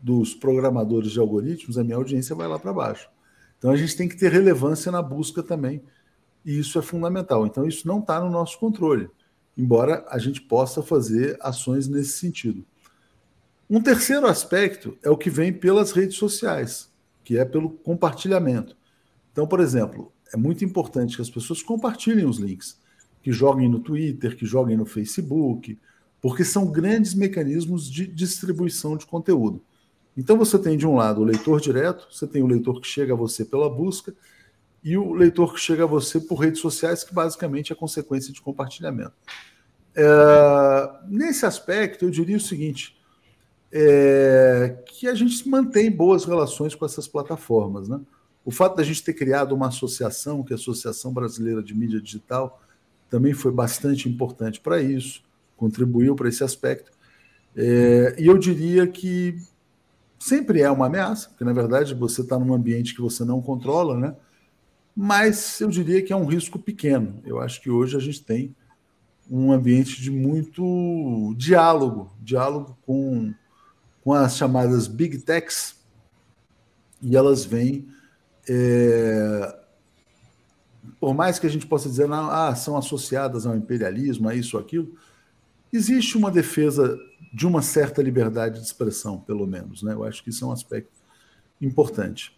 [0.00, 3.10] dos programadores de algoritmos, a minha audiência vai lá para baixo.
[3.58, 5.82] Então a gente tem que ter relevância na busca também,
[6.48, 7.46] e isso é fundamental.
[7.46, 9.10] Então isso não está no nosso controle,
[9.54, 12.64] embora a gente possa fazer ações nesse sentido.
[13.68, 16.90] Um terceiro aspecto é o que vem pelas redes sociais,
[17.22, 18.74] que é pelo compartilhamento.
[19.30, 22.78] Então, por exemplo, é muito importante que as pessoas compartilhem os links
[23.22, 25.78] que joguem no Twitter, que joguem no Facebook,
[26.18, 29.62] porque são grandes mecanismos de distribuição de conteúdo.
[30.16, 33.12] Então você tem de um lado o leitor direto, você tem o leitor que chega
[33.12, 34.14] a você pela busca
[34.82, 38.40] e o leitor que chega a você por redes sociais, que basicamente é consequência de
[38.40, 39.12] compartilhamento.
[39.94, 42.96] É, nesse aspecto, eu diria o seguinte:
[43.72, 47.88] é, que a gente mantém boas relações com essas plataformas.
[47.88, 48.00] Né?
[48.44, 52.00] O fato da gente ter criado uma associação, que é a Associação Brasileira de Mídia
[52.00, 52.62] Digital,
[53.10, 55.22] também foi bastante importante para isso,
[55.56, 56.90] contribuiu para esse aspecto.
[57.56, 59.36] É, e eu diria que
[60.18, 63.96] sempre é uma ameaça, porque na verdade você está num ambiente que você não controla,
[63.96, 64.14] né?
[65.00, 67.22] Mas eu diria que é um risco pequeno.
[67.24, 68.52] Eu acho que hoje a gente tem
[69.30, 73.32] um ambiente de muito diálogo, diálogo com,
[74.02, 75.76] com as chamadas big techs,
[77.00, 77.86] e elas vêm
[78.48, 79.56] é,
[80.98, 84.98] por mais que a gente possa dizer, ah, são associadas ao imperialismo, a isso aquilo,
[85.72, 86.98] existe uma defesa
[87.32, 89.80] de uma certa liberdade de expressão, pelo menos.
[89.80, 89.92] Né?
[89.92, 90.90] Eu acho que isso é um aspecto
[91.60, 92.36] importante.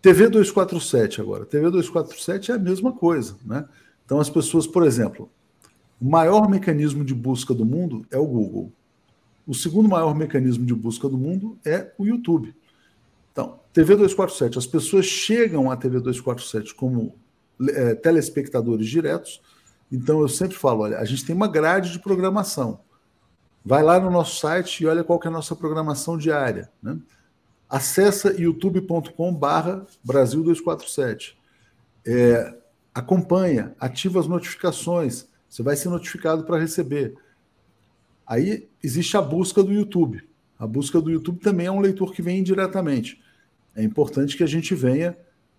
[0.00, 1.44] TV 247 agora.
[1.44, 3.36] TV 247 é a mesma coisa.
[3.44, 3.64] Né?
[4.04, 5.30] Então, as pessoas, por exemplo,
[6.00, 8.72] o maior mecanismo de busca do mundo é o Google.
[9.46, 12.54] O segundo maior mecanismo de busca do mundo é o YouTube.
[13.32, 17.14] Então, TV 247, as pessoas chegam à TV 247 como
[17.68, 19.40] é, telespectadores diretos.
[19.90, 22.80] Então eu sempre falo, olha, a gente tem uma grade de programação.
[23.64, 26.70] Vai lá no nosso site e olha qual é a nossa programação diária.
[26.82, 26.98] Né?
[27.68, 31.36] Acessa youtube.com barra Brasil 247.
[32.06, 32.54] É,
[32.94, 35.26] acompanha, ativa as notificações.
[35.48, 37.14] Você vai ser notificado para receber.
[38.26, 40.26] Aí existe a busca do YouTube.
[40.58, 43.20] A busca do YouTube também é um leitor que vem indiretamente.
[43.76, 45.16] É importante que a gente venha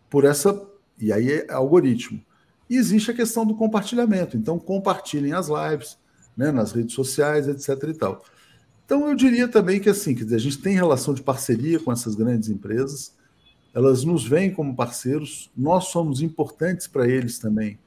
[0.10, 0.68] por essa
[1.00, 2.22] e aí é algoritmo.
[2.70, 4.36] E existe a questão do compartilhamento.
[4.36, 5.98] Então, compartilhem as lives
[6.36, 7.90] né, nas redes sociais, etc.
[7.90, 8.24] e tal.
[8.90, 11.92] Então, eu diria também que assim, quer dizer, a gente tem relação de parceria com
[11.92, 13.16] essas grandes empresas,
[13.72, 17.78] elas nos veem como parceiros, nós somos importantes para eles também,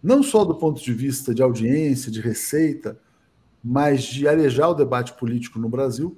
[0.00, 2.96] não só do ponto de vista de audiência, de receita,
[3.64, 6.16] mas de arejar o debate político no Brasil.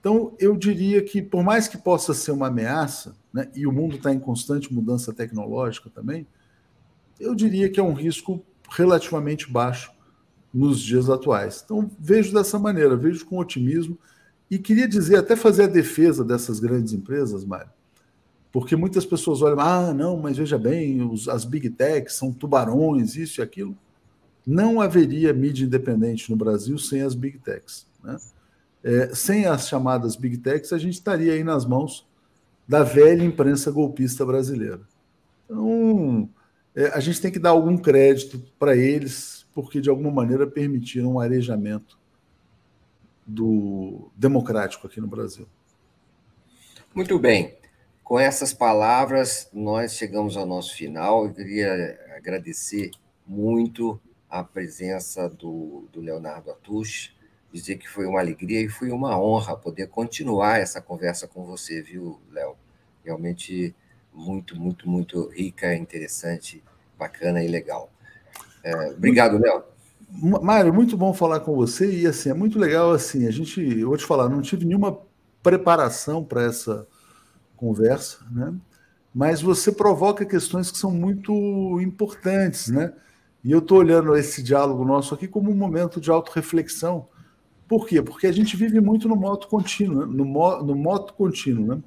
[0.00, 3.96] Então, eu diria que, por mais que possa ser uma ameaça, né, e o mundo
[3.96, 6.26] está em constante mudança tecnológica também,
[7.20, 9.92] eu diria que é um risco relativamente baixo
[10.56, 11.60] nos dias atuais.
[11.62, 13.98] Então, vejo dessa maneira, vejo com otimismo.
[14.50, 17.68] E queria dizer, até fazer a defesa dessas grandes empresas, Mário,
[18.50, 23.16] porque muitas pessoas olham, ah, não, mas veja bem, os, as big techs são tubarões,
[23.16, 23.76] isso e aquilo.
[24.46, 27.86] Não haveria mídia independente no Brasil sem as big techs.
[28.02, 28.16] Né?
[28.82, 32.06] É, sem as chamadas big techs, a gente estaria aí nas mãos
[32.66, 34.80] da velha imprensa golpista brasileira.
[35.44, 36.30] Então,
[36.74, 41.14] é, a gente tem que dar algum crédito para eles, porque de alguma maneira permitiram
[41.14, 41.98] um arejamento
[43.26, 45.48] do democrático aqui no Brasil.
[46.94, 47.56] Muito bem.
[48.04, 51.24] Com essas palavras, nós chegamos ao nosso final.
[51.24, 52.90] Eu queria agradecer
[53.26, 57.16] muito a presença do, do Leonardo Atush,
[57.50, 61.80] dizer que foi uma alegria e foi uma honra poder continuar essa conversa com você,
[61.80, 62.56] viu, Léo?
[63.02, 63.74] Realmente
[64.12, 66.62] muito, muito, muito rica, interessante,
[66.98, 67.90] bacana e legal.
[68.66, 69.62] É, obrigado, Léo.
[70.42, 73.88] Mário, muito bom falar com você e assim, é muito legal assim, a gente, eu
[73.88, 74.98] vou te falar, não tive nenhuma
[75.40, 76.86] preparação para essa
[77.56, 78.52] conversa, né?
[79.14, 82.92] mas você provoca questões que são muito importantes, né?
[83.44, 87.06] E eu estou olhando esse diálogo nosso aqui como um momento de autorreflexão.
[87.68, 88.02] Por quê?
[88.02, 90.12] Porque a gente vive muito no modo contínuo, né?
[90.12, 91.66] no, mo no modo contínuo.
[91.76, 91.82] Né?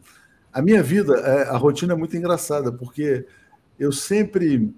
[0.53, 3.25] A minha vida, é, a rotina é muito engraçada, porque
[3.77, 4.73] eu sempre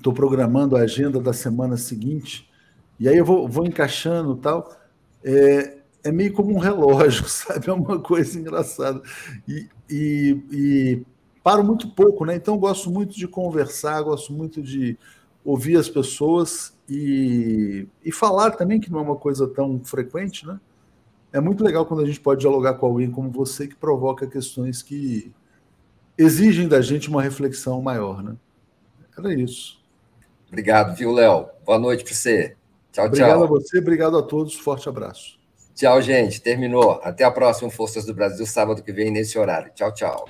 [0.00, 2.50] estou programando a agenda da semana seguinte,
[2.98, 4.74] e aí eu vou, vou encaixando tal.
[5.22, 7.68] É, é meio como um relógio, sabe?
[7.68, 9.00] É uma coisa engraçada.
[9.46, 11.02] E, e, e
[11.42, 12.34] paro muito pouco, né?
[12.34, 14.98] Então gosto muito de conversar, gosto muito de
[15.44, 20.58] ouvir as pessoas e, e falar também, que não é uma coisa tão frequente, né?
[21.32, 24.82] É muito legal quando a gente pode dialogar com alguém como você que provoca questões
[24.82, 25.32] que
[26.18, 28.36] exigem da gente uma reflexão maior, né?
[29.16, 29.79] Era isso.
[30.50, 31.48] Obrigado, viu, Léo?
[31.64, 32.56] Boa noite para você.
[32.90, 33.36] Tchau, obrigado tchau.
[33.36, 34.54] Obrigado a você, obrigado a todos.
[34.56, 35.38] Forte abraço.
[35.76, 36.42] Tchau, gente.
[36.42, 37.00] Terminou.
[37.04, 39.72] Até a próxima Forças do Brasil, sábado que vem, nesse horário.
[39.74, 40.28] Tchau, tchau.